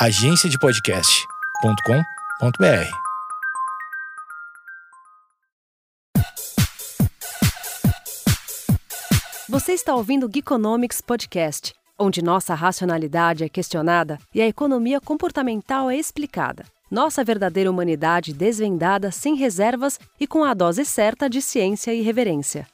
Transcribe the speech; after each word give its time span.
agenciadepodcast.com.br. 0.00 2.90
Você 9.48 9.72
está 9.72 9.96
ouvindo 9.96 10.26
o 10.26 10.30
Geekonomics 10.32 11.00
Podcast, 11.00 11.74
onde 11.98 12.22
nossa 12.22 12.54
racionalidade 12.54 13.42
é 13.42 13.48
questionada 13.48 14.20
e 14.32 14.40
a 14.40 14.46
economia 14.46 15.00
comportamental 15.00 15.90
é 15.90 15.96
explicada. 15.96 16.64
Nossa 16.88 17.24
verdadeira 17.24 17.68
humanidade 17.68 18.32
desvendada 18.32 19.10
sem 19.10 19.34
reservas 19.34 19.98
e 20.20 20.28
com 20.28 20.44
a 20.44 20.54
dose 20.54 20.84
certa 20.84 21.28
de 21.28 21.42
ciência 21.42 21.92
e 21.92 22.02
reverência. 22.02 22.68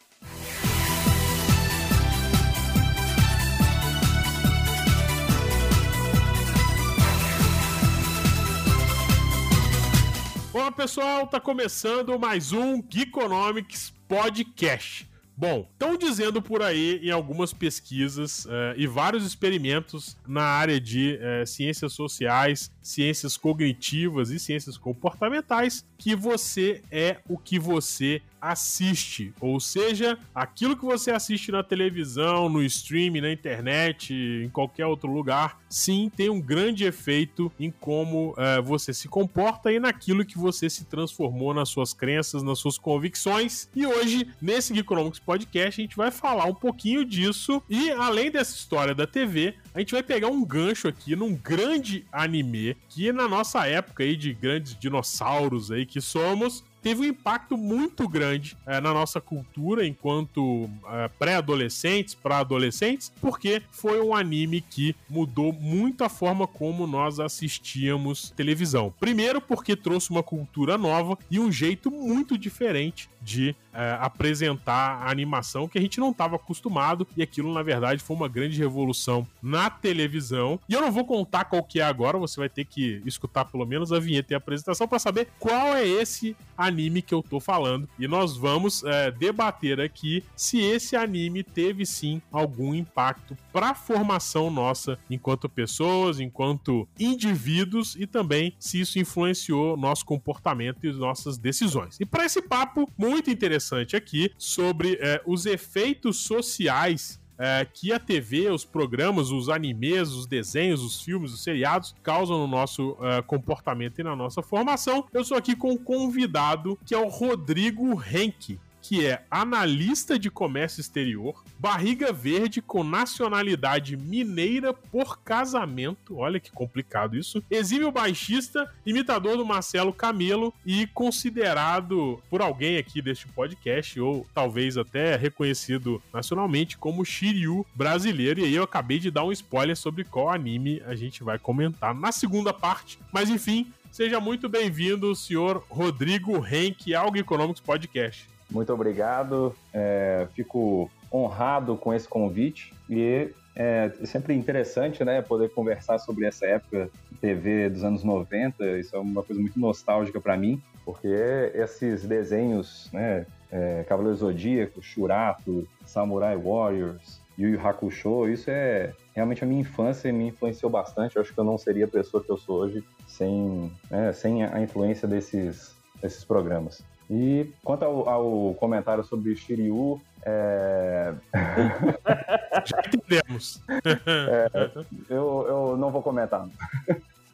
Olá 10.55 10.71
pessoal, 10.71 11.27
tá 11.27 11.41
começando 11.41 12.17
mais 12.17 12.53
um 12.53 12.81
Geekonomics 12.89 13.93
Podcast. 14.07 15.11
Bom, 15.37 15.69
estão 15.73 15.99
dizendo 15.99 16.41
por 16.41 16.63
aí 16.63 17.01
em 17.03 17.11
algumas 17.11 17.53
pesquisas 17.53 18.45
uh, 18.45 18.51
e 18.77 18.87
vários 18.87 19.27
experimentos 19.27 20.17
na 20.25 20.45
área 20.45 20.81
de 20.81 21.19
uh, 21.19 21.45
ciências 21.45 21.93
sociais, 21.93 22.71
ciências 22.81 23.37
cognitivas 23.37 24.31
e 24.31 24.39
ciências 24.39 24.79
comportamentais 24.79 25.85
que 25.99 26.15
você 26.15 26.85
é 26.89 27.17
o 27.29 27.37
que 27.37 27.59
você 27.59 28.23
assiste, 28.45 29.33
ou 29.41 29.59
seja, 29.59 30.19
aquilo 30.35 30.77
que 30.77 30.85
você 30.85 31.11
assiste 31.11 31.51
na 31.51 31.63
televisão, 31.63 32.49
no 32.49 32.63
streaming, 32.63 33.23
na 33.23 33.33
internet, 33.33 34.13
em 34.13 34.51
qualquer 34.51 34.85
outro 34.87 35.11
lugar, 35.11 35.59
sim, 35.69 36.11
tem 36.15 36.29
um 36.29 36.41
grande 36.41 36.85
efeito 36.85 37.51
em 37.59 37.71
como 37.71 38.33
uh, 38.33 38.63
você 38.63 38.93
se 38.93 39.09
comporta 39.09 39.73
e 39.73 39.81
naquilo 39.81 40.25
que 40.25 40.37
você 40.37 40.69
se 40.69 40.85
transformou 40.85 41.55
nas 41.55 41.71
suas 41.71 41.95
crenças, 41.95 42.43
nas 42.43 42.59
suas 42.59 42.77
convicções. 42.77 43.69
E 43.75 43.87
hoje, 43.87 44.29
nesse 44.41 44.75
Geekonomics 44.75 45.19
Podcast, 45.19 45.81
a 45.81 45.85
gente 45.85 45.97
vai 45.97 46.11
falar 46.11 46.45
um 46.45 46.55
pouquinho 46.55 47.05
disso 47.05 47.63
e, 47.69 47.91
além 47.93 48.31
dessa 48.31 48.55
história 48.55 48.95
da 48.95 49.07
TV, 49.07 49.55
a 49.73 49.79
gente 49.79 49.93
vai 49.93 50.03
pegar 50.03 50.29
um 50.29 50.45
gancho 50.45 50.87
aqui 50.87 51.17
num 51.17 51.35
grande 51.35 52.05
anime 52.13 52.77
que 52.89 53.11
na 53.11 53.27
nossa 53.27 53.67
época 53.67 54.03
aí 54.03 54.17
de 54.17 54.35
grandes 54.35 54.77
dinossauros 54.79 55.71
aí 55.71 55.87
que 55.87 56.01
somos, 56.01 56.63
teve 56.85 57.01
um 57.01 57.05
impacto 57.05 57.57
muito 57.57 58.07
grande 58.07 58.59
é, 58.67 58.79
na 58.79 58.93
nossa 58.93 59.19
cultura 59.19 59.87
enquanto 59.87 60.69
é, 60.87 61.09
pré-adolescentes, 61.19 62.15
para 62.15 62.41
adolescentes, 62.41 63.11
porque 63.23 63.63
foi 63.71 64.03
um 64.03 64.15
anime 64.15 64.61
que 64.61 64.95
mudou 65.09 65.51
muito 65.51 66.05
a 66.05 66.11
forma 66.11 66.47
como 66.47 66.87
nós 66.87 67.19
assistíamos 67.19 68.31
televisão. 68.37 68.93
Primeiro, 69.01 69.41
porque 69.41 69.75
trouxe 69.75 70.11
uma 70.11 70.23
cultura 70.23 70.77
nova 70.77 71.17
e 71.31 71.41
um 71.41 71.51
jeito 71.51 71.91
muito 71.91 72.37
diferente 72.37 73.09
de 73.23 73.57
é, 73.75 73.99
apresentar 74.01 75.03
a 75.03 75.11
animação 75.11 75.69
que 75.69 75.79
a 75.79 75.81
gente 75.81 75.99
não 75.99 76.11
estava 76.11 76.37
acostumado 76.37 77.07
e 77.17 77.23
aquilo 77.23 77.53
na 77.53 77.63
verdade 77.63 78.03
foi 78.03 78.17
uma 78.17 78.29
grande 78.29 78.59
revolução 78.59 79.27
na 79.43 79.69
televisão. 79.69 80.61
E 80.69 80.75
eu 80.75 80.81
não 80.81 80.93
vou 80.93 81.05
contar 81.05 81.45
qual 81.45 81.63
que 81.63 81.81
é 81.81 81.83
agora, 81.83 82.19
você 82.19 82.39
vai 82.39 82.49
ter 82.49 82.65
que 82.65 83.03
escutar 83.05 83.45
pelo 83.47 83.67
menos 83.67 83.93
a 83.93 83.99
vinheta 83.99 84.33
e 84.33 84.35
a 84.35 84.39
apresentação 84.39 84.87
para 84.87 84.99
saber 84.99 85.29
qual 85.39 85.75
é 85.75 85.87
esse 85.87 86.37
anime 86.57 87.03
que 87.03 87.13
eu 87.13 87.23
tô 87.23 87.41
falando. 87.41 87.89
E 87.99 88.07
nós 88.07 88.37
vamos 88.37 88.85
é, 88.85 89.11
debater 89.11 89.81
aqui 89.81 90.23
se 90.37 90.61
esse 90.61 90.95
anime 90.95 91.43
teve 91.43 91.85
sim 91.85 92.23
algum 92.31 92.75
impacto 92.75 93.37
para 93.53 93.71
a 93.71 93.75
formação 93.75 94.51
nossa 94.51 94.99
enquanto 95.11 95.49
pessoas, 95.49 96.21
enquanto 96.21 96.89
indivíduos 96.99 97.97
e 97.97 98.07
também 98.07 98.55
se 98.59 98.81
isso 98.81 98.99
influenciou 98.99 99.77
nosso 99.77 100.05
comportamento 100.05 100.87
e 100.87 100.93
nossas 100.93 101.37
decisões. 101.37 101.99
E 102.01 102.07
para 102.07 102.25
esse 102.25 102.41
papo 102.41 102.89
muito 102.97 103.31
interessante 103.31 103.64
aqui 103.97 104.31
sobre 104.37 104.99
é, 105.01 105.21
os 105.25 105.47
efeitos 105.47 106.19
sociais 106.19 107.21
é, 107.39 107.67
que 107.73 107.93
a 107.93 107.99
TV, 107.99 108.49
os 108.51 108.65
programas, 108.65 109.31
os 109.31 109.49
animes, 109.49 110.11
os 110.11 110.27
desenhos, 110.27 110.83
os 110.83 111.03
filmes, 111.03 111.33
os 111.33 111.43
seriados 111.43 111.95
causam 112.03 112.39
no 112.39 112.47
nosso 112.47 112.97
é, 113.01 113.23
comportamento 113.23 113.99
e 113.99 114.05
na 114.05 114.15
nossa 114.15 114.43
formação. 114.43 115.07
Eu 115.13 115.25
sou 115.25 115.37
aqui 115.37 115.57
com 115.57 115.73
um 115.73 115.77
convidado 115.77 116.79
que 116.85 116.95
é 116.95 116.99
o 116.99 117.09
Rodrigo 117.09 118.03
Henke 118.03 118.59
que 118.85 119.07
é 119.07 119.25
analista 119.31 120.19
de 120.19 120.31
comércio 120.31 120.79
exterior, 120.79 121.43
barriga 121.59 122.13
verde 122.13 122.61
com 122.61 122.85
nacionalidade 122.85 123.97
mineira 123.97 124.75
por 124.75 125.21
casamento, 125.21 126.19
olha 126.19 126.39
que 126.39 126.53
complicado 126.53 127.17
isso, 127.17 127.43
exímio 127.51 127.91
baixista, 127.91 128.71
imitador 128.85 129.39
do 129.39 129.47
Marcelo 129.47 129.91
Camelo 129.91 130.53
e 130.67 130.87
considerado 130.89 132.23
por 132.29 132.43
alguém 132.43 132.77
aqui 132.77 133.01
deste 133.01 133.27
podcast, 133.27 133.99
ou 133.99 134.27
talvez 134.35 134.77
até 134.77 135.17
reconhecido 135.17 136.03
nacionalmente 136.13 136.77
como 136.77 137.07
Shiryu 137.07 137.65
brasileiro, 137.75 138.41
e 138.41 138.45
aí 138.45 138.55
eu 138.55 138.65
acabei 138.65 138.99
de 138.99 139.11
dar 139.11 139.25
um 139.25 139.33
spoiler 139.33 139.79
sobre 139.79 140.05
qual 140.05 140.29
anime 140.29 140.83
a 140.85 140.95
gente 140.95 141.25
vai 141.25 141.39
comentar 141.39 141.95
na 141.95 142.13
segunda 142.13 142.53
parte, 142.53 142.99
mas 143.11 143.31
enfim, 143.31 143.73
Seja 143.91 144.19
muito 144.19 144.49
bem-vindo, 144.49 145.15
senhor 145.15 145.65
Rodrigo 145.71 146.45
Henke, 146.45 146.97
Algo 146.97 147.17
Econômicos 147.17 147.61
Podcast. 147.61 148.34
Muito 148.51 148.73
obrigado. 148.73 149.55
É, 149.73 150.27
fico 150.35 150.91
honrado 151.13 151.77
com 151.77 151.95
esse 151.95 152.09
convite 152.09 152.75
e 152.89 153.31
é 153.57 153.93
sempre 154.05 154.35
interessante, 154.35 155.05
né, 155.05 155.23
poder 155.23 155.51
conversar 155.51 155.99
sobre 155.99 156.27
essa 156.27 156.45
época 156.45 156.91
TV 157.21 157.71
dos 157.71 157.85
anos 157.85 158.03
90. 158.03 158.79
Isso 158.79 158.97
é 158.97 158.99
uma 158.99 159.23
coisa 159.23 159.41
muito 159.41 159.59
nostálgica 159.59 160.21
para 160.21 160.37
mim, 160.37 160.61
porque 160.85 161.07
esses 161.55 162.05
desenhos, 162.05 162.91
né, 162.93 163.27
é, 163.53 163.85
Cavaleiro 163.85 164.17
Zodíaco, 164.17 164.83
Shurato, 164.83 165.69
Samurai 165.87 166.37
Warriors, 166.37 167.21
Yu 167.39 167.51
Yu 167.51 167.61
Hakusho, 167.61 168.29
isso 168.29 168.51
é 168.51 168.93
realmente 169.15 169.45
a 169.45 169.47
minha 169.47 169.61
infância 169.61 170.13
me 170.13 170.29
influenciou 170.29 170.71
bastante. 170.71 171.15
Eu 171.15 171.23
acho 171.23 171.33
que 171.33 171.39
eu 171.39 171.45
não 171.45 171.57
seria 171.57 171.85
a 171.85 171.89
pessoa 171.89 172.23
que 172.23 172.31
eu 172.31 172.37
sou 172.37 172.57
hoje 172.57 172.85
sem, 173.07 173.71
né, 173.89 174.13
sem 174.13 174.45
a 174.45 174.61
influência 174.61 175.07
desses, 175.07 175.77
desses 176.03 176.25
programas. 176.25 176.83
E 177.11 177.51
quanto 177.63 177.85
ao, 177.85 178.09
ao 178.09 178.55
comentário 178.55 179.05
sobre 179.05 179.37
Shiryu, 179.37 180.01
é... 180.25 181.15
Já 182.65 182.83
entendemos. 182.87 183.63
é, 183.69 184.71
eu, 185.11 185.45
eu 185.47 185.77
não 185.77 185.91
vou 185.91 186.03
comentar. 186.03 186.49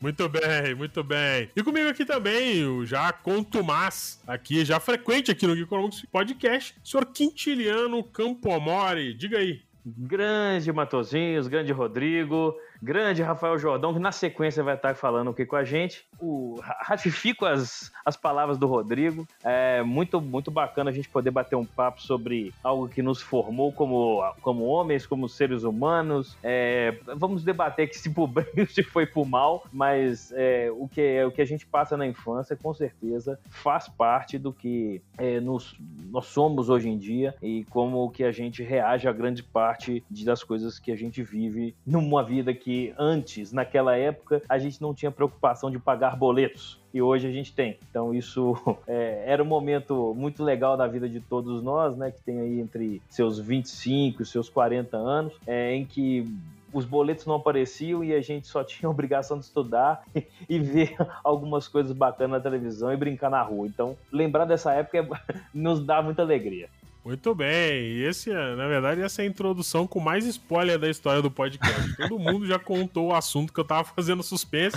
Muito 0.00 0.28
bem, 0.28 0.74
muito 0.74 1.04
bem. 1.04 1.50
E 1.54 1.62
comigo 1.62 1.88
aqui 1.88 2.04
também, 2.04 2.64
o 2.64 2.86
já 2.86 3.12
contumaz, 3.12 4.20
aqui, 4.26 4.64
já 4.64 4.80
frequente 4.80 5.30
aqui 5.30 5.46
no 5.46 5.54
Geekonomics 5.54 6.06
Podcast, 6.10 6.74
senhor 6.82 7.04
Quintiliano 7.06 8.02
Campomori. 8.02 9.14
Diga 9.14 9.38
aí. 9.38 9.60
Grande 9.84 10.72
Matozinhos, 10.72 11.48
grande 11.48 11.72
Rodrigo, 11.72 12.54
grande 12.82 13.22
Rafael 13.22 13.58
Jordão, 13.58 13.92
que 13.92 13.98
na 13.98 14.12
sequência 14.12 14.62
vai 14.62 14.74
estar 14.74 14.94
falando 14.94 15.30
aqui 15.30 15.44
com 15.44 15.56
a 15.56 15.64
gente. 15.64 16.04
O, 16.18 16.60
ratifico 16.80 17.46
as, 17.46 17.90
as 18.04 18.16
palavras 18.16 18.58
do 18.58 18.66
Rodrigo. 18.66 19.26
É 19.44 19.82
muito, 19.82 20.20
muito 20.20 20.50
bacana 20.50 20.90
a 20.90 20.92
gente 20.92 21.08
poder 21.08 21.30
bater 21.30 21.56
um 21.56 21.64
papo 21.64 22.00
sobre 22.02 22.52
algo 22.62 22.88
que 22.88 23.02
nos 23.02 23.20
formou 23.20 23.72
como, 23.72 24.22
como 24.40 24.64
homens, 24.64 25.06
como 25.06 25.28
seres 25.28 25.62
humanos. 25.62 26.36
É, 26.42 26.98
vamos 27.16 27.44
debater 27.44 27.88
que 27.88 27.98
se 27.98 28.10
por 28.10 28.26
bem 28.26 28.44
se 28.68 28.82
foi 28.82 29.06
por 29.06 29.26
mal, 29.26 29.64
mas 29.72 30.32
é, 30.32 30.70
o, 30.72 30.88
que, 30.88 31.22
o 31.24 31.30
que 31.30 31.42
a 31.42 31.46
gente 31.46 31.66
passa 31.66 31.96
na 31.96 32.06
infância, 32.06 32.56
com 32.56 32.72
certeza, 32.72 33.38
faz 33.48 33.88
parte 33.88 34.38
do 34.38 34.52
que 34.52 35.02
é, 35.18 35.40
nos, 35.40 35.76
nós 36.10 36.26
somos 36.26 36.68
hoje 36.68 36.88
em 36.88 36.98
dia 36.98 37.34
e 37.42 37.64
como 37.64 38.10
que 38.10 38.24
a 38.24 38.32
gente 38.32 38.62
reage 38.62 39.08
a 39.08 39.12
grande 39.12 39.42
parte 39.42 40.02
das 40.24 40.42
coisas 40.42 40.78
que 40.78 40.90
a 40.92 40.96
gente 40.96 41.22
vive 41.22 41.74
numa 41.86 42.22
vida 42.22 42.52
que 42.54 42.69
que 42.70 42.94
antes, 42.96 43.50
naquela 43.50 43.96
época, 43.96 44.40
a 44.48 44.56
gente 44.56 44.80
não 44.80 44.94
tinha 44.94 45.10
preocupação 45.10 45.72
de 45.72 45.78
pagar 45.80 46.14
boletos 46.14 46.80
e 46.94 47.02
hoje 47.02 47.26
a 47.26 47.32
gente 47.32 47.52
tem. 47.52 47.76
Então 47.90 48.14
isso 48.14 48.54
é, 48.86 49.24
era 49.26 49.42
um 49.42 49.46
momento 49.46 50.14
muito 50.16 50.44
legal 50.44 50.76
da 50.76 50.86
vida 50.86 51.08
de 51.08 51.18
todos 51.18 51.64
nós, 51.64 51.96
né, 51.96 52.12
que 52.12 52.22
tem 52.22 52.38
aí 52.38 52.60
entre 52.60 53.02
seus 53.08 53.40
25 53.40 54.22
e 54.22 54.24
seus 54.24 54.48
40 54.48 54.96
anos, 54.96 55.32
é, 55.48 55.74
em 55.74 55.84
que 55.84 56.24
os 56.72 56.84
boletos 56.84 57.26
não 57.26 57.34
apareciam 57.34 58.04
e 58.04 58.14
a 58.14 58.20
gente 58.20 58.46
só 58.46 58.62
tinha 58.62 58.86
a 58.86 58.92
obrigação 58.92 59.36
de 59.36 59.46
estudar 59.46 60.04
e 60.48 60.60
ver 60.60 60.94
algumas 61.24 61.66
coisas 61.66 61.90
bacanas 61.90 62.38
na 62.38 62.40
televisão 62.40 62.92
e 62.92 62.96
brincar 62.96 63.30
na 63.30 63.42
rua. 63.42 63.66
Então, 63.66 63.96
lembrar 64.12 64.44
dessa 64.44 64.72
época 64.72 65.20
nos 65.52 65.84
dá 65.84 66.00
muita 66.00 66.22
alegria. 66.22 66.68
Muito 67.02 67.34
bem, 67.34 68.02
esse, 68.02 68.30
é, 68.30 68.54
na 68.54 68.68
verdade, 68.68 69.00
essa 69.00 69.22
é 69.22 69.24
a 69.24 69.28
introdução 69.28 69.86
com 69.86 69.98
mais 69.98 70.26
spoiler 70.26 70.78
da 70.78 70.88
história 70.88 71.22
do 71.22 71.30
podcast. 71.30 71.96
Todo 71.96 72.18
mundo 72.18 72.46
já 72.46 72.58
contou 72.58 73.08
o 73.08 73.14
assunto 73.14 73.52
que 73.52 73.58
eu 73.58 73.64
tava 73.64 73.84
fazendo 73.84 74.22
suspense. 74.22 74.76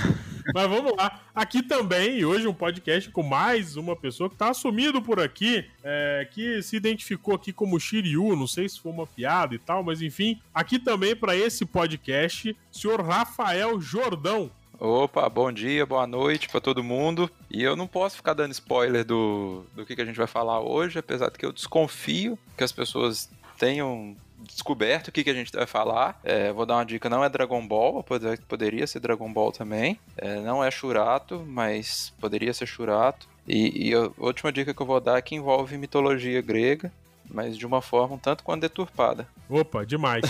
Mas 0.54 0.70
vamos 0.70 0.96
lá. 0.96 1.22
Aqui 1.36 1.62
também, 1.62 2.24
hoje, 2.24 2.48
um 2.48 2.54
podcast 2.54 3.10
com 3.12 3.24
mais 3.24 3.76
uma 3.76 3.96
pessoa 3.96 4.30
que 4.30 4.38
tá 4.38 4.50
assumido 4.50 5.02
por 5.02 5.20
aqui, 5.20 5.66
é, 5.84 6.28
que 6.32 6.62
se 6.62 6.78
identificou 6.78 7.36
aqui 7.36 7.52
como 7.52 7.80
Shiryu, 7.80 8.36
não 8.36 8.48
sei 8.48 8.70
se 8.70 8.80
foi 8.80 8.92
uma 8.92 9.06
piada 9.06 9.54
e 9.54 9.60
tal, 9.60 9.84
mas 9.84 10.02
enfim. 10.02 10.40
Aqui 10.54 10.80
também, 10.80 11.16
para 11.16 11.36
esse 11.36 11.66
podcast, 11.66 12.56
senhor 12.72 13.02
Rafael 13.02 13.82
Jordão. 13.82 14.50
Opa, 14.86 15.30
bom 15.30 15.50
dia, 15.50 15.86
boa 15.86 16.06
noite 16.06 16.50
para 16.50 16.60
todo 16.60 16.84
mundo. 16.84 17.32
E 17.50 17.64
eu 17.64 17.74
não 17.74 17.88
posso 17.88 18.18
ficar 18.18 18.34
dando 18.34 18.52
spoiler 18.52 19.06
do, 19.06 19.64
do 19.74 19.86
que, 19.86 19.96
que 19.96 20.02
a 20.02 20.06
gente 20.06 20.18
vai 20.18 20.28
falar 20.28 20.60
hoje, 20.60 21.00
apesar 21.00 21.30
de 21.30 21.38
que 21.38 21.46
eu 21.46 21.54
desconfio 21.54 22.38
que 22.58 22.66
as 22.66 22.72
pessoas 22.74 23.30
tenham 23.58 24.14
descoberto 24.40 25.08
o 25.08 25.12
que, 25.14 25.24
que 25.24 25.30
a 25.30 25.34
gente 25.34 25.54
vai 25.54 25.66
falar. 25.66 26.20
É, 26.22 26.52
vou 26.52 26.66
dar 26.66 26.76
uma 26.76 26.86
dica: 26.86 27.10
não 27.10 27.24
é 27.24 27.30
Dragon 27.30 27.66
Ball, 27.66 28.04
poderia 28.46 28.86
ser 28.86 29.00
Dragon 29.00 29.32
Ball 29.32 29.54
também. 29.54 29.98
É, 30.18 30.42
não 30.42 30.62
é 30.62 30.70
Churato, 30.70 31.46
mas 31.48 32.12
poderia 32.20 32.54
ser 32.54 32.66
Churato. 32.66 33.26
E, 33.48 33.88
e, 33.88 33.94
a 33.94 34.10
última 34.18 34.52
dica 34.52 34.74
que 34.74 34.82
eu 34.82 34.86
vou 34.86 35.00
dar 35.00 35.18
é 35.18 35.22
que 35.22 35.34
envolve 35.34 35.78
mitologia 35.78 36.42
grega 36.42 36.92
mas 37.34 37.58
de 37.58 37.66
uma 37.66 37.82
forma 37.82 38.16
um 38.16 38.18
tanto 38.18 38.44
quanto 38.44 38.62
deturpada. 38.62 39.28
Opa, 39.50 39.86
demais. 39.86 40.24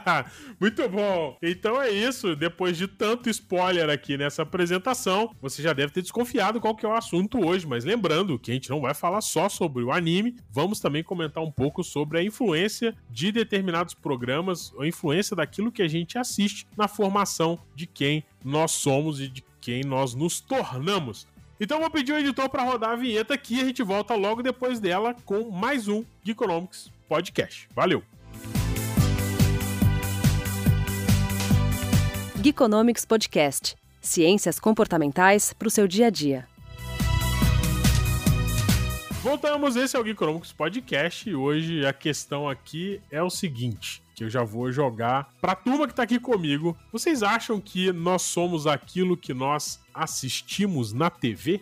Muito 0.60 0.88
bom. 0.88 1.36
Então 1.42 1.80
é 1.80 1.90
isso. 1.90 2.36
Depois 2.36 2.76
de 2.76 2.86
tanto 2.86 3.28
spoiler 3.28 3.90
aqui 3.90 4.16
nessa 4.16 4.42
apresentação, 4.42 5.34
você 5.40 5.62
já 5.62 5.72
deve 5.72 5.92
ter 5.92 6.02
desconfiado 6.02 6.60
qual 6.60 6.76
que 6.76 6.86
é 6.86 6.88
o 6.88 6.94
assunto 6.94 7.44
hoje. 7.44 7.66
Mas 7.66 7.84
lembrando 7.84 8.38
que 8.38 8.50
a 8.50 8.54
gente 8.54 8.70
não 8.70 8.80
vai 8.80 8.94
falar 8.94 9.20
só 9.20 9.48
sobre 9.48 9.82
o 9.82 9.90
anime, 9.90 10.36
vamos 10.50 10.80
também 10.80 11.02
comentar 11.02 11.42
um 11.42 11.50
pouco 11.50 11.82
sobre 11.82 12.18
a 12.18 12.22
influência 12.22 12.94
de 13.10 13.32
determinados 13.32 13.94
programas, 13.94 14.72
a 14.78 14.86
influência 14.86 15.34
daquilo 15.34 15.72
que 15.72 15.82
a 15.82 15.88
gente 15.88 16.18
assiste 16.18 16.66
na 16.76 16.86
formação 16.86 17.58
de 17.74 17.86
quem 17.86 18.24
nós 18.44 18.72
somos 18.72 19.20
e 19.20 19.28
de 19.28 19.44
quem 19.60 19.84
nós 19.84 20.14
nos 20.14 20.40
tornamos. 20.40 21.26
Então 21.60 21.80
vou 21.80 21.90
pedir 21.90 22.12
o 22.12 22.18
editor 22.18 22.48
para 22.48 22.62
rodar 22.62 22.90
a 22.90 22.96
vinheta 22.96 23.34
aqui 23.34 23.56
e 23.56 23.60
a 23.60 23.64
gente 23.64 23.82
volta 23.82 24.14
logo 24.14 24.42
depois 24.42 24.80
dela 24.80 25.14
com 25.24 25.50
mais 25.50 25.86
um 25.86 26.04
Geekonomics 26.24 26.90
Podcast. 27.08 27.68
Valeu! 27.74 28.02
Geekonomics 32.42 33.04
Podcast. 33.04 33.76
Ciências 34.00 34.58
comportamentais 34.58 35.52
para 35.52 35.68
o 35.68 35.70
seu 35.70 35.86
dia 35.86 36.08
a 36.08 36.10
dia. 36.10 36.48
Voltamos, 39.22 39.76
esse 39.76 39.96
é 39.96 40.00
o 40.00 40.04
Geekonomics 40.04 40.52
Podcast 40.52 41.30
e 41.30 41.34
hoje 41.36 41.86
a 41.86 41.92
questão 41.92 42.48
aqui 42.48 43.00
é 43.08 43.22
o 43.22 43.30
seguinte 43.30 44.02
que 44.14 44.24
eu 44.24 44.30
já 44.30 44.42
vou 44.42 44.70
jogar 44.70 45.28
pra 45.40 45.54
turma 45.54 45.86
que 45.86 45.94
tá 45.94 46.02
aqui 46.02 46.18
comigo. 46.18 46.76
Vocês 46.92 47.22
acham 47.22 47.60
que 47.60 47.92
nós 47.92 48.22
somos 48.22 48.66
aquilo 48.66 49.16
que 49.16 49.32
nós 49.32 49.80
assistimos 49.94 50.92
na 50.92 51.10
TV? 51.10 51.56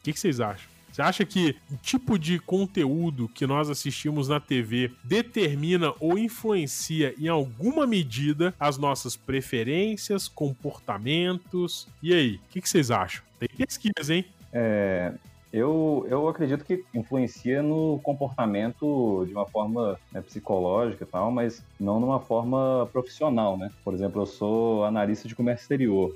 O 0.00 0.02
que, 0.02 0.12
que 0.12 0.20
vocês 0.20 0.40
acham? 0.40 0.76
Você 0.96 1.02
acha 1.02 1.26
que 1.26 1.54
o 1.70 1.76
tipo 1.76 2.18
de 2.18 2.38
conteúdo 2.38 3.28
que 3.28 3.46
nós 3.46 3.68
assistimos 3.68 4.28
na 4.28 4.40
TV 4.40 4.92
determina 5.04 5.92
ou 6.00 6.18
influencia 6.18 7.14
em 7.18 7.28
alguma 7.28 7.86
medida 7.86 8.54
as 8.58 8.78
nossas 8.78 9.14
preferências, 9.14 10.26
comportamentos? 10.26 11.86
E 12.02 12.14
aí, 12.14 12.36
o 12.36 12.40
que, 12.48 12.62
que 12.62 12.68
vocês 12.68 12.90
acham? 12.90 13.22
Tem 13.38 13.46
pesquisa, 13.46 14.14
hein? 14.14 14.24
É, 14.50 15.12
eu, 15.52 16.06
eu 16.08 16.28
acredito 16.28 16.64
que 16.64 16.84
influencia 16.94 17.62
no 17.62 18.00
comportamento 18.02 19.24
de 19.26 19.32
uma 19.32 19.46
forma 19.46 19.98
né, 20.10 20.20
psicológica 20.20 21.04
e 21.04 21.06
tal, 21.06 21.30
mas 21.30 21.62
não 21.78 22.00
numa 22.00 22.20
forma 22.20 22.88
profissional, 22.92 23.56
né? 23.56 23.70
Por 23.84 23.94
exemplo, 23.94 24.22
eu 24.22 24.26
sou 24.26 24.84
analista 24.84 25.28
de 25.28 25.34
comércio 25.34 25.64
exterior. 25.64 26.14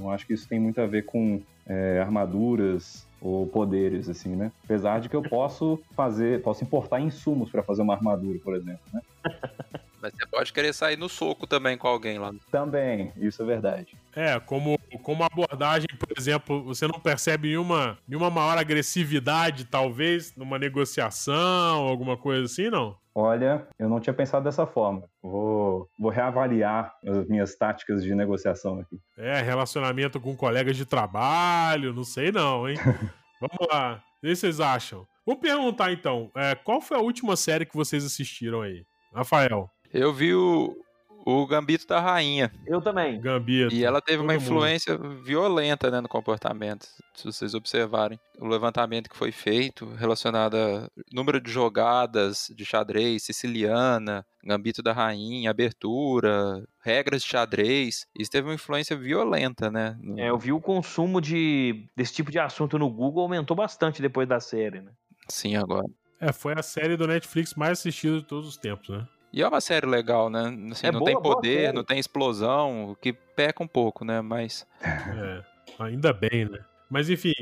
Não 0.00 0.10
acho 0.10 0.26
que 0.26 0.32
isso 0.32 0.48
tem 0.48 0.58
muito 0.58 0.80
a 0.80 0.86
ver 0.86 1.04
com 1.04 1.42
é, 1.66 2.00
armaduras 2.00 3.06
ou 3.20 3.46
poderes, 3.46 4.08
assim, 4.08 4.34
né? 4.34 4.50
Apesar 4.64 4.98
de 4.98 5.10
que 5.10 5.14
eu 5.14 5.22
posso 5.22 5.78
fazer, 5.94 6.42
posso 6.42 6.64
importar 6.64 7.00
insumos 7.00 7.50
para 7.50 7.62
fazer 7.62 7.82
uma 7.82 7.94
armadura, 7.94 8.38
por 8.42 8.56
exemplo, 8.56 8.80
né? 8.92 9.00
Mas 10.00 10.14
você 10.14 10.26
pode 10.26 10.50
querer 10.54 10.72
sair 10.72 10.96
no 10.96 11.10
soco 11.10 11.46
também 11.46 11.76
com 11.76 11.86
alguém 11.86 12.18
lá. 12.18 12.32
Também, 12.50 13.12
isso 13.18 13.42
é 13.42 13.44
verdade. 13.44 13.98
É, 14.14 14.40
como, 14.40 14.78
como 15.02 15.22
abordagem, 15.22 15.88
por 15.98 16.08
exemplo, 16.18 16.64
você 16.64 16.86
não 16.86 16.98
percebe 16.98 17.48
nenhuma, 17.48 17.98
nenhuma 18.06 18.30
maior 18.30 18.58
agressividade, 18.58 19.64
talvez, 19.64 20.34
numa 20.36 20.58
negociação, 20.58 21.86
alguma 21.88 22.16
coisa 22.16 22.44
assim, 22.44 22.70
não? 22.70 22.96
Olha, 23.14 23.66
eu 23.78 23.88
não 23.88 24.00
tinha 24.00 24.14
pensado 24.14 24.44
dessa 24.44 24.66
forma. 24.66 25.02
Vou, 25.22 25.88
vou 25.98 26.10
reavaliar 26.10 26.94
as 27.06 27.26
minhas 27.26 27.54
táticas 27.56 28.02
de 28.02 28.14
negociação 28.14 28.80
aqui. 28.80 28.98
É, 29.18 29.40
relacionamento 29.40 30.20
com 30.20 30.36
colegas 30.36 30.76
de 30.76 30.86
trabalho, 30.86 31.92
não 31.92 32.04
sei 32.04 32.30
não, 32.30 32.68
hein? 32.68 32.76
Vamos 33.40 33.68
lá, 33.70 34.02
o 34.18 34.26
que 34.26 34.34
vocês 34.34 34.60
acham? 34.60 35.06
Vou 35.26 35.36
perguntar 35.36 35.92
então, 35.92 36.30
é, 36.36 36.54
qual 36.54 36.80
foi 36.80 36.96
a 36.96 37.00
última 37.00 37.36
série 37.36 37.66
que 37.66 37.76
vocês 37.76 38.04
assistiram 38.04 38.62
aí? 38.62 38.84
Rafael. 39.14 39.68
Eu 39.92 40.12
vi 40.12 40.34
o, 40.34 40.76
o 41.24 41.46
Gambito 41.46 41.86
da 41.86 42.00
Rainha. 42.00 42.52
Eu 42.66 42.80
também. 42.80 43.20
Gambito. 43.20 43.74
E 43.74 43.84
ela 43.84 44.00
teve 44.00 44.22
uma 44.22 44.34
influência 44.34 44.96
mundo. 44.96 45.22
violenta 45.22 45.90
né, 45.90 46.00
no 46.00 46.08
comportamento. 46.08 46.86
Se 47.14 47.24
vocês 47.24 47.54
observarem 47.54 48.18
o 48.38 48.46
levantamento 48.46 49.08
que 49.08 49.16
foi 49.16 49.32
feito 49.32 49.86
relacionado 49.94 50.56
a 50.56 50.88
número 51.12 51.40
de 51.40 51.50
jogadas 51.50 52.50
de 52.54 52.64
xadrez, 52.64 53.24
siciliana, 53.24 54.24
Gambito 54.44 54.82
da 54.82 54.92
Rainha, 54.92 55.50
abertura, 55.50 56.64
regras 56.82 57.22
de 57.22 57.28
xadrez. 57.28 58.06
Isso 58.18 58.30
teve 58.30 58.48
uma 58.48 58.54
influência 58.54 58.96
violenta, 58.96 59.70
né? 59.70 59.98
É, 60.16 60.30
eu 60.30 60.38
vi 60.38 60.52
o 60.52 60.60
consumo 60.60 61.20
de, 61.20 61.86
desse 61.94 62.14
tipo 62.14 62.30
de 62.30 62.38
assunto 62.38 62.78
no 62.78 62.90
Google 62.90 63.22
aumentou 63.22 63.56
bastante 63.56 64.00
depois 64.00 64.26
da 64.26 64.40
série, 64.40 64.80
né? 64.80 64.92
Sim, 65.28 65.56
agora. 65.56 65.86
É, 66.20 66.32
foi 66.32 66.54
a 66.56 66.62
série 66.62 66.96
do 66.96 67.06
Netflix 67.06 67.54
mais 67.54 67.72
assistida 67.72 68.18
de 68.18 68.24
todos 68.24 68.48
os 68.48 68.56
tempos, 68.56 68.88
né? 68.88 69.06
E 69.32 69.42
é 69.42 69.48
uma 69.48 69.60
série 69.60 69.86
legal, 69.86 70.28
né? 70.28 70.46
Assim, 70.70 70.86
é 70.86 70.92
não 70.92 71.00
boa, 71.00 71.10
tem 71.10 71.22
poder, 71.22 71.72
não 71.72 71.84
tem 71.84 71.98
explosão, 71.98 72.90
o 72.90 72.96
que 72.96 73.12
peca 73.12 73.62
um 73.62 73.68
pouco, 73.68 74.04
né? 74.04 74.20
Mas. 74.20 74.66
É, 74.82 75.42
ainda 75.78 76.12
bem, 76.12 76.46
né? 76.46 76.58
Mas 76.90 77.08
enfim, 77.08 77.32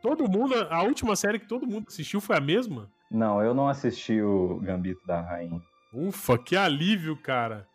todo 0.00 0.30
mundo. 0.30 0.54
A 0.70 0.82
última 0.82 1.16
série 1.16 1.38
que 1.38 1.48
todo 1.48 1.66
mundo 1.66 1.86
assistiu 1.88 2.20
foi 2.20 2.36
a 2.36 2.40
mesma? 2.40 2.88
Não, 3.10 3.42
eu 3.42 3.54
não 3.54 3.68
assisti 3.68 4.20
o 4.20 4.60
Gambito 4.60 5.04
da 5.06 5.20
Rainha. 5.20 5.60
Ufa, 5.98 6.36
que 6.36 6.54
alívio, 6.54 7.16
cara. 7.16 7.66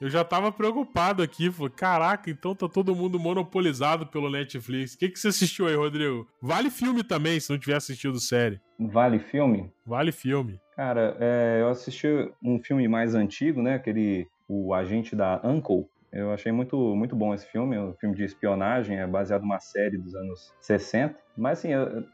Eu 0.00 0.08
já 0.08 0.22
tava 0.22 0.52
preocupado 0.52 1.24
aqui. 1.24 1.50
Falei, 1.50 1.72
caraca, 1.74 2.30
então 2.30 2.54
tá 2.54 2.68
todo 2.68 2.94
mundo 2.94 3.18
monopolizado 3.18 4.06
pelo 4.06 4.30
Netflix. 4.30 4.94
O 4.94 4.98
que, 4.98 5.08
que 5.08 5.18
você 5.18 5.26
assistiu 5.26 5.66
aí, 5.66 5.74
Rodrigo? 5.74 6.28
Vale 6.40 6.70
filme 6.70 7.02
também, 7.02 7.40
se 7.40 7.50
não 7.50 7.58
tiver 7.58 7.74
assistido 7.74 8.20
série. 8.20 8.60
Vale 8.78 9.18
filme? 9.18 9.72
Vale 9.84 10.12
filme. 10.12 10.60
Cara, 10.76 11.16
é, 11.18 11.58
eu 11.60 11.68
assisti 11.68 12.06
um 12.40 12.62
filme 12.62 12.86
mais 12.86 13.16
antigo, 13.16 13.60
né? 13.60 13.74
Aquele 13.74 14.28
O 14.46 14.72
Agente 14.72 15.16
da 15.16 15.40
Uncle. 15.42 15.88
Eu 16.12 16.32
achei 16.32 16.52
muito, 16.52 16.76
muito 16.94 17.16
bom 17.16 17.34
esse 17.34 17.46
filme, 17.46 17.76
um 17.76 17.92
filme 17.94 18.14
de 18.14 18.24
espionagem, 18.24 18.98
é 18.98 19.06
baseado 19.06 19.42
numa 19.42 19.60
série 19.60 19.98
dos 19.98 20.14
anos 20.14 20.54
60. 20.60 21.14
Mas 21.36 21.58
assim, 21.58 21.72
eu, 21.72 22.04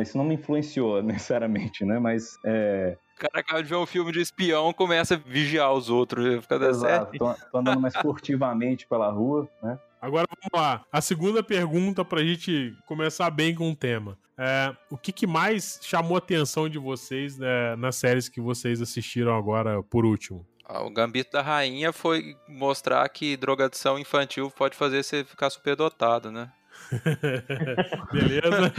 isso 0.00 0.16
não 0.16 0.24
me 0.24 0.34
influenciou 0.34 1.00
necessariamente, 1.04 1.84
né? 1.84 1.98
Mas 1.98 2.38
é, 2.44 2.96
cara 3.16 3.40
acaba 3.40 3.62
de 3.62 3.68
ver 3.68 3.76
um 3.76 3.86
filme 3.86 4.12
de 4.12 4.20
espião, 4.20 4.72
começa 4.72 5.14
a 5.14 5.18
vigiar 5.18 5.72
os 5.72 5.88
outros, 5.88 6.42
fica 6.42 6.58
dando 6.58 6.74
certo. 6.74 7.18
Tô, 7.18 7.34
tô 7.34 7.58
andando 7.58 7.80
mais 7.80 7.96
furtivamente 7.96 8.86
pela 8.86 9.10
rua, 9.10 9.48
né? 9.62 9.78
Agora 10.00 10.26
vamos 10.28 10.50
lá. 10.54 10.84
A 10.92 11.00
segunda 11.00 11.42
pergunta 11.42 12.04
pra 12.04 12.22
gente 12.22 12.76
começar 12.86 13.30
bem 13.30 13.54
com 13.54 13.70
o 13.70 13.76
tema. 13.76 14.18
É, 14.38 14.76
o 14.90 14.98
que, 14.98 15.12
que, 15.12 15.26
mais 15.26 15.80
chamou 15.82 16.14
a 16.14 16.18
atenção 16.18 16.68
de 16.68 16.78
vocês 16.78 17.38
né, 17.38 17.74
nas 17.76 17.96
séries 17.96 18.28
que 18.28 18.40
vocês 18.40 18.82
assistiram 18.82 19.34
agora 19.34 19.82
por 19.82 20.04
último? 20.04 20.46
Ah, 20.68 20.82
o 20.82 20.90
Gambito 20.90 21.32
da 21.32 21.42
Rainha 21.42 21.92
foi 21.92 22.36
mostrar 22.46 23.08
que 23.08 23.36
drogadição 23.36 23.98
infantil 23.98 24.50
pode 24.50 24.76
fazer 24.76 25.02
você 25.02 25.24
ficar 25.24 25.48
superdotado, 25.48 26.30
né? 26.30 26.52
Beleza? 28.12 28.72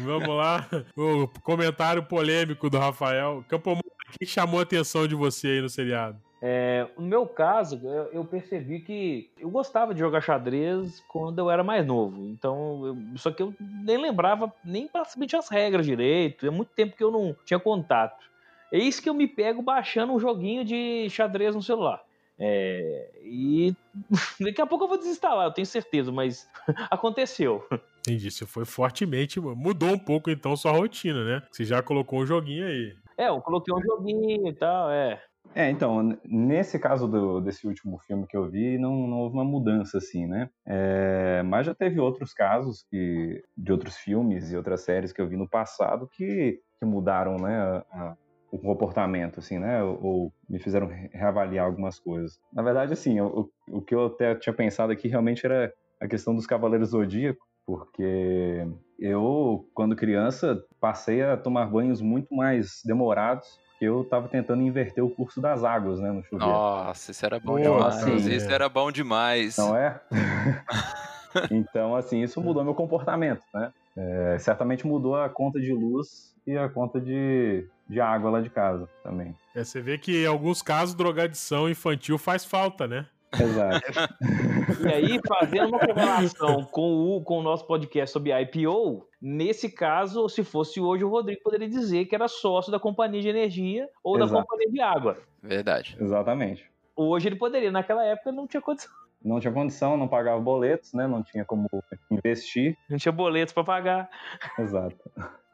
Vamos 0.00 0.28
lá. 0.28 0.66
O 0.96 1.28
comentário 1.42 2.02
polêmico 2.02 2.68
do 2.68 2.78
Rafael. 2.78 3.44
Campo 3.48 3.78
que 4.18 4.26
chamou 4.26 4.60
a 4.60 4.62
atenção 4.62 5.06
de 5.06 5.14
você 5.14 5.48
aí 5.48 5.60
no 5.60 5.68
seriado? 5.68 6.18
É, 6.46 6.86
no 6.98 7.06
meu 7.06 7.26
caso, 7.26 7.80
eu 8.12 8.22
percebi 8.24 8.80
que 8.80 9.30
eu 9.38 9.48
gostava 9.48 9.94
de 9.94 10.00
jogar 10.00 10.20
xadrez 10.20 11.02
quando 11.08 11.38
eu 11.38 11.50
era 11.50 11.64
mais 11.64 11.86
novo. 11.86 12.26
Então, 12.28 12.86
eu, 12.86 12.96
só 13.16 13.30
que 13.30 13.42
eu 13.42 13.54
nem 13.58 13.96
lembrava 13.96 14.52
nem 14.62 14.86
praticamente 14.86 15.34
as 15.34 15.48
regras 15.48 15.86
direito. 15.86 16.46
É 16.46 16.50
muito 16.50 16.68
tempo 16.68 16.96
que 16.96 17.02
eu 17.02 17.10
não 17.10 17.34
tinha 17.46 17.58
contato. 17.58 18.26
É 18.70 18.78
isso 18.78 19.00
que 19.00 19.08
eu 19.08 19.14
me 19.14 19.26
pego 19.26 19.62
baixando 19.62 20.12
um 20.12 20.18
joguinho 20.18 20.64
de 20.64 21.08
xadrez 21.08 21.54
no 21.54 21.62
celular. 21.62 22.02
É, 22.38 23.10
e 23.22 23.74
daqui 24.40 24.60
a 24.60 24.66
pouco 24.66 24.84
eu 24.84 24.88
vou 24.88 24.98
desinstalar, 24.98 25.46
eu 25.46 25.52
tenho 25.52 25.66
certeza, 25.66 26.10
mas 26.10 26.48
aconteceu. 26.90 27.66
Entendi, 28.00 28.28
isso 28.28 28.46
foi 28.46 28.64
fortemente. 28.64 29.40
Mudou 29.40 29.90
um 29.90 29.98
pouco 29.98 30.30
então 30.30 30.56
sua 30.56 30.72
rotina, 30.72 31.24
né? 31.24 31.42
Você 31.50 31.64
já 31.64 31.82
colocou 31.82 32.20
um 32.20 32.26
joguinho 32.26 32.66
aí. 32.66 32.94
É, 33.16 33.28
eu 33.28 33.40
coloquei 33.40 33.72
um 33.74 33.80
joguinho 33.80 34.48
e 34.48 34.52
tal, 34.52 34.90
é. 34.90 35.22
É, 35.54 35.70
então, 35.70 36.18
nesse 36.24 36.78
caso 36.78 37.06
do, 37.06 37.40
desse 37.40 37.66
último 37.66 37.98
filme 37.98 38.26
que 38.26 38.36
eu 38.36 38.48
vi, 38.50 38.76
não, 38.78 39.06
não 39.06 39.18
houve 39.18 39.34
uma 39.34 39.44
mudança 39.44 39.98
assim, 39.98 40.26
né? 40.26 40.50
É, 40.66 41.42
mas 41.44 41.66
já 41.66 41.74
teve 41.74 42.00
outros 42.00 42.32
casos 42.32 42.84
que, 42.90 43.42
de 43.56 43.70
outros 43.70 43.96
filmes 43.96 44.50
e 44.50 44.56
outras 44.56 44.80
séries 44.80 45.12
que 45.12 45.20
eu 45.20 45.28
vi 45.28 45.36
no 45.36 45.48
passado 45.48 46.08
que, 46.08 46.60
que 46.78 46.84
mudaram, 46.84 47.36
né? 47.36 47.82
A, 47.92 48.16
o 48.54 48.58
comportamento, 48.58 49.40
assim, 49.40 49.58
né? 49.58 49.82
Ou, 49.82 50.32
me 50.48 50.60
fizeram 50.60 50.88
reavaliar 51.12 51.66
algumas 51.66 51.98
coisas. 51.98 52.38
Na 52.52 52.62
verdade, 52.62 52.92
assim, 52.92 53.20
o, 53.20 53.50
o 53.68 53.82
que 53.82 53.94
eu 53.94 54.06
até 54.06 54.34
tinha 54.36 54.52
pensado 54.52 54.92
aqui 54.92 55.08
realmente 55.08 55.44
era 55.44 55.72
a 56.00 56.06
questão 56.06 56.34
dos 56.34 56.46
Cavaleiros 56.46 56.90
Zodíaco, 56.90 57.44
porque 57.66 58.64
eu, 58.98 59.68
quando 59.74 59.96
criança, 59.96 60.62
passei 60.80 61.22
a 61.22 61.36
tomar 61.36 61.66
banhos 61.66 62.00
muito 62.00 62.32
mais 62.34 62.80
demorados 62.84 63.58
porque 63.72 63.86
eu 63.86 64.02
estava 64.02 64.28
tentando 64.28 64.62
inverter 64.62 65.04
o 65.04 65.10
curso 65.10 65.40
das 65.40 65.64
águas, 65.64 65.98
né, 65.98 66.12
no 66.12 66.22
chuveiro. 66.22 66.52
Nossa, 66.52 67.10
isso 67.10 67.26
era 67.26 67.40
bom 67.40 67.56
Pô, 67.56 67.60
demais. 67.60 67.96
assim, 67.96 68.30
isso 68.30 68.52
era 68.52 68.68
bom 68.68 68.92
demais. 68.92 69.56
Não 69.58 69.76
é? 69.76 70.00
então, 71.50 71.96
assim, 71.96 72.22
isso 72.22 72.40
mudou 72.40 72.62
meu 72.62 72.74
comportamento, 72.74 73.42
né? 73.52 73.72
É, 73.96 74.38
certamente 74.38 74.86
mudou 74.86 75.16
a 75.16 75.28
conta 75.28 75.60
de 75.60 75.72
luz 75.72 76.33
e 76.46 76.56
a 76.56 76.68
conta 76.68 77.00
de, 77.00 77.66
de 77.88 78.00
água 78.00 78.30
lá 78.30 78.40
de 78.40 78.50
casa 78.50 78.88
também. 79.02 79.34
É, 79.54 79.64
você 79.64 79.80
vê 79.80 79.98
que 79.98 80.24
em 80.24 80.26
alguns 80.26 80.62
casos 80.62 80.94
drogadição 80.94 81.68
infantil 81.68 82.18
faz 82.18 82.44
falta, 82.44 82.86
né? 82.86 83.06
Exato. 83.40 83.80
E 84.84 84.88
aí, 84.88 85.20
fazendo 85.26 85.68
uma 85.68 85.78
correlação 85.78 86.64
com 86.64 87.16
o, 87.16 87.22
com 87.22 87.38
o 87.38 87.42
nosso 87.42 87.66
podcast 87.66 88.12
sobre 88.12 88.32
IPO, 88.42 89.06
nesse 89.20 89.70
caso, 89.70 90.28
se 90.28 90.44
fosse 90.44 90.80
hoje, 90.80 91.04
o 91.04 91.08
Rodrigo 91.08 91.42
poderia 91.42 91.68
dizer 91.68 92.04
que 92.04 92.14
era 92.14 92.28
sócio 92.28 92.70
da 92.70 92.78
companhia 92.78 93.22
de 93.22 93.28
energia 93.28 93.88
ou 94.02 94.18
da 94.18 94.24
Exato. 94.24 94.42
companhia 94.42 94.70
de 94.70 94.80
água. 94.80 95.18
Verdade. 95.42 95.96
Exatamente. 95.98 96.70
Hoje 96.94 97.28
ele 97.28 97.36
poderia, 97.36 97.70
naquela 97.70 98.04
época 98.04 98.30
não 98.30 98.46
tinha 98.46 98.60
condição. 98.60 98.92
Não 99.24 99.40
tinha 99.40 99.52
condição, 99.52 99.96
não 99.96 100.06
pagava 100.06 100.38
boletos, 100.40 100.92
né? 100.92 101.06
Não 101.06 101.22
tinha 101.22 101.44
como 101.44 101.66
investir. 102.10 102.76
Não 102.90 102.98
tinha 102.98 103.10
boletos 103.12 103.54
para 103.54 103.64
pagar. 103.64 104.10
Exato. 104.58 104.96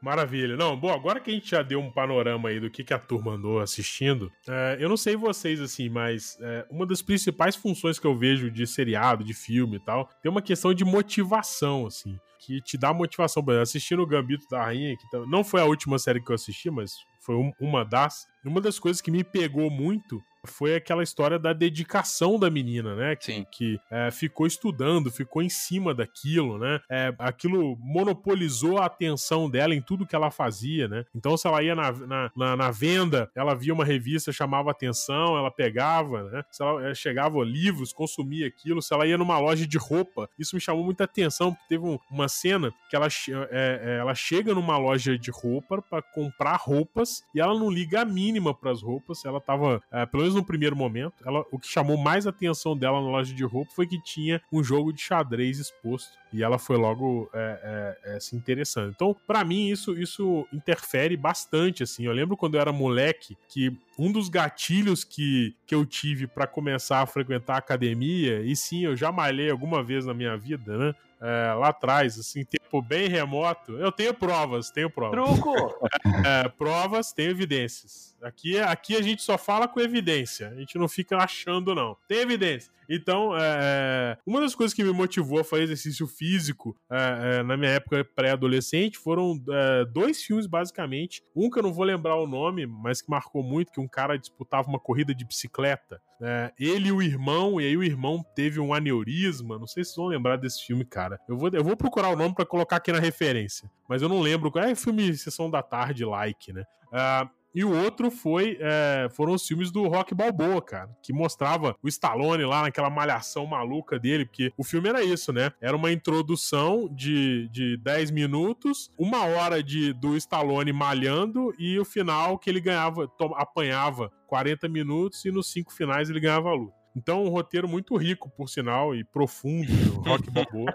Maravilha. 0.01 0.57
Não, 0.57 0.75
bom, 0.75 0.91
agora 0.91 1.19
que 1.19 1.29
a 1.29 1.33
gente 1.33 1.49
já 1.51 1.61
deu 1.61 1.79
um 1.79 1.91
panorama 1.91 2.49
aí 2.49 2.59
do 2.59 2.71
que, 2.71 2.83
que 2.83 2.93
a 2.93 2.97
turma 2.97 3.33
andou 3.33 3.59
assistindo, 3.59 4.31
é, 4.49 4.77
eu 4.79 4.89
não 4.89 4.97
sei 4.97 5.15
vocês, 5.15 5.61
assim, 5.61 5.89
mas 5.89 6.37
é, 6.41 6.65
uma 6.71 6.87
das 6.87 7.03
principais 7.03 7.55
funções 7.55 7.99
que 7.99 8.07
eu 8.07 8.17
vejo 8.17 8.49
de 8.49 8.65
seriado, 8.65 9.23
de 9.23 9.33
filme 9.35 9.77
e 9.77 9.79
tal, 9.79 10.09
tem 10.23 10.31
uma 10.31 10.41
questão 10.41 10.73
de 10.73 10.83
motivação, 10.83 11.85
assim, 11.85 12.17
que 12.39 12.59
te 12.61 12.77
dá 12.79 12.91
motivação. 12.91 13.43
Por 13.43 13.51
exemplo, 13.51 13.61
assistindo 13.63 14.01
o 14.01 14.07
Gambito 14.07 14.47
da 14.49 14.63
Rainha, 14.65 14.97
que 14.97 15.07
tam- 15.11 15.27
não 15.27 15.43
foi 15.43 15.61
a 15.61 15.65
última 15.65 15.99
série 15.99 16.19
que 16.19 16.31
eu 16.31 16.35
assisti, 16.35 16.71
mas 16.71 16.93
foi 17.23 17.35
um- 17.35 17.51
uma 17.59 17.85
das. 17.85 18.25
Uma 18.43 18.59
das 18.59 18.79
coisas 18.79 19.01
que 19.03 19.11
me 19.11 19.23
pegou 19.23 19.69
muito 19.69 20.19
foi 20.45 20.75
aquela 20.75 21.03
história 21.03 21.37
da 21.37 21.53
dedicação 21.53 22.39
da 22.39 22.49
menina, 22.49 22.95
né? 22.95 23.15
Que, 23.15 23.25
Sim. 23.25 23.45
que 23.51 23.79
é, 23.89 24.09
ficou 24.11 24.47
estudando, 24.47 25.11
ficou 25.11 25.41
em 25.41 25.49
cima 25.49 25.93
daquilo, 25.93 26.57
né? 26.57 26.79
É, 26.89 27.13
aquilo 27.19 27.77
monopolizou 27.79 28.77
a 28.79 28.85
atenção 28.85 29.49
dela 29.49 29.75
em 29.75 29.81
tudo 29.81 30.05
que 30.05 30.15
ela 30.15 30.31
fazia, 30.31 30.87
né? 30.87 31.05
Então, 31.15 31.37
se 31.37 31.47
ela 31.47 31.61
ia 31.61 31.75
na, 31.75 31.91
na, 31.91 32.31
na- 32.35 32.55
na 32.57 32.71
venda, 32.71 33.29
ela 33.35 33.53
via 33.53 33.73
uma 33.73 33.85
revista, 33.85 34.31
chamava 34.31 34.71
atenção, 34.71 35.37
ela 35.37 35.51
pegava, 35.51 36.23
né? 36.23 36.43
Se 36.51 36.63
ela 36.63 36.89
eh, 36.89 36.93
chegava 36.95 37.39
a 37.39 37.45
livros, 37.45 37.93
consumia 37.93 38.47
aquilo. 38.47 38.81
Se 38.81 38.93
ela 38.93 39.05
ia 39.05 39.17
numa 39.17 39.37
loja 39.39 39.65
de 39.67 39.77
roupa, 39.77 40.29
isso 40.39 40.55
me 40.55 40.61
chamou 40.61 40.83
muita 40.83 41.03
atenção, 41.03 41.53
porque 41.53 41.67
teve 41.69 41.85
um- 41.85 41.99
uma 42.09 42.27
cena 42.27 42.73
que 42.89 42.95
ela, 42.95 43.07
é, 43.51 43.97
ela 43.99 44.15
chega 44.15 44.53
numa 44.53 44.77
loja 44.77 45.17
de 45.17 45.31
roupa 45.31 45.81
para 45.81 46.01
comprar 46.01 46.55
roupas 46.55 47.23
e 47.35 47.39
ela 47.39 47.53
não 47.57 47.69
liga 47.69 48.01
a 48.01 48.05
mínima 48.05 48.53
para 48.53 48.71
as 48.71 48.81
roupas. 48.81 49.23
Ela 49.23 49.39
tava, 49.39 49.81
pelo 50.11 50.23
menos 50.23 50.30
no 50.35 50.43
primeiro 50.43 50.75
momento, 50.75 51.13
ela, 51.25 51.45
o 51.51 51.59
que 51.59 51.67
chamou 51.67 51.97
mais 51.97 52.27
atenção 52.27 52.77
dela 52.77 53.01
na 53.01 53.07
loja 53.07 53.33
de 53.33 53.43
roupa 53.43 53.71
foi 53.73 53.87
que 53.87 54.01
tinha 54.01 54.41
um 54.51 54.63
jogo 54.63 54.91
de 54.91 55.01
xadrez 55.01 55.59
exposto. 55.59 56.11
E 56.33 56.41
ela 56.43 56.57
foi 56.57 56.77
logo 56.77 57.29
é, 57.33 57.97
é, 58.05 58.15
é, 58.15 58.19
se 58.19 58.35
interessando. 58.35 58.91
Então, 58.95 59.15
pra 59.27 59.43
mim, 59.43 59.67
isso, 59.69 59.97
isso 59.97 60.47
interfere 60.53 61.17
bastante, 61.17 61.83
assim. 61.83 62.05
Eu 62.05 62.13
lembro 62.13 62.37
quando 62.37 62.55
eu 62.55 62.61
era 62.61 62.71
moleque 62.71 63.37
que 63.49 63.75
um 63.99 64.11
dos 64.11 64.29
gatilhos 64.29 65.03
que, 65.03 65.53
que 65.67 65.75
eu 65.75 65.85
tive 65.85 66.27
pra 66.27 66.47
começar 66.47 67.01
a 67.01 67.05
frequentar 67.05 67.55
a 67.55 67.59
academia, 67.59 68.41
e 68.41 68.55
sim, 68.55 68.85
eu 68.85 68.95
já 68.95 69.11
malhei 69.11 69.51
alguma 69.51 69.83
vez 69.83 70.05
na 70.05 70.13
minha 70.13 70.37
vida, 70.37 70.77
né? 70.77 70.95
É, 71.19 71.53
lá 71.53 71.69
atrás, 71.69 72.17
assim, 72.17 72.45
tempo 72.71 72.81
bem 72.81 73.09
remoto. 73.09 73.73
Eu 73.73 73.91
tenho 73.91 74.13
provas, 74.13 74.71
tenho 74.71 74.89
provas. 74.89 75.19
Truco! 75.19 75.51
É, 76.25 76.47
provas, 76.49 77.11
tenho 77.11 77.31
evidências. 77.31 78.15
Aqui, 78.21 78.59
aqui 78.59 78.95
a 78.95 79.01
gente 79.01 79.23
só 79.23 79.37
fala 79.37 79.67
com 79.67 79.79
evidência. 79.79 80.49
A 80.49 80.55
gente 80.55 80.77
não 80.77 80.87
fica 80.87 81.17
achando, 81.17 81.73
não. 81.73 81.97
Tem 82.07 82.19
evidência. 82.19 82.71
Então, 82.93 83.31
é, 83.37 84.17
uma 84.25 84.41
das 84.41 84.53
coisas 84.53 84.73
que 84.73 84.83
me 84.83 84.91
motivou 84.91 85.39
a 85.39 85.43
fazer 85.43 85.63
exercício 85.63 86.05
físico 86.05 86.75
é, 86.91 87.37
é, 87.39 87.43
na 87.43 87.55
minha 87.55 87.71
época 87.71 88.03
pré-adolescente 88.03 88.97
foram 88.97 89.41
é, 89.49 89.85
dois 89.85 90.21
filmes, 90.21 90.45
basicamente. 90.45 91.23
Um 91.35 91.49
que 91.49 91.57
eu 91.57 91.63
não 91.63 91.73
vou 91.73 91.85
lembrar 91.85 92.15
o 92.17 92.27
nome, 92.27 92.67
mas 92.67 93.01
que 93.01 93.09
marcou 93.09 93.41
muito, 93.41 93.71
que 93.71 93.79
um 93.79 93.87
cara 93.87 94.17
disputava 94.17 94.67
uma 94.67 94.79
corrida 94.79 95.15
de 95.15 95.25
bicicleta. 95.25 96.01
É, 96.23 96.51
ele 96.59 96.89
e 96.89 96.91
o 96.91 97.01
irmão, 97.01 97.59
e 97.59 97.65
aí 97.65 97.75
o 97.75 97.83
irmão 97.83 98.23
teve 98.35 98.59
um 98.59 98.73
aneurisma. 98.73 99.57
Não 99.57 99.65
sei 99.65 99.83
se 99.83 99.91
vocês 99.91 99.97
vão 99.97 100.07
lembrar 100.07 100.35
desse 100.35 100.63
filme, 100.65 100.85
cara. 100.85 101.19
Eu 101.27 101.37
vou, 101.37 101.49
eu 101.51 101.63
vou 101.63 101.75
procurar 101.75 102.09
o 102.09 102.15
nome 102.15 102.35
pra 102.35 102.45
colocar 102.45 102.60
aqui 102.69 102.91
na 102.91 102.99
referência. 102.99 103.69
Mas 103.87 104.01
eu 104.01 104.09
não 104.09 104.21
lembro. 104.21 104.51
É 104.59 104.75
filme 104.75 105.15
Sessão 105.15 105.49
da 105.49 105.61
Tarde, 105.61 106.05
like, 106.05 106.53
né? 106.53 106.63
Ah, 106.91 107.29
e 107.53 107.65
o 107.65 107.83
outro 107.83 108.09
foi 108.09 108.57
é, 108.61 109.09
foram 109.11 109.33
os 109.33 109.45
filmes 109.45 109.71
do 109.71 109.85
Rock 109.87 110.15
Balboa, 110.15 110.61
cara, 110.61 110.89
que 111.03 111.11
mostrava 111.11 111.75
o 111.83 111.87
Stallone 111.87 112.45
lá 112.45 112.61
naquela 112.61 112.89
malhação 112.89 113.45
maluca 113.45 113.99
dele, 113.99 114.25
porque 114.25 114.53
o 114.57 114.63
filme 114.63 114.87
era 114.87 115.03
isso, 115.03 115.33
né? 115.33 115.51
Era 115.59 115.75
uma 115.75 115.91
introdução 115.91 116.87
de, 116.89 117.49
de 117.49 117.75
10 117.77 118.11
minutos, 118.11 118.89
uma 118.97 119.25
hora 119.25 119.61
de 119.61 119.91
do 119.93 120.15
Stallone 120.15 120.71
malhando 120.71 121.53
e 121.59 121.77
o 121.77 121.83
final 121.83 122.39
que 122.39 122.49
ele 122.49 122.61
ganhava, 122.61 123.11
apanhava 123.35 124.09
40 124.27 124.69
minutos 124.69 125.25
e 125.25 125.31
nos 125.31 125.51
cinco 125.51 125.73
finais 125.73 126.09
ele 126.09 126.21
ganhava 126.21 126.49
a 126.49 126.53
luta. 126.53 126.80
Então, 126.95 127.23
um 127.23 127.29
roteiro 127.29 127.67
muito 127.67 127.95
rico, 127.95 128.29
por 128.29 128.49
sinal, 128.49 128.95
e 128.95 129.03
profundo 129.03 129.71
do 129.71 130.01
Rock 130.07 130.29
Balboa. 130.29 130.73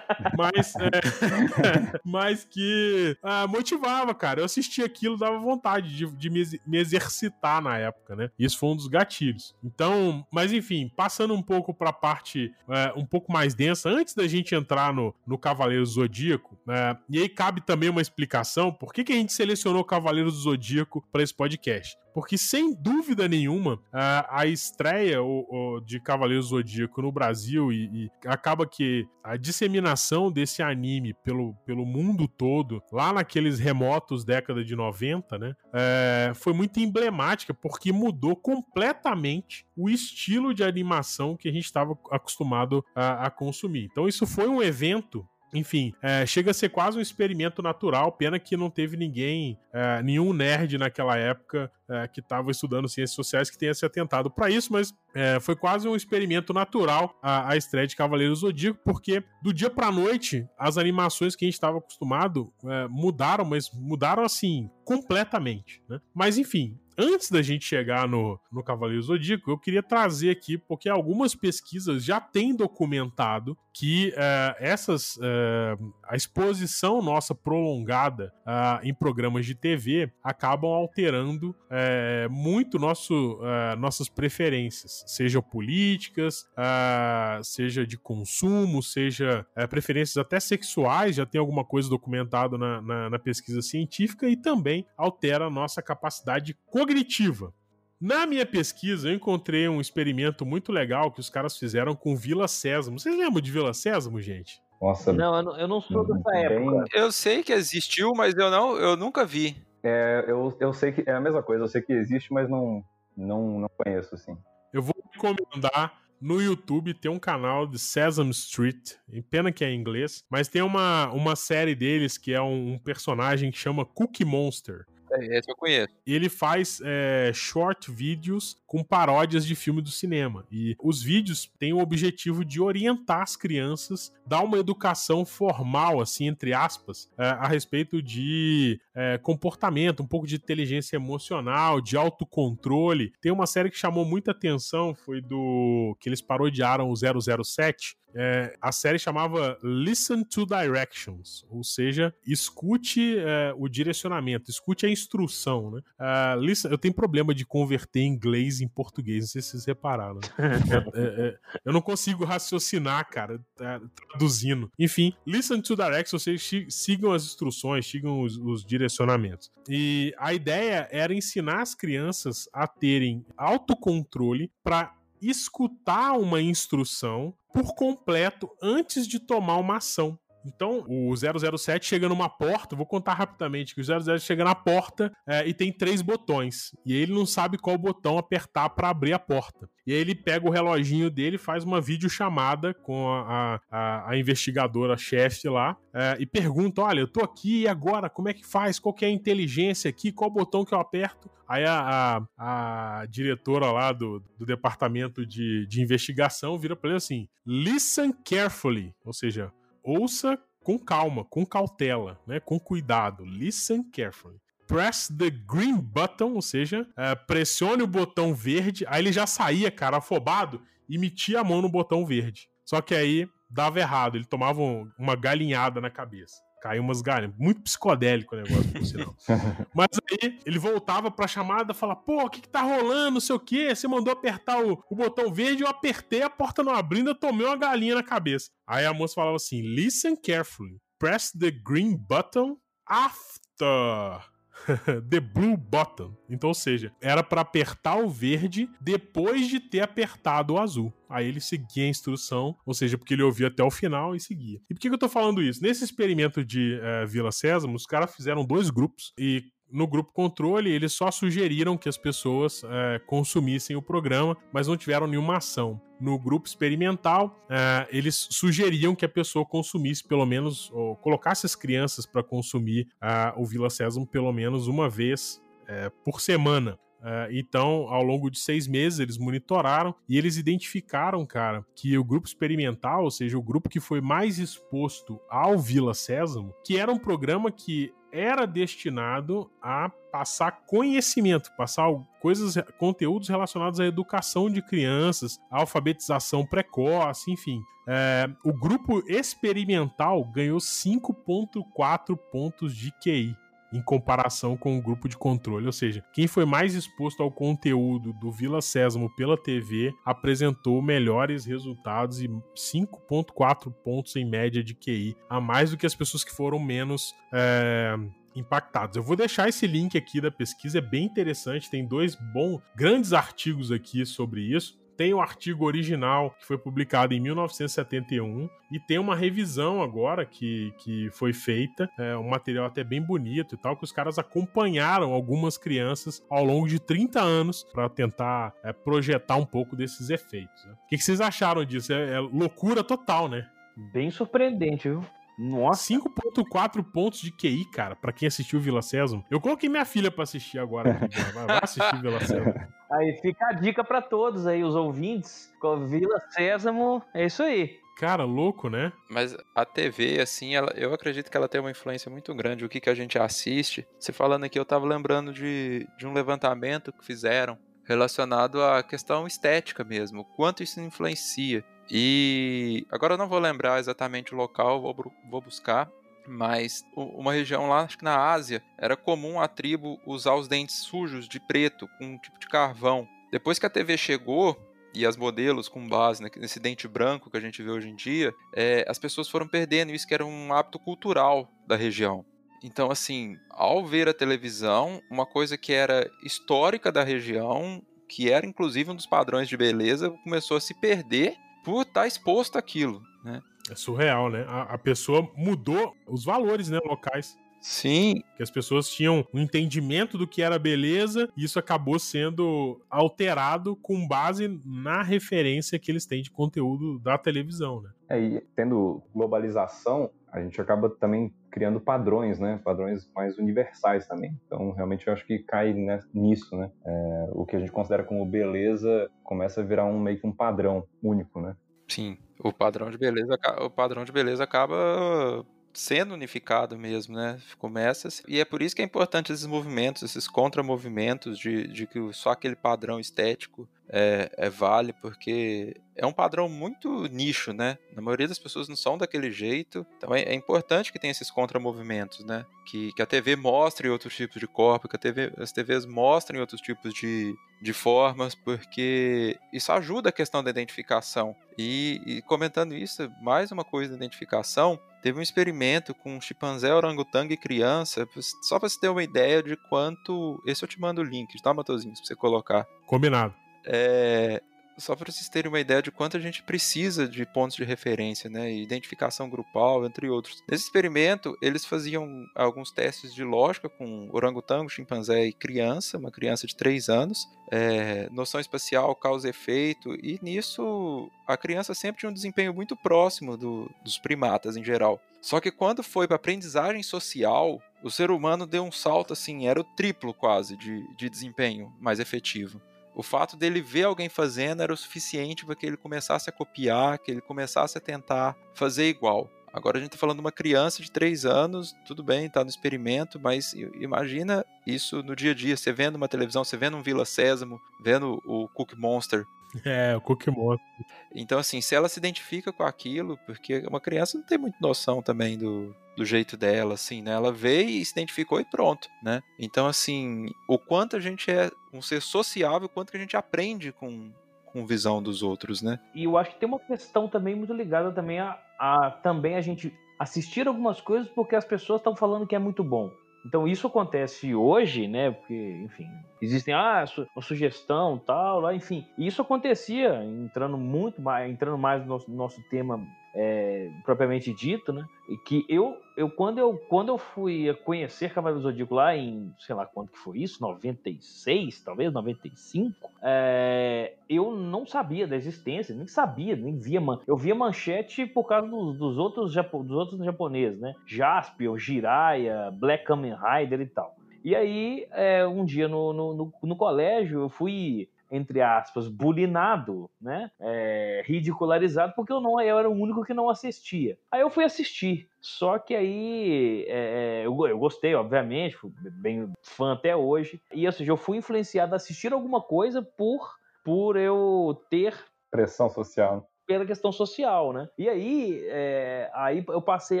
mas, 0.36 0.74
é, 0.76 2.00
mas 2.04 2.44
que 2.44 3.16
ah, 3.22 3.46
motivava, 3.46 4.14
cara. 4.14 4.40
Eu 4.40 4.44
assistia 4.44 4.84
aquilo, 4.84 5.16
dava 5.16 5.38
vontade 5.38 5.94
de, 5.94 6.06
de 6.16 6.30
me, 6.30 6.42
me 6.66 6.78
exercitar 6.78 7.62
na 7.62 7.78
época, 7.78 8.14
né? 8.14 8.30
Isso 8.38 8.58
foi 8.58 8.70
um 8.70 8.76
dos 8.76 8.86
gatilhos. 8.86 9.54
Então, 9.62 10.26
mas 10.30 10.52
enfim, 10.52 10.90
passando 10.96 11.34
um 11.34 11.42
pouco 11.42 11.72
pra 11.72 11.92
parte 11.92 12.52
é, 12.68 12.92
um 12.96 13.04
pouco 13.04 13.32
mais 13.32 13.54
densa, 13.54 13.88
antes 13.88 14.14
da 14.14 14.26
gente 14.26 14.54
entrar 14.54 14.92
no, 14.92 15.14
no 15.26 15.38
Cavaleiro 15.38 15.84
Zodíaco, 15.84 16.58
é, 16.68 16.96
e 17.08 17.18
aí 17.18 17.28
cabe 17.28 17.60
também 17.60 17.88
uma 17.88 18.02
explicação 18.02 18.72
por 18.72 18.92
que, 18.92 19.04
que 19.04 19.12
a 19.12 19.16
gente 19.16 19.32
selecionou 19.32 19.82
o 19.82 19.84
Cavaleiro 19.84 20.30
do 20.30 20.36
Zodíaco 20.36 21.04
para 21.10 21.22
esse 21.22 21.34
podcast. 21.34 21.96
Porque, 22.14 22.36
sem 22.38 22.74
dúvida 22.74 23.28
nenhuma, 23.28 23.78
a, 23.92 24.40
a 24.40 24.46
estreia 24.46 25.22
o- 25.22 25.46
o 25.76 25.80
de 25.80 26.00
Cavaleiro 26.00 26.42
Zodíaco 26.42 27.00
no 27.02 27.12
Brasil 27.12 27.72
e, 27.72 27.84
e 28.06 28.10
acaba 28.26 28.66
que 28.66 29.06
a 29.22 29.36
disseminação 29.36 30.32
desse 30.32 30.62
anime 30.62 31.14
pelo, 31.22 31.54
pelo 31.66 31.84
mundo 31.84 32.26
todo, 32.26 32.82
lá 32.90 33.12
naqueles 33.12 33.58
remotos 33.58 34.24
década 34.24 34.64
de 34.64 34.74
90, 34.74 35.38
né? 35.38 35.54
é, 35.72 36.32
foi 36.34 36.52
muito 36.52 36.80
emblemática 36.80 37.52
porque 37.52 37.92
mudou 37.92 38.34
completamente 38.34 39.66
o 39.76 39.88
estilo 39.88 40.54
de 40.54 40.64
animação 40.64 41.36
que 41.36 41.48
a 41.48 41.52
gente 41.52 41.64
estava 41.64 41.96
acostumado 42.10 42.84
a, 42.94 43.26
a 43.26 43.30
consumir. 43.30 43.84
Então, 43.90 44.08
isso 44.08 44.26
foi 44.26 44.48
um 44.48 44.62
evento 44.62 45.26
enfim, 45.52 45.94
é, 46.02 46.26
chega 46.26 46.50
a 46.50 46.54
ser 46.54 46.68
quase 46.68 46.98
um 46.98 47.00
experimento 47.00 47.62
natural. 47.62 48.12
Pena 48.12 48.38
que 48.38 48.56
não 48.56 48.70
teve 48.70 48.96
ninguém, 48.96 49.58
é, 49.72 50.02
nenhum 50.02 50.32
nerd 50.32 50.76
naquela 50.78 51.16
época 51.16 51.70
é, 51.88 52.06
que 52.06 52.20
estava 52.20 52.50
estudando 52.50 52.88
ciências 52.88 53.14
sociais 53.14 53.50
que 53.50 53.58
tenha 53.58 53.72
se 53.72 53.84
atentado 53.84 54.30
para 54.30 54.50
isso, 54.50 54.72
mas 54.72 54.92
é, 55.14 55.40
foi 55.40 55.56
quase 55.56 55.88
um 55.88 55.96
experimento 55.96 56.52
natural 56.52 57.18
a, 57.22 57.52
a 57.52 57.56
estreia 57.56 57.86
de 57.86 57.96
Cavaleiro 57.96 58.34
Zodíaco, 58.34 58.78
porque 58.84 59.22
do 59.42 59.52
dia 59.52 59.70
pra 59.70 59.90
noite 59.90 60.46
as 60.58 60.76
animações 60.76 61.34
que 61.34 61.44
a 61.44 61.48
gente 61.48 61.54
estava 61.54 61.78
acostumado 61.78 62.52
é, 62.64 62.86
mudaram, 62.88 63.44
mas 63.44 63.70
mudaram 63.72 64.22
assim 64.22 64.70
completamente. 64.84 65.82
Né? 65.88 65.98
Mas 66.14 66.36
enfim, 66.36 66.78
antes 66.98 67.30
da 67.30 67.40
gente 67.40 67.64
chegar 67.64 68.08
no, 68.08 68.38
no 68.50 68.62
Cavaleiro 68.62 69.02
Zodíaco, 69.02 69.50
eu 69.50 69.58
queria 69.58 69.82
trazer 69.82 70.30
aqui, 70.30 70.58
porque 70.58 70.88
algumas 70.88 71.34
pesquisas 71.34 72.04
já 72.04 72.20
têm 72.20 72.54
documentado 72.54 73.56
que 73.78 74.12
eh, 74.16 74.56
essas 74.58 75.16
eh, 75.22 75.78
a 76.02 76.16
exposição 76.16 77.00
nossa 77.00 77.32
prolongada 77.32 78.34
ah, 78.44 78.80
em 78.82 78.92
programas 78.92 79.46
de 79.46 79.54
TV 79.54 80.10
acabam 80.20 80.72
alterando 80.72 81.54
eh, 81.70 82.26
muito 82.28 82.76
nosso, 82.76 83.38
nossas 83.78 84.08
preferências, 84.08 85.04
seja 85.06 85.40
políticas, 85.40 86.44
ah, 86.56 87.38
seja 87.44 87.86
de 87.86 87.96
consumo, 87.96 88.82
seja 88.82 89.46
preferências 89.70 90.16
até 90.16 90.40
sexuais, 90.40 91.14
já 91.14 91.24
tem 91.24 91.38
alguma 91.38 91.64
coisa 91.64 91.88
documentada 91.88 92.58
na, 92.58 92.82
na, 92.82 93.10
na 93.10 93.18
pesquisa 93.18 93.62
científica 93.62 94.28
e 94.28 94.36
também 94.36 94.84
altera 94.96 95.46
a 95.46 95.50
nossa 95.50 95.80
capacidade 95.80 96.52
cognitiva. 96.66 97.54
Na 98.00 98.26
minha 98.26 98.46
pesquisa, 98.46 99.08
eu 99.08 99.14
encontrei 99.14 99.68
um 99.68 99.80
experimento 99.80 100.46
muito 100.46 100.70
legal 100.70 101.10
que 101.10 101.18
os 101.20 101.28
caras 101.28 101.56
fizeram 101.56 101.96
com 101.96 102.14
Vila 102.16 102.46
Sésamo. 102.46 102.98
Vocês 102.98 103.16
lembram 103.18 103.40
de 103.40 103.50
Vila 103.50 103.74
Sésamo, 103.74 104.20
gente? 104.20 104.60
Nossa, 104.80 105.12
Não, 105.12 105.36
eu 105.36 105.42
não, 105.42 105.58
eu 105.58 105.68
não 105.68 105.80
sou 105.80 106.06
dessa 106.06 106.30
bem- 106.30 106.44
época. 106.44 106.84
Eu 106.94 107.10
sei 107.10 107.42
que 107.42 107.52
existiu, 107.52 108.12
mas 108.14 108.34
eu 108.36 108.50
não, 108.50 108.76
eu 108.76 108.96
nunca 108.96 109.24
vi. 109.26 109.56
é, 109.82 110.24
eu, 110.28 110.56
eu 110.60 110.72
sei 110.72 110.92
que 110.92 111.02
é 111.08 111.12
a 111.12 111.20
mesma 111.20 111.42
coisa, 111.42 111.64
eu 111.64 111.68
sei 111.68 111.82
que 111.82 111.92
existe, 111.92 112.32
mas 112.32 112.48
não, 112.48 112.84
não, 113.16 113.58
não 113.60 113.68
conheço, 113.76 114.14
assim. 114.14 114.36
Eu 114.72 114.82
vou 114.82 114.94
recomendar 115.12 115.98
no 116.20 116.40
YouTube 116.42 116.94
tem 116.94 117.10
um 117.10 117.18
canal 117.18 117.66
de 117.66 117.78
Sesame 117.78 118.30
Street, 118.30 118.94
em 119.12 119.22
pena 119.22 119.50
que 119.52 119.64
é 119.64 119.70
em 119.70 119.78
inglês, 119.78 120.24
mas 120.28 120.48
tem 120.48 120.62
uma, 120.62 121.08
uma 121.12 121.34
série 121.36 121.74
deles 121.76 122.18
que 122.18 122.32
é 122.32 122.40
um, 122.42 122.72
um 122.74 122.78
personagem 122.78 123.50
que 123.52 123.58
chama 123.58 123.84
Cookie 123.84 124.24
Monster. 124.24 124.84
É, 125.20 125.38
esse 125.38 125.50
eu 125.50 125.56
conheço. 125.56 125.94
ele 126.06 126.28
faz 126.28 126.80
é, 126.84 127.30
short 127.34 127.90
vídeos 127.90 128.56
com 128.66 128.84
paródias 128.84 129.46
de 129.46 129.54
filme 129.54 129.80
do 129.80 129.90
cinema. 129.90 130.46
E 130.52 130.76
os 130.82 131.02
vídeos 131.02 131.50
têm 131.58 131.72
o 131.72 131.78
objetivo 131.78 132.44
de 132.44 132.60
orientar 132.60 133.22
as 133.22 133.34
crianças, 133.34 134.12
dar 134.26 134.42
uma 134.42 134.58
educação 134.58 135.24
formal, 135.24 136.00
assim, 136.00 136.26
entre 136.26 136.52
aspas, 136.52 137.10
é, 137.18 137.24
a 137.28 137.48
respeito 137.48 138.02
de 138.02 138.80
é, 138.94 139.16
comportamento, 139.18 140.02
um 140.02 140.06
pouco 140.06 140.26
de 140.26 140.36
inteligência 140.36 140.96
emocional, 140.96 141.80
de 141.80 141.96
autocontrole. 141.96 143.12
Tem 143.20 143.32
uma 143.32 143.46
série 143.46 143.70
que 143.70 143.78
chamou 143.78 144.04
muita 144.04 144.32
atenção, 144.32 144.94
foi 144.94 145.20
do. 145.20 145.96
que 145.98 146.08
eles 146.08 146.20
parodiaram 146.20 146.90
o 146.90 147.44
007. 147.44 147.96
É, 148.14 148.56
a 148.60 148.72
série 148.72 148.98
chamava 148.98 149.58
Listen 149.62 150.24
to 150.24 150.46
Directions, 150.46 151.44
ou 151.50 151.62
seja, 151.62 152.14
escute 152.26 153.18
é, 153.18 153.52
o 153.56 153.68
direcionamento, 153.68 154.50
escute 154.50 154.86
a 154.86 154.90
instrução. 154.90 155.70
Né? 155.70 155.80
Uh, 156.00 156.40
listen, 156.40 156.70
eu 156.70 156.78
tenho 156.78 156.94
problema 156.94 157.34
de 157.34 157.44
converter 157.44 158.02
inglês 158.02 158.60
em 158.60 158.68
português, 158.68 159.20
não 159.20 159.28
sei 159.28 159.42
se 159.42 159.50
vocês 159.50 159.64
repararam. 159.64 160.20
É, 160.68 160.76
é, 160.76 161.28
é, 161.28 161.38
eu 161.64 161.72
não 161.72 161.80
consigo 161.80 162.24
raciocinar, 162.24 163.08
cara, 163.10 163.40
traduzindo. 163.56 164.70
Enfim, 164.78 165.14
listen 165.26 165.60
to 165.60 165.74
directions, 165.74 166.12
ou 166.12 166.18
seja, 166.18 166.66
sigam 166.68 167.12
as 167.12 167.24
instruções, 167.24 167.86
sigam 167.86 168.22
os, 168.22 168.36
os 168.36 168.64
direcionamentos. 168.64 169.50
E 169.68 170.14
a 170.18 170.32
ideia 170.32 170.88
era 170.90 171.14
ensinar 171.14 171.62
as 171.62 171.74
crianças 171.74 172.48
a 172.52 172.66
terem 172.66 173.24
autocontrole 173.36 174.50
para 174.62 174.94
escutar 175.20 176.12
uma 176.12 176.40
instrução 176.40 177.34
por 177.52 177.74
completo 177.74 178.50
antes 178.62 179.06
de 179.06 179.18
tomar 179.18 179.56
uma 179.56 179.76
ação. 179.76 180.18
Então, 180.54 180.84
o 180.88 181.14
007 181.14 181.86
chega 181.86 182.08
numa 182.08 182.28
porta, 182.28 182.74
vou 182.74 182.86
contar 182.86 183.14
rapidamente 183.14 183.74
que 183.74 183.80
o 183.80 183.84
007 183.84 184.20
chega 184.20 184.44
na 184.44 184.54
porta 184.54 185.12
é, 185.26 185.46
e 185.46 185.52
tem 185.52 185.70
três 185.72 186.00
botões. 186.00 186.74
E 186.84 186.94
ele 186.94 187.12
não 187.12 187.26
sabe 187.26 187.58
qual 187.58 187.76
botão 187.76 188.18
apertar 188.18 188.70
para 188.70 188.88
abrir 188.88 189.12
a 189.12 189.18
porta. 189.18 189.68
E 189.86 189.92
aí 189.92 189.98
ele 189.98 190.14
pega 190.14 190.46
o 190.46 190.50
reloginho 190.50 191.10
dele 191.10 191.38
faz 191.38 191.64
uma 191.64 191.80
videochamada 191.80 192.74
com 192.74 193.08
a, 193.08 193.58
a, 193.70 194.10
a 194.10 194.18
investigadora-chefe 194.18 195.48
lá 195.48 195.76
é, 195.94 196.16
e 196.20 196.26
pergunta: 196.26 196.82
Olha, 196.82 197.00
eu 197.00 197.08
tô 197.08 197.24
aqui 197.24 197.62
e 197.62 197.68
agora, 197.68 198.10
como 198.10 198.28
é 198.28 198.34
que 198.34 198.46
faz? 198.46 198.78
Qual 198.78 198.92
que 198.92 199.04
é 199.04 199.08
a 199.08 199.10
inteligência 199.10 199.88
aqui? 199.88 200.12
Qual 200.12 200.30
botão 200.30 200.64
que 200.64 200.74
eu 200.74 200.78
aperto? 200.80 201.30
Aí 201.48 201.64
a, 201.64 202.22
a, 202.36 203.00
a 203.00 203.06
diretora 203.06 203.72
lá 203.72 203.90
do, 203.90 204.22
do 204.38 204.44
departamento 204.44 205.24
de, 205.24 205.66
de 205.66 205.80
investigação 205.80 206.58
vira 206.58 206.76
pra 206.76 206.90
ele 206.90 206.98
assim: 206.98 207.26
Listen 207.46 208.12
carefully. 208.12 208.94
Ou 209.02 209.14
seja, 209.14 209.50
ouça 209.88 210.38
com 210.62 210.78
calma, 210.78 211.24
com 211.24 211.46
cautela, 211.46 212.20
né, 212.26 212.40
com 212.40 212.58
cuidado. 212.58 213.24
Listen 213.24 213.82
carefully. 213.82 214.38
Press 214.66 215.08
the 215.08 215.30
green 215.30 215.78
button, 215.78 216.34
ou 216.34 216.42
seja, 216.42 216.86
é, 216.94 217.14
pressione 217.14 217.82
o 217.82 217.86
botão 217.86 218.34
verde. 218.34 218.84
Aí 218.86 219.00
ele 219.00 219.12
já 219.12 219.26
saía, 219.26 219.70
cara, 219.70 219.96
afobado 219.96 220.60
e 220.88 220.98
metia 220.98 221.40
a 221.40 221.44
mão 221.44 221.62
no 221.62 221.70
botão 221.70 222.04
verde. 222.04 222.50
Só 222.66 222.82
que 222.82 222.94
aí 222.94 223.26
dava 223.48 223.80
errado, 223.80 224.16
ele 224.16 224.26
tomava 224.26 224.60
uma 224.98 225.16
galinhada 225.16 225.80
na 225.80 225.88
cabeça. 225.88 226.36
Caiu 226.60 226.82
umas 226.82 227.00
galinhas. 227.00 227.34
Muito 227.38 227.62
psicodélico 227.62 228.34
o 228.34 228.38
negócio, 228.38 228.72
por 228.72 228.84
sinal. 228.84 229.16
Mas 229.74 229.88
aí 230.10 230.38
ele 230.44 230.58
voltava 230.58 231.10
pra 231.10 231.26
chamada 231.26 231.72
e 231.72 231.74
falava: 231.74 232.00
pô, 232.00 232.24
o 232.24 232.30
que, 232.30 232.40
que 232.40 232.48
tá 232.48 232.62
rolando? 232.62 233.12
Não 233.12 233.20
sei 233.20 233.36
o 233.36 233.40
quê. 233.40 233.74
Você 233.74 233.86
mandou 233.86 234.12
apertar 234.12 234.64
o, 234.64 234.82
o 234.90 234.96
botão 234.96 235.32
verde, 235.32 235.62
eu 235.62 235.68
apertei, 235.68 236.22
a 236.22 236.30
porta 236.30 236.62
não 236.62 236.74
abrindo, 236.74 237.10
eu 237.10 237.14
tomei 237.14 237.46
uma 237.46 237.56
galinha 237.56 237.94
na 237.94 238.02
cabeça. 238.02 238.50
Aí 238.66 238.84
a 238.84 238.92
moça 238.92 239.14
falava 239.14 239.36
assim: 239.36 239.60
listen 239.62 240.16
carefully. 240.16 240.78
Press 240.98 241.30
the 241.30 241.50
green 241.50 241.96
button 241.96 242.56
after. 242.86 244.37
The 245.08 245.20
Blue 245.20 245.56
Button. 245.56 246.14
Então, 246.28 246.48
ou 246.48 246.54
seja, 246.54 246.92
era 247.00 247.22
para 247.22 247.40
apertar 247.40 247.96
o 247.96 248.08
verde 248.08 248.68
depois 248.80 249.48
de 249.48 249.60
ter 249.60 249.80
apertado 249.80 250.54
o 250.54 250.58
azul. 250.58 250.92
Aí 251.08 251.26
ele 251.26 251.40
seguia 251.40 251.84
a 251.84 251.88
instrução, 251.88 252.56
ou 252.66 252.74
seja, 252.74 252.98
porque 252.98 253.14
ele 253.14 253.22
ouvia 253.22 253.48
até 253.48 253.62
o 253.62 253.70
final 253.70 254.14
e 254.14 254.20
seguia. 254.20 254.60
E 254.68 254.74
por 254.74 254.80
que, 254.80 254.88
eu 254.88 254.98
tô 254.98 255.08
falando 255.08 255.42
isso? 255.42 255.62
Nesse 255.62 255.84
experimento 255.84 256.44
de 256.44 256.78
uh, 256.78 257.06
Vila 257.06 257.32
Sésamo, 257.32 257.74
os 257.74 257.86
caras 257.86 258.14
fizeram 258.14 258.44
dois 258.44 258.70
grupos 258.70 259.12
e 259.18 259.44
no 259.70 259.86
grupo 259.86 260.12
controle, 260.12 260.70
eles 260.70 260.92
só 260.92 261.10
sugeriram 261.10 261.76
que 261.76 261.88
as 261.88 261.96
pessoas 261.96 262.62
é, 262.64 262.98
consumissem 263.06 263.76
o 263.76 263.82
programa, 263.82 264.36
mas 264.52 264.66
não 264.66 264.76
tiveram 264.76 265.06
nenhuma 265.06 265.36
ação. 265.36 265.80
No 266.00 266.18
grupo 266.18 266.46
experimental, 266.46 267.36
é, 267.50 267.86
eles 267.90 268.28
sugeriam 268.30 268.94
que 268.94 269.04
a 269.04 269.08
pessoa 269.08 269.44
consumisse 269.44 270.06
pelo 270.06 270.24
menos, 270.24 270.70
ou 270.72 270.96
colocasse 270.96 271.44
as 271.44 271.54
crianças 271.54 272.06
para 272.06 272.22
consumir 272.22 272.88
é, 273.02 273.32
o 273.36 273.44
Vila 273.44 273.70
Sésamo 273.70 274.06
pelo 274.06 274.32
menos 274.32 274.68
uma 274.68 274.88
vez 274.88 275.42
é, 275.66 275.90
por 276.04 276.20
semana. 276.20 276.78
Uh, 276.98 277.30
então, 277.30 277.86
ao 277.88 278.02
longo 278.02 278.28
de 278.28 278.38
seis 278.38 278.66
meses, 278.66 278.98
eles 278.98 279.16
monitoraram 279.18 279.94
e 280.08 280.18
eles 280.18 280.36
identificaram, 280.36 281.24
cara, 281.24 281.64
que 281.74 281.96
o 281.96 282.02
grupo 282.02 282.26
experimental, 282.26 283.04
ou 283.04 283.10
seja, 283.10 283.38
o 283.38 283.42
grupo 283.42 283.68
que 283.68 283.78
foi 283.78 284.00
mais 284.00 284.38
exposto 284.38 285.20
ao 285.30 285.56
Vila 285.56 285.94
Sésamo, 285.94 286.52
que 286.64 286.76
era 286.76 286.92
um 286.92 286.98
programa 286.98 287.52
que 287.52 287.92
era 288.12 288.46
destinado 288.46 289.50
a 289.60 289.90
passar 290.10 290.64
conhecimento, 290.66 291.50
passar 291.56 291.88
coisas, 292.20 292.54
conteúdos 292.78 293.28
relacionados 293.28 293.80
à 293.80 293.86
educação 293.86 294.50
de 294.50 294.62
crianças, 294.62 295.40
alfabetização 295.50 296.46
precoce, 296.46 297.30
enfim. 297.30 297.62
É, 297.86 298.28
o 298.44 298.52
grupo 298.52 299.02
experimental 299.08 300.24
ganhou 300.24 300.58
5.4 300.58 302.16
pontos 302.30 302.74
de 302.74 302.92
QI 303.02 303.34
em 303.72 303.82
comparação 303.82 304.56
com 304.56 304.78
o 304.78 304.82
grupo 304.82 305.08
de 305.08 305.16
controle. 305.16 305.66
Ou 305.66 305.72
seja, 305.72 306.04
quem 306.12 306.26
foi 306.26 306.44
mais 306.44 306.74
exposto 306.74 307.22
ao 307.22 307.30
conteúdo 307.30 308.12
do 308.14 308.30
Vila 308.30 308.60
Sésamo 308.60 309.14
pela 309.14 309.36
TV 309.36 309.92
apresentou 310.04 310.80
melhores 310.82 311.44
resultados 311.44 312.20
e 312.20 312.28
5,4 312.28 313.72
pontos 313.84 314.16
em 314.16 314.24
média 314.24 314.62
de 314.62 314.74
QI, 314.74 315.16
a 315.28 315.40
mais 315.40 315.70
do 315.70 315.76
que 315.76 315.86
as 315.86 315.94
pessoas 315.94 316.24
que 316.24 316.34
foram 316.34 316.58
menos. 316.58 317.14
É 317.32 317.94
impactados. 318.34 318.96
Eu 318.96 319.02
vou 319.02 319.16
deixar 319.16 319.48
esse 319.48 319.66
link 319.66 319.98
aqui 319.98 320.20
da 320.20 320.30
pesquisa, 320.30 320.78
é 320.78 320.80
bem 320.80 321.04
interessante, 321.06 321.68
tem 321.68 321.84
dois 321.84 322.14
bons, 322.14 322.60
grandes 322.76 323.12
artigos 323.12 323.72
aqui 323.72 324.06
sobre 324.06 324.42
isso 324.42 324.78
tem 324.98 325.14
o 325.14 325.20
artigo 325.20 325.64
original 325.64 326.32
que 326.32 326.44
foi 326.44 326.58
publicado 326.58 327.14
em 327.14 327.20
1971 327.20 328.50
e 328.72 328.80
tem 328.80 328.98
uma 328.98 329.14
revisão 329.14 329.80
agora 329.80 330.26
que, 330.26 330.74
que 330.78 331.08
foi 331.12 331.32
feita, 331.32 331.88
é, 331.96 332.16
um 332.16 332.28
material 332.28 332.66
até 332.66 332.82
bem 332.82 333.00
bonito 333.00 333.54
e 333.54 333.58
tal, 333.58 333.76
que 333.76 333.84
os 333.84 333.92
caras 333.92 334.18
acompanharam 334.18 335.12
algumas 335.12 335.56
crianças 335.56 336.20
ao 336.28 336.44
longo 336.44 336.66
de 336.66 336.80
30 336.80 337.20
anos 337.22 337.62
para 337.72 337.88
tentar 337.88 338.52
é, 338.64 338.72
projetar 338.72 339.36
um 339.36 339.46
pouco 339.46 339.76
desses 339.76 340.10
efeitos. 340.10 340.64
Né? 340.66 340.72
O 340.72 340.88
que, 340.88 340.96
que, 340.96 341.04
vocês 341.04 341.20
acharam 341.20 341.64
disso? 341.64 341.92
É, 341.92 342.14
é 342.14 342.18
loucura 342.18 342.82
total, 342.82 343.28
né? 343.28 343.46
Bem 343.92 344.10
surpreendente, 344.10 344.88
viu? 344.88 345.04
Nossa. 345.38 345.94
5.4 345.94 346.82
pontos 346.82 347.20
de 347.20 347.30
QI, 347.30 347.64
cara, 347.66 347.94
para 347.94 348.12
quem 348.12 348.26
assistiu 348.26 348.58
Vila 348.58 348.82
Sésamo. 348.82 349.24
Eu 349.30 349.40
coloquei 349.40 349.68
minha 349.68 349.84
filha 349.84 350.10
para 350.10 350.24
assistir 350.24 350.58
agora. 350.58 350.98
Vai 351.32 351.60
assistir 351.62 352.00
Vila 352.00 352.20
Sésamo. 352.20 352.54
Aí 352.90 353.18
fica 353.20 353.48
a 353.48 353.52
dica 353.52 353.84
para 353.84 354.00
todos 354.00 354.46
aí, 354.46 354.64
os 354.64 354.74
ouvintes. 354.74 355.52
Com 355.60 355.86
Vila 355.86 356.18
Sésamo, 356.30 357.02
é 357.12 357.26
isso 357.26 357.42
aí. 357.42 357.78
Cara, 357.98 358.24
louco, 358.24 358.70
né? 358.70 358.92
Mas 359.10 359.36
a 359.54 359.64
TV, 359.64 360.20
assim, 360.20 360.54
ela, 360.54 360.72
eu 360.74 360.94
acredito 360.94 361.30
que 361.30 361.36
ela 361.36 361.48
tem 361.48 361.60
uma 361.60 361.70
influência 361.70 362.10
muito 362.10 362.34
grande. 362.34 362.64
O 362.64 362.68
que, 362.68 362.80
que 362.80 362.88
a 362.88 362.94
gente 362.94 363.18
assiste. 363.18 363.86
Você 363.98 364.10
falando 364.10 364.44
aqui, 364.44 364.58
eu 364.58 364.64
tava 364.64 364.86
lembrando 364.86 365.32
de, 365.32 365.86
de 365.98 366.06
um 366.06 366.14
levantamento 366.14 366.92
que 366.92 367.04
fizeram 367.04 367.58
relacionado 367.84 368.62
à 368.62 368.82
questão 368.82 369.26
estética 369.26 369.82
mesmo. 369.82 370.24
Quanto 370.24 370.62
isso 370.62 370.80
influencia. 370.80 371.64
E 371.90 372.86
agora 372.90 373.14
eu 373.14 373.18
não 373.18 373.28
vou 373.28 373.38
lembrar 373.38 373.80
exatamente 373.80 374.34
o 374.34 374.36
local, 374.36 374.80
vou, 374.80 375.12
vou 375.30 375.40
buscar, 375.40 375.90
mas 376.26 376.84
uma 376.94 377.32
região 377.32 377.68
lá, 377.68 377.80
acho 377.80 377.98
que 377.98 378.04
na 378.04 378.30
Ásia, 378.30 378.62
era 378.76 378.96
comum 378.96 379.40
a 379.40 379.48
tribo 379.48 379.98
usar 380.06 380.34
os 380.34 380.46
dentes 380.46 380.76
sujos 380.76 381.26
de 381.26 381.40
preto 381.40 381.88
com 381.98 382.04
um 382.04 382.18
tipo 382.18 382.38
de 382.38 382.46
carvão. 382.46 383.08
Depois 383.32 383.58
que 383.58 383.66
a 383.66 383.70
TV 383.70 383.96
chegou 383.96 384.56
e 384.94 385.06
as 385.06 385.16
modelos 385.16 385.68
com 385.68 385.86
base 385.88 386.22
nesse 386.36 386.60
dente 386.60 386.86
branco 386.86 387.30
que 387.30 387.36
a 387.36 387.40
gente 387.40 387.62
vê 387.62 387.70
hoje 387.70 387.88
em 387.88 387.94
dia, 387.94 388.34
é, 388.54 388.84
as 388.88 388.98
pessoas 388.98 389.28
foram 389.28 389.46
perdendo 389.46 389.92
isso 389.92 390.06
que 390.06 390.14
era 390.14 390.24
um 390.24 390.52
hábito 390.52 390.78
cultural 390.78 391.50
da 391.66 391.76
região. 391.76 392.24
Então, 392.62 392.90
assim, 392.90 393.36
ao 393.50 393.86
ver 393.86 394.08
a 394.08 394.14
televisão, 394.14 395.00
uma 395.10 395.24
coisa 395.24 395.56
que 395.56 395.72
era 395.72 396.10
histórica 396.24 396.90
da 396.90 397.04
região, 397.04 397.82
que 398.08 398.30
era 398.30 398.46
inclusive 398.46 398.90
um 398.90 398.96
dos 398.96 399.06
padrões 399.06 399.48
de 399.48 399.56
beleza, 399.56 400.10
começou 400.24 400.56
a 400.56 400.60
se 400.60 400.74
perder 400.74 401.36
por 401.68 401.82
estar 401.82 402.00
tá 402.00 402.06
exposto 402.06 402.56
àquilo, 402.56 403.02
né? 403.22 403.42
É 403.70 403.74
surreal, 403.74 404.30
né? 404.30 404.46
A, 404.48 404.62
a, 404.62 404.78
pessoa 404.78 405.30
mudou 405.36 405.94
os 406.06 406.24
valores, 406.24 406.70
né, 406.70 406.78
locais. 406.82 407.36
Sim. 407.60 408.22
Que 408.38 408.42
as 408.42 408.50
pessoas 408.50 408.88
tinham 408.88 409.22
um 409.34 409.40
entendimento 409.40 410.16
do 410.16 410.26
que 410.26 410.40
era 410.40 410.58
beleza 410.58 411.28
e 411.36 411.44
isso 411.44 411.58
acabou 411.58 411.98
sendo 411.98 412.80
alterado 412.88 413.76
com 413.76 414.08
base 414.08 414.58
na 414.64 415.02
referência 415.02 415.78
que 415.78 415.90
eles 415.90 416.06
têm 416.06 416.22
de 416.22 416.30
conteúdo 416.30 416.98
da 417.00 417.18
televisão, 417.18 417.82
né? 417.82 417.90
É, 418.08 418.18
e 418.18 418.40
tendo 418.56 419.02
globalização, 419.14 420.10
a 420.32 420.40
gente 420.40 420.58
acaba 420.58 420.88
também 420.88 421.34
criando 421.50 421.80
padrões, 421.80 422.38
né? 422.38 422.60
Padrões 422.62 423.10
mais 423.14 423.38
universais 423.38 424.06
também. 424.06 424.38
Então, 424.46 424.70
realmente, 424.72 425.06
eu 425.06 425.12
acho 425.12 425.26
que 425.26 425.38
cai 425.40 425.74
nisso, 426.12 426.56
né? 426.56 426.70
É, 426.84 427.28
o 427.32 427.44
que 427.44 427.56
a 427.56 427.58
gente 427.60 427.72
considera 427.72 428.04
como 428.04 428.24
beleza 428.24 429.10
começa 429.22 429.60
a 429.60 429.64
virar 429.64 429.84
um 429.84 429.98
meio 429.98 430.18
que 430.18 430.26
um 430.26 430.32
padrão 430.32 430.84
único, 431.02 431.40
né? 431.40 431.56
Sim, 431.88 432.18
o 432.38 432.52
padrão 432.52 432.90
de 432.90 432.98
beleza, 432.98 433.38
o 433.60 433.70
padrão 433.70 434.04
de 434.04 434.12
beleza 434.12 434.44
acaba 434.44 435.44
sendo 435.72 436.14
unificado 436.14 436.76
mesmo, 436.76 437.16
né? 437.16 437.38
Começa 437.58 438.08
e 438.26 438.40
é 438.40 438.44
por 438.44 438.62
isso 438.62 438.74
que 438.74 438.82
é 438.82 438.84
importante 438.84 439.32
esses 439.32 439.46
movimentos, 439.46 440.02
esses 440.02 440.26
contramovimentos 440.26 441.38
de, 441.38 441.68
de 441.68 441.86
que 441.86 442.12
só 442.12 442.30
aquele 442.30 442.56
padrão 442.56 442.98
estético 442.98 443.68
é, 443.90 444.30
é, 444.36 444.50
vale, 444.50 444.92
porque 444.92 445.74
é 445.96 446.06
um 446.06 446.12
padrão 446.12 446.48
muito 446.48 447.06
nicho, 447.06 447.52
né? 447.52 447.78
A 447.96 448.00
maioria 448.00 448.28
das 448.28 448.38
pessoas 448.38 448.68
não 448.68 448.76
são 448.76 448.98
daquele 448.98 449.30
jeito, 449.30 449.86
então 449.96 450.14
é, 450.14 450.22
é 450.22 450.34
importante 450.34 450.92
que 450.92 450.98
tenha 450.98 451.10
esses 451.10 451.30
contramovimentos, 451.30 452.24
né? 452.24 452.44
Que, 452.66 452.92
que 452.92 453.02
a 453.02 453.06
TV 453.06 453.34
mostre 453.34 453.88
outros 453.88 454.14
tipos 454.14 454.38
de 454.38 454.46
corpo, 454.46 454.88
que 454.88 454.96
a 454.96 454.98
TV, 454.98 455.32
as 455.38 455.52
TVs 455.52 455.86
mostrem 455.86 456.40
outros 456.40 456.60
tipos 456.60 456.92
de, 456.92 457.34
de 457.62 457.72
formas, 457.72 458.34
porque 458.34 459.38
isso 459.52 459.72
ajuda 459.72 460.10
a 460.10 460.12
questão 460.12 460.44
da 460.44 460.50
identificação. 460.50 461.34
E, 461.56 462.00
e 462.06 462.22
comentando 462.22 462.74
isso, 462.74 463.10
mais 463.22 463.50
uma 463.50 463.64
coisa 463.64 463.90
da 463.90 463.96
identificação, 463.96 464.78
teve 465.02 465.18
um 465.18 465.22
experimento 465.22 465.94
com 465.94 466.16
um 466.16 466.20
chimpanzé, 466.20 466.74
orangotango 466.74 467.32
e 467.32 467.36
criança, 467.36 468.06
só 468.42 468.58
para 468.58 468.68
você 468.68 468.78
ter 468.78 468.88
uma 468.88 469.02
ideia 469.02 469.42
de 469.42 469.56
quanto. 469.68 470.42
Esse 470.46 470.62
eu 470.62 470.68
te 470.68 470.78
mando 470.78 471.00
o 471.00 471.04
link, 471.04 471.40
tá, 471.42 471.54
Matozinho? 471.54 471.94
Pra 471.94 472.04
você 472.04 472.14
colocar. 472.14 472.66
Combinado. 472.86 473.34
É, 473.70 474.42
só 474.78 474.94
para 474.94 475.10
vocês 475.10 475.28
terem 475.28 475.50
uma 475.50 475.60
ideia 475.60 475.82
de 475.82 475.90
quanto 475.90 476.16
a 476.16 476.20
gente 476.20 476.42
precisa 476.42 477.08
de 477.08 477.26
pontos 477.26 477.56
de 477.56 477.64
referência, 477.64 478.30
né, 478.30 478.52
identificação 478.52 479.28
grupal, 479.28 479.84
entre 479.84 480.08
outros. 480.08 480.42
Nesse 480.48 480.64
experimento, 480.64 481.36
eles 481.42 481.66
faziam 481.66 482.24
alguns 482.34 482.70
testes 482.70 483.12
de 483.12 483.24
lógica 483.24 483.68
com 483.68 484.08
orangotango, 484.12 484.70
chimpanzé 484.70 485.26
e 485.26 485.32
criança, 485.32 485.98
uma 485.98 486.10
criança 486.10 486.46
de 486.46 486.56
3 486.56 486.88
anos, 486.88 487.28
é, 487.50 488.08
noção 488.10 488.40
espacial, 488.40 488.94
causa 488.94 489.26
e 489.26 489.30
efeito, 489.30 489.94
e 489.94 490.18
nisso 490.22 491.10
a 491.26 491.36
criança 491.36 491.74
sempre 491.74 492.00
tinha 492.00 492.10
um 492.10 492.14
desempenho 492.14 492.54
muito 492.54 492.76
próximo 492.76 493.36
do, 493.36 493.70
dos 493.82 493.98
primatas 493.98 494.56
em 494.56 494.64
geral. 494.64 495.00
Só 495.20 495.40
que 495.40 495.50
quando 495.50 495.82
foi 495.82 496.06
para 496.06 496.16
aprendizagem 496.16 496.82
social, 496.84 497.60
o 497.82 497.90
ser 497.90 498.10
humano 498.10 498.46
deu 498.46 498.62
um 498.62 498.72
salto 498.72 499.12
assim, 499.12 499.48
era 499.48 499.60
o 499.60 499.64
triplo 499.64 500.14
quase 500.14 500.56
de, 500.56 500.86
de 500.96 501.10
desempenho 501.10 501.72
mais 501.80 501.98
efetivo. 501.98 502.60
O 502.94 503.02
fato 503.02 503.36
dele 503.36 503.60
ver 503.60 503.84
alguém 503.84 504.08
fazendo 504.08 504.62
era 504.62 504.72
o 504.72 504.76
suficiente 504.76 505.46
para 505.46 505.54
que 505.54 505.64
ele 505.64 505.76
começasse 505.76 506.28
a 506.28 506.32
copiar, 506.32 506.98
que 506.98 507.10
ele 507.10 507.20
começasse 507.20 507.78
a 507.78 507.80
tentar 507.80 508.36
fazer 508.54 508.88
igual. 508.88 509.30
Agora 509.52 509.78
a 509.78 509.80
gente 509.80 509.90
está 509.90 509.98
falando 509.98 510.16
de 510.16 510.20
uma 510.20 510.32
criança 510.32 510.82
de 510.82 510.90
3 510.90 511.24
anos, 511.24 511.74
tudo 511.86 512.02
bem, 512.02 512.26
está 512.26 512.44
no 512.44 512.50
experimento, 512.50 513.18
mas 513.18 513.54
imagina 513.80 514.44
isso 514.66 515.02
no 515.02 515.16
dia 515.16 515.30
a 515.30 515.34
dia, 515.34 515.56
você 515.56 515.72
vendo 515.72 515.96
uma 515.96 516.08
televisão, 516.08 516.44
você 516.44 516.56
vendo 516.56 516.76
um 516.76 516.82
Vila 516.82 517.04
Sésamo, 517.04 517.58
vendo 517.80 518.22
o 518.26 518.46
Cook 518.48 518.74
Monster. 518.74 519.24
É, 519.64 519.96
o 519.96 520.00
Cook 520.00 520.26
Monster. 520.28 520.86
Então, 521.14 521.38
assim, 521.38 521.60
se 521.60 521.74
ela 521.74 521.88
se 521.88 521.98
identifica 521.98 522.52
com 522.52 522.62
aquilo, 522.62 523.18
porque 523.26 523.60
uma 523.68 523.80
criança 523.80 524.18
não 524.18 524.24
tem 524.24 524.38
muita 524.38 524.58
noção 524.60 525.02
também 525.02 525.38
do, 525.38 525.74
do 525.96 526.04
jeito 526.04 526.36
dela, 526.36 526.74
assim, 526.74 527.02
né? 527.02 527.12
Ela 527.12 527.32
veio 527.32 527.68
e 527.68 527.84
se 527.84 527.92
identificou 527.92 528.40
e 528.40 528.44
pronto, 528.44 528.88
né? 529.02 529.22
Então, 529.38 529.66
assim, 529.66 530.26
o 530.48 530.58
quanto 530.58 530.96
a 530.96 531.00
gente 531.00 531.30
é 531.30 531.50
um 531.72 531.82
ser 531.82 532.00
sociável, 532.02 532.66
o 532.66 532.68
quanto 532.68 532.90
que 532.90 532.96
a 532.96 533.00
gente 533.00 533.16
aprende 533.16 533.72
com, 533.72 534.12
com 534.44 534.66
visão 534.66 535.02
dos 535.02 535.22
outros, 535.22 535.62
né? 535.62 535.78
E 535.94 536.04
eu 536.04 536.16
acho 536.16 536.30
que 536.32 536.40
tem 536.40 536.48
uma 536.48 536.58
questão 536.58 537.08
também 537.08 537.34
muito 537.34 537.52
ligada 537.52 537.90
também 537.90 538.20
a, 538.20 538.38
a 538.58 538.90
também 539.02 539.34
a 539.34 539.40
gente 539.40 539.72
assistir 539.98 540.46
algumas 540.46 540.80
coisas 540.80 541.08
porque 541.08 541.34
as 541.34 541.44
pessoas 541.44 541.80
estão 541.80 541.96
falando 541.96 542.26
que 542.26 542.36
é 542.36 542.38
muito 542.38 542.62
bom. 542.62 542.90
Então 543.24 543.46
isso 543.46 543.66
acontece 543.66 544.34
hoje, 544.34 544.86
né? 544.86 545.10
Porque, 545.10 545.62
enfim, 545.64 545.90
existem 546.20 546.54
ah, 546.54 546.84
uma 547.14 547.22
sugestão, 547.22 547.98
tal, 547.98 548.40
lá, 548.40 548.54
enfim. 548.54 548.86
Isso 548.96 549.22
acontecia 549.22 550.04
entrando 550.04 550.56
muito 550.56 551.02
mais, 551.02 551.30
entrando 551.30 551.58
mais 551.58 551.82
no 551.82 551.88
nosso, 551.88 552.10
nosso 552.10 552.42
tema 552.48 552.80
é, 553.20 553.68
propriamente 553.84 554.32
dito, 554.32 554.72
né? 554.72 554.86
E 555.08 555.16
que 555.16 555.44
eu, 555.48 555.76
eu, 555.96 556.08
quando 556.08 556.38
eu 556.38 556.56
quando 556.68 556.90
eu 556.90 556.96
fui 556.96 557.52
conhecer 557.64 558.14
Cavaleiro 558.14 558.40
do 558.40 558.48
Zodíaco 558.48 558.76
lá 558.76 558.96
em, 558.96 559.34
sei 559.40 559.56
lá 559.56 559.66
quanto 559.66 559.90
que 559.90 559.98
foi 559.98 560.18
isso, 560.18 560.40
96, 560.40 561.60
talvez 561.64 561.92
95, 561.92 562.88
é, 563.02 563.94
eu 564.08 564.36
não 564.36 564.64
sabia 564.64 565.04
da 565.04 565.16
existência, 565.16 565.74
nem 565.74 565.88
sabia, 565.88 566.36
nem 566.36 566.56
via, 566.60 566.80
man, 566.80 567.00
eu 567.08 567.16
via 567.16 567.34
manchete 567.34 568.06
por 568.06 568.22
causa 568.22 568.46
dos, 568.46 568.78
dos 568.78 568.96
outros 568.96 569.34
dos 569.34 569.76
outros 569.76 570.04
japoneses, 570.04 570.60
né? 570.60 570.74
Jaspion, 570.86 571.58
Jiraiya, 571.58 572.52
Black 572.52 572.84
Kamen 572.84 573.16
Rider 573.16 573.60
e 573.60 573.66
tal. 573.66 573.96
E 574.24 574.36
aí, 574.36 574.86
é, 574.92 575.26
um 575.26 575.44
dia 575.44 575.66
no, 575.66 575.92
no, 575.92 576.14
no, 576.14 576.32
no 576.40 576.56
colégio, 576.56 577.22
eu 577.22 577.28
fui 577.28 577.88
entre 578.10 578.40
aspas, 578.40 578.88
bulinado, 578.88 579.90
né? 580.00 580.30
É, 580.40 581.02
ridicularizado, 581.04 581.92
porque 581.94 582.12
eu 582.12 582.20
não 582.20 582.40
eu 582.40 582.58
era 582.58 582.68
o 582.68 582.72
único 582.72 583.04
que 583.04 583.14
não 583.14 583.28
assistia. 583.28 583.98
Aí 584.10 584.20
eu 584.20 584.30
fui 584.30 584.44
assistir. 584.44 585.08
Só 585.20 585.58
que 585.58 585.74
aí 585.74 586.64
é, 586.68 587.22
é 587.22 587.26
eu, 587.26 587.46
eu, 587.46 587.58
gostei, 587.58 587.94
obviamente, 587.94 588.56
fui 588.56 588.70
bem 589.00 589.30
fã 589.42 589.72
até 589.72 589.94
hoje. 589.94 590.40
E 590.52 590.66
ou 590.66 590.72
seja, 590.72 590.92
eu 590.92 590.96
fui 590.96 591.18
influenciado 591.18 591.74
a 591.74 591.76
assistir 591.76 592.12
alguma 592.12 592.40
coisa 592.40 592.82
por, 592.82 593.36
por 593.64 593.96
eu 593.96 594.60
ter. 594.70 594.94
Pressão 595.30 595.68
social 595.68 596.28
pela 596.48 596.64
questão 596.64 596.90
social, 596.90 597.52
né? 597.52 597.68
E 597.76 597.90
aí, 597.90 598.42
é, 598.46 599.10
aí 599.12 599.44
eu 599.46 599.60
passei 599.60 600.00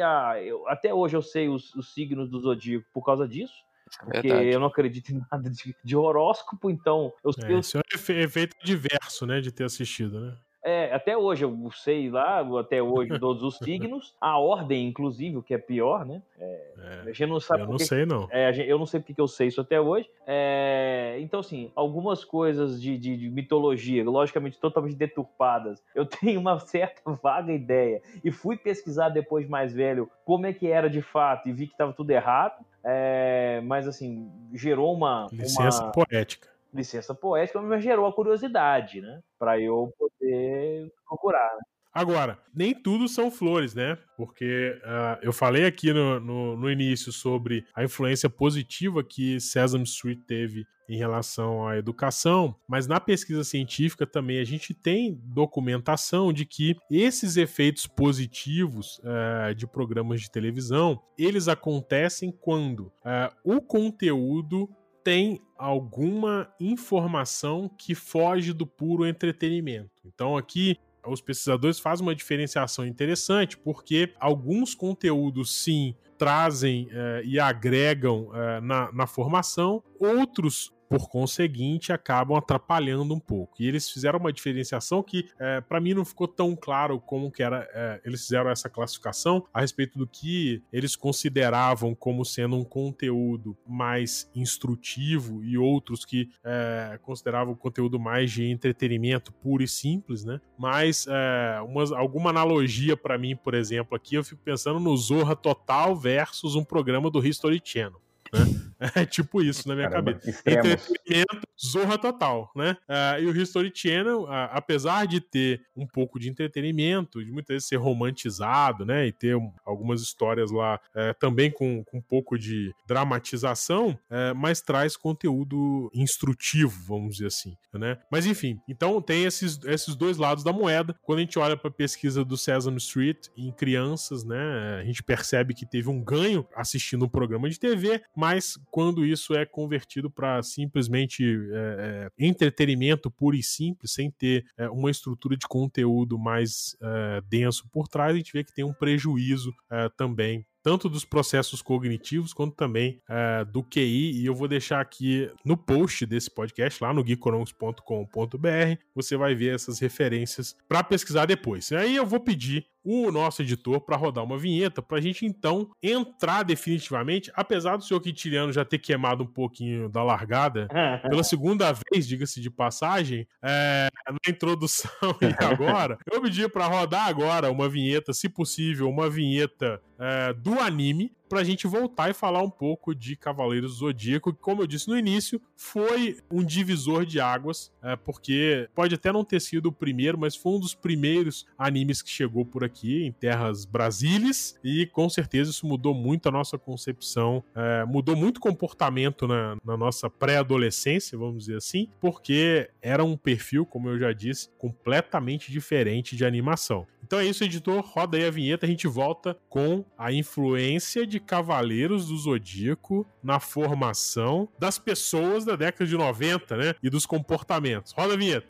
a. 0.00 0.42
Eu, 0.42 0.66
até 0.66 0.94
hoje 0.94 1.14
eu 1.14 1.20
sei 1.20 1.46
os, 1.46 1.74
os 1.74 1.92
signos 1.92 2.30
do 2.30 2.40
zodíaco 2.40 2.86
por 2.90 3.04
causa 3.04 3.28
disso. 3.28 3.67
Porque 3.96 4.28
Verdade. 4.28 4.48
eu 4.48 4.60
não 4.60 4.66
acredito 4.66 5.10
em 5.10 5.22
nada 5.30 5.48
de, 5.50 5.74
de 5.82 5.96
horóscopo, 5.96 6.70
então. 6.70 7.12
Eu, 7.24 7.30
é, 7.42 7.52
eu... 7.52 7.58
Isso 7.60 7.78
é 7.78 7.80
um 7.80 8.22
efeito 8.24 8.56
diverso, 8.62 9.26
né? 9.26 9.40
De 9.40 9.50
ter 9.50 9.64
assistido, 9.64 10.20
né? 10.20 10.36
É, 10.68 10.92
até 10.92 11.16
hoje 11.16 11.46
eu 11.46 11.70
sei 11.72 12.10
lá, 12.10 12.40
até 12.60 12.82
hoje, 12.82 13.08
todos 13.18 13.42
os 13.42 13.56
signos, 13.56 14.14
a 14.20 14.38
ordem, 14.38 14.86
inclusive, 14.86 15.38
o 15.38 15.42
que 15.42 15.54
é 15.54 15.58
pior, 15.58 16.04
né? 16.04 16.20
É, 16.38 16.66
é, 16.78 17.00
a 17.06 17.12
gente 17.12 17.26
não 17.26 17.40
sabe. 17.40 17.62
Eu 17.62 17.68
não 17.68 17.78
sei, 17.78 18.04
não. 18.04 18.28
É, 18.30 18.52
gente, 18.52 18.68
eu 18.68 18.78
não 18.78 18.84
sei 18.84 19.00
porque 19.00 19.18
eu 19.18 19.26
sei 19.26 19.48
isso 19.48 19.62
até 19.62 19.80
hoje. 19.80 20.10
É, 20.26 21.16
então, 21.20 21.40
assim, 21.40 21.72
algumas 21.74 22.22
coisas 22.22 22.82
de, 22.82 22.98
de, 22.98 23.16
de, 23.16 23.30
mitologia, 23.30 24.04
logicamente 24.04 24.58
totalmente 24.58 24.94
deturpadas, 24.94 25.82
eu 25.94 26.04
tenho 26.20 26.38
uma 26.38 26.58
certa 26.58 27.00
vaga 27.22 27.50
ideia. 27.50 28.02
E 28.22 28.30
fui 28.30 28.58
pesquisar 28.58 29.08
depois 29.08 29.48
mais 29.48 29.72
velho 29.72 30.10
como 30.26 30.44
é 30.44 30.52
que 30.52 30.66
era 30.66 30.90
de 30.90 31.00
fato 31.00 31.48
e 31.48 31.52
vi 31.52 31.66
que 31.66 31.72
estava 31.72 31.94
tudo 31.94 32.10
errado. 32.10 32.62
É, 32.84 33.62
mas, 33.64 33.88
assim, 33.88 34.30
gerou 34.52 34.94
uma. 34.94 35.28
Licença 35.32 35.84
uma... 35.84 35.92
poética 35.92 36.57
licença 36.72 37.14
poética, 37.14 37.60
mas 37.60 37.82
gerou 37.82 38.06
a 38.06 38.12
curiosidade, 38.12 39.00
né? 39.00 39.20
Para 39.38 39.60
eu 39.60 39.92
poder 39.98 40.92
procurar. 41.06 41.54
Né? 41.54 41.60
Agora, 41.92 42.38
nem 42.54 42.74
tudo 42.74 43.08
são 43.08 43.30
flores, 43.30 43.74
né? 43.74 43.98
Porque 44.16 44.78
uh, 44.84 45.18
eu 45.22 45.32
falei 45.32 45.64
aqui 45.64 45.92
no, 45.92 46.20
no, 46.20 46.56
no, 46.56 46.70
início 46.70 47.10
sobre 47.10 47.64
a 47.74 47.82
influência 47.82 48.30
positiva 48.30 49.02
que 49.02 49.40
Sesame 49.40 49.84
Street 49.84 50.20
teve 50.26 50.64
em 50.88 50.96
relação 50.96 51.66
à 51.66 51.76
educação, 51.76 52.54
mas 52.66 52.86
na 52.86 52.98
pesquisa 52.98 53.44
científica 53.44 54.06
também 54.06 54.38
a 54.38 54.44
gente 54.44 54.72
tem 54.72 55.20
documentação 55.22 56.32
de 56.32 56.46
que 56.46 56.76
esses 56.90 57.36
efeitos 57.36 57.86
positivos 57.86 58.98
uh, 59.00 59.54
de 59.54 59.66
programas 59.66 60.20
de 60.20 60.30
televisão 60.30 61.02
eles 61.18 61.46
acontecem 61.46 62.32
quando 62.32 62.92
uh, 63.04 63.34
o 63.44 63.60
conteúdo 63.60 64.68
tem 65.08 65.40
alguma 65.56 66.52
informação 66.60 67.66
que 67.78 67.94
foge 67.94 68.52
do 68.52 68.66
puro 68.66 69.06
entretenimento. 69.06 70.02
Então 70.04 70.36
aqui 70.36 70.76
os 71.02 71.22
pesquisadores 71.22 71.78
fazem 71.78 72.06
uma 72.06 72.14
diferenciação 72.14 72.86
interessante, 72.86 73.56
porque 73.56 74.12
alguns 74.20 74.74
conteúdos 74.74 75.62
sim 75.62 75.94
trazem 76.18 76.90
eh, 76.92 77.22
e 77.24 77.40
agregam 77.40 78.28
eh, 78.34 78.60
na, 78.60 78.92
na 78.92 79.06
formação, 79.06 79.82
outros 79.98 80.74
por 80.88 81.08
conseguinte, 81.08 81.92
acabam 81.92 82.36
atrapalhando 82.36 83.14
um 83.14 83.20
pouco. 83.20 83.56
E 83.60 83.66
eles 83.66 83.90
fizeram 83.90 84.18
uma 84.18 84.32
diferenciação 84.32 85.02
que, 85.02 85.28
é, 85.38 85.60
para 85.60 85.80
mim, 85.80 85.94
não 85.94 86.04
ficou 86.04 86.26
tão 86.26 86.56
claro 86.56 86.98
como 87.00 87.30
que 87.30 87.42
era. 87.42 87.68
É, 87.72 88.00
eles 88.04 88.22
fizeram 88.22 88.50
essa 88.50 88.68
classificação 88.68 89.44
a 89.52 89.60
respeito 89.60 89.98
do 89.98 90.06
que 90.06 90.62
eles 90.72 90.96
consideravam 90.96 91.94
como 91.94 92.24
sendo 92.24 92.56
um 92.56 92.64
conteúdo 92.64 93.56
mais 93.66 94.30
instrutivo 94.34 95.44
e 95.44 95.58
outros 95.58 96.04
que 96.04 96.30
é, 96.44 96.98
consideravam 97.02 97.52
o 97.52 97.56
conteúdo 97.56 97.98
mais 97.98 98.30
de 98.30 98.44
entretenimento 98.50 99.32
puro 99.32 99.62
e 99.62 99.68
simples, 99.68 100.24
né? 100.24 100.40
Mas 100.58 101.06
é, 101.08 101.58
alguma 101.96 102.30
analogia 102.30 102.96
para 102.96 103.18
mim, 103.18 103.36
por 103.36 103.54
exemplo, 103.54 103.96
aqui 103.96 104.14
eu 104.14 104.24
fico 104.24 104.40
pensando 104.42 104.80
no 104.80 104.96
Zorra 104.96 105.36
Total 105.36 105.94
versus 105.94 106.54
um 106.54 106.64
programa 106.64 107.10
do 107.10 107.24
History 107.24 107.60
Channel. 107.62 108.00
Né? 108.32 108.68
É 108.94 109.04
tipo 109.04 109.42
isso 109.42 109.66
na 109.66 109.74
minha 109.74 109.88
Caramba, 109.88 110.12
cabeça. 110.12 110.30
Extremos. 110.30 110.66
Entretenimento, 110.66 111.40
zorra 111.60 111.98
total, 111.98 112.48
né? 112.54 112.76
Uh, 112.88 113.22
e 113.22 113.26
o 113.26 113.36
History 113.36 113.72
Channel, 113.74 114.22
uh, 114.22 114.28
apesar 114.52 115.04
de 115.04 115.20
ter 115.20 115.62
um 115.76 115.84
pouco 115.84 116.18
de 116.20 116.28
entretenimento, 116.28 117.24
de 117.24 117.30
muitas 117.32 117.54
vezes 117.54 117.68
ser 117.68 117.76
romantizado, 117.76 118.86
né? 118.86 119.08
E 119.08 119.12
ter 119.12 119.34
um, 119.34 119.52
algumas 119.64 120.00
histórias 120.00 120.52
lá 120.52 120.76
uh, 120.94 121.18
também 121.18 121.50
com, 121.50 121.82
com 121.84 121.98
um 121.98 122.02
pouco 122.02 122.38
de 122.38 122.72
dramatização, 122.86 123.98
é, 124.10 124.32
mas 124.32 124.60
traz 124.60 124.96
conteúdo 124.96 125.90
instrutivo, 125.94 126.80
vamos 126.86 127.16
dizer 127.16 127.26
assim, 127.26 127.56
né? 127.74 127.98
Mas 128.10 128.26
enfim, 128.26 128.60
então 128.68 129.00
tem 129.02 129.24
esses, 129.24 129.58
esses 129.64 129.94
dois 129.94 130.16
lados 130.16 130.44
da 130.44 130.52
moeda. 130.52 130.94
Quando 131.02 131.18
a 131.18 131.22
gente 131.22 131.38
olha 131.38 131.56
para 131.56 131.68
a 131.68 131.72
pesquisa 131.72 132.24
do 132.24 132.36
Sesame 132.36 132.78
Street 132.78 133.26
em 133.36 133.50
crianças, 133.50 134.24
né? 134.24 134.78
A 134.80 134.84
gente 134.84 135.02
percebe 135.02 135.54
que 135.54 135.66
teve 135.66 135.88
um 135.88 136.02
ganho 136.02 136.46
assistindo 136.54 137.04
um 137.04 137.08
programa 137.08 137.48
de 137.50 137.58
TV, 137.58 138.00
mas 138.18 138.58
quando 138.72 139.06
isso 139.06 139.32
é 139.32 139.46
convertido 139.46 140.10
para 140.10 140.42
simplesmente 140.42 141.22
é, 141.22 142.10
é, 142.18 142.26
entretenimento 142.26 143.08
puro 143.08 143.36
e 143.36 143.44
simples, 143.44 143.92
sem 143.92 144.10
ter 144.10 144.44
é, 144.56 144.68
uma 144.68 144.90
estrutura 144.90 145.36
de 145.36 145.46
conteúdo 145.46 146.18
mais 146.18 146.76
é, 146.82 147.22
denso 147.28 147.68
por 147.70 147.86
trás, 147.86 148.12
a 148.12 148.16
gente 148.16 148.32
vê 148.32 148.42
que 148.42 148.52
tem 148.52 148.64
um 148.64 148.72
prejuízo 148.72 149.54
é, 149.70 149.88
também 149.90 150.44
tanto 150.60 150.88
dos 150.88 151.04
processos 151.04 151.62
cognitivos 151.62 152.34
quanto 152.34 152.54
também 152.54 153.00
é, 153.08 153.44
do 153.44 153.62
QI. 153.62 154.20
E 154.20 154.26
eu 154.26 154.34
vou 154.34 154.46
deixar 154.46 154.80
aqui 154.80 155.30
no 155.42 155.56
post 155.56 156.04
desse 156.04 156.30
podcast, 156.30 156.82
lá 156.82 156.92
no 156.92 157.06
geekonomics.com.br, 157.06 158.82
você 158.94 159.16
vai 159.16 159.34
ver 159.34 159.54
essas 159.54 159.78
referências 159.78 160.54
para 160.68 160.82
pesquisar 160.84 161.24
depois. 161.24 161.70
E 161.70 161.76
aí 161.76 161.96
eu 161.96 162.04
vou 162.04 162.20
pedir 162.20 162.66
o 162.90 163.12
nosso 163.12 163.42
editor 163.42 163.82
para 163.82 163.98
rodar 163.98 164.24
uma 164.24 164.38
vinheta 164.38 164.80
para 164.80 164.96
a 164.96 165.00
gente 165.00 165.26
então 165.26 165.70
entrar 165.82 166.42
definitivamente, 166.42 167.30
apesar 167.34 167.76
do 167.76 167.84
senhor 167.84 168.00
Quintiliano 168.00 168.50
já 168.50 168.64
ter 168.64 168.78
queimado 168.78 169.24
um 169.24 169.26
pouquinho 169.26 169.90
da 169.90 170.02
largada, 170.02 170.66
pela 171.10 171.22
segunda 171.22 171.70
vez, 171.70 172.08
diga-se 172.08 172.40
de 172.40 172.50
passagem, 172.50 173.28
é, 173.44 173.90
na 174.08 174.32
introdução 174.32 174.90
e 175.20 175.26
agora, 175.44 175.98
eu 176.10 176.22
pedi 176.22 176.48
para 176.48 176.66
rodar 176.66 177.08
agora 177.08 177.52
uma 177.52 177.68
vinheta, 177.68 178.14
se 178.14 178.26
possível, 178.26 178.88
uma 178.88 179.10
vinheta 179.10 179.82
é, 179.98 180.32
do 180.32 180.58
anime, 180.58 181.12
pra 181.28 181.44
gente 181.44 181.66
voltar 181.66 182.10
e 182.10 182.14
falar 182.14 182.42
um 182.42 182.50
pouco 182.50 182.94
de 182.94 183.16
Cavaleiros 183.16 183.72
do 183.72 183.78
Zodíaco, 183.78 184.32
que, 184.32 184.40
como 184.40 184.62
eu 184.62 184.66
disse 184.66 184.88
no 184.88 184.98
início, 184.98 185.40
foi 185.56 186.16
um 186.30 186.42
divisor 186.42 187.04
de 187.04 187.20
águas, 187.20 187.72
é, 187.82 187.96
porque 187.96 188.68
pode 188.74 188.94
até 188.94 189.12
não 189.12 189.24
ter 189.24 189.40
sido 189.40 189.66
o 189.66 189.72
primeiro, 189.72 190.18
mas 190.18 190.34
foi 190.34 190.52
um 190.52 190.60
dos 190.60 190.74
primeiros 190.74 191.46
animes 191.58 192.02
que 192.02 192.10
chegou 192.10 192.44
por 192.44 192.64
aqui, 192.64 193.04
em 193.04 193.12
terras 193.12 193.64
brasileiras, 193.64 194.58
e 194.62 194.86
com 194.86 195.08
certeza 195.08 195.50
isso 195.50 195.66
mudou 195.66 195.94
muito 195.94 196.28
a 196.28 196.32
nossa 196.32 196.56
concepção, 196.56 197.42
é, 197.54 197.84
mudou 197.84 198.16
muito 198.16 198.38
o 198.38 198.40
comportamento 198.40 199.26
na, 199.26 199.56
na 199.64 199.76
nossa 199.76 200.08
pré-adolescência, 200.08 201.18
vamos 201.18 201.44
dizer 201.44 201.56
assim, 201.56 201.88
porque 202.00 202.70
era 202.80 203.04
um 203.04 203.16
perfil, 203.16 203.66
como 203.66 203.88
eu 203.88 203.98
já 203.98 204.12
disse, 204.12 204.48
completamente 204.58 205.50
diferente 205.50 206.16
de 206.16 206.24
animação. 206.24 206.86
Então 207.02 207.18
é 207.18 207.24
isso, 207.24 207.42
editor, 207.42 207.80
roda 207.80 208.16
aí 208.16 208.26
a 208.26 208.30
vinheta, 208.30 208.66
a 208.66 208.68
gente 208.68 208.86
volta 208.86 209.38
com 209.48 209.84
a 209.96 210.12
influência 210.12 211.06
de 211.06 211.18
Cavaleiros 211.18 212.08
do 212.08 212.16
Zodíaco 212.16 213.06
na 213.22 213.40
formação 213.40 214.48
das 214.58 214.78
pessoas 214.78 215.44
da 215.44 215.56
década 215.56 215.86
de 215.86 215.96
90, 215.96 216.56
né? 216.56 216.74
E 216.82 216.90
dos 216.90 217.06
comportamentos. 217.06 217.92
Roda 217.92 218.14
a 218.14 218.16
vinheta. 218.16 218.46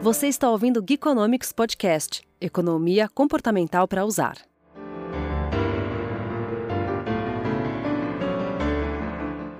Você 0.00 0.28
está 0.28 0.48
ouvindo 0.48 0.80
o 0.80 0.84
Geekonomics 0.86 1.52
Podcast 1.52 2.22
Economia 2.40 3.08
Comportamental 3.08 3.86
para 3.88 4.04
Usar. 4.04 4.36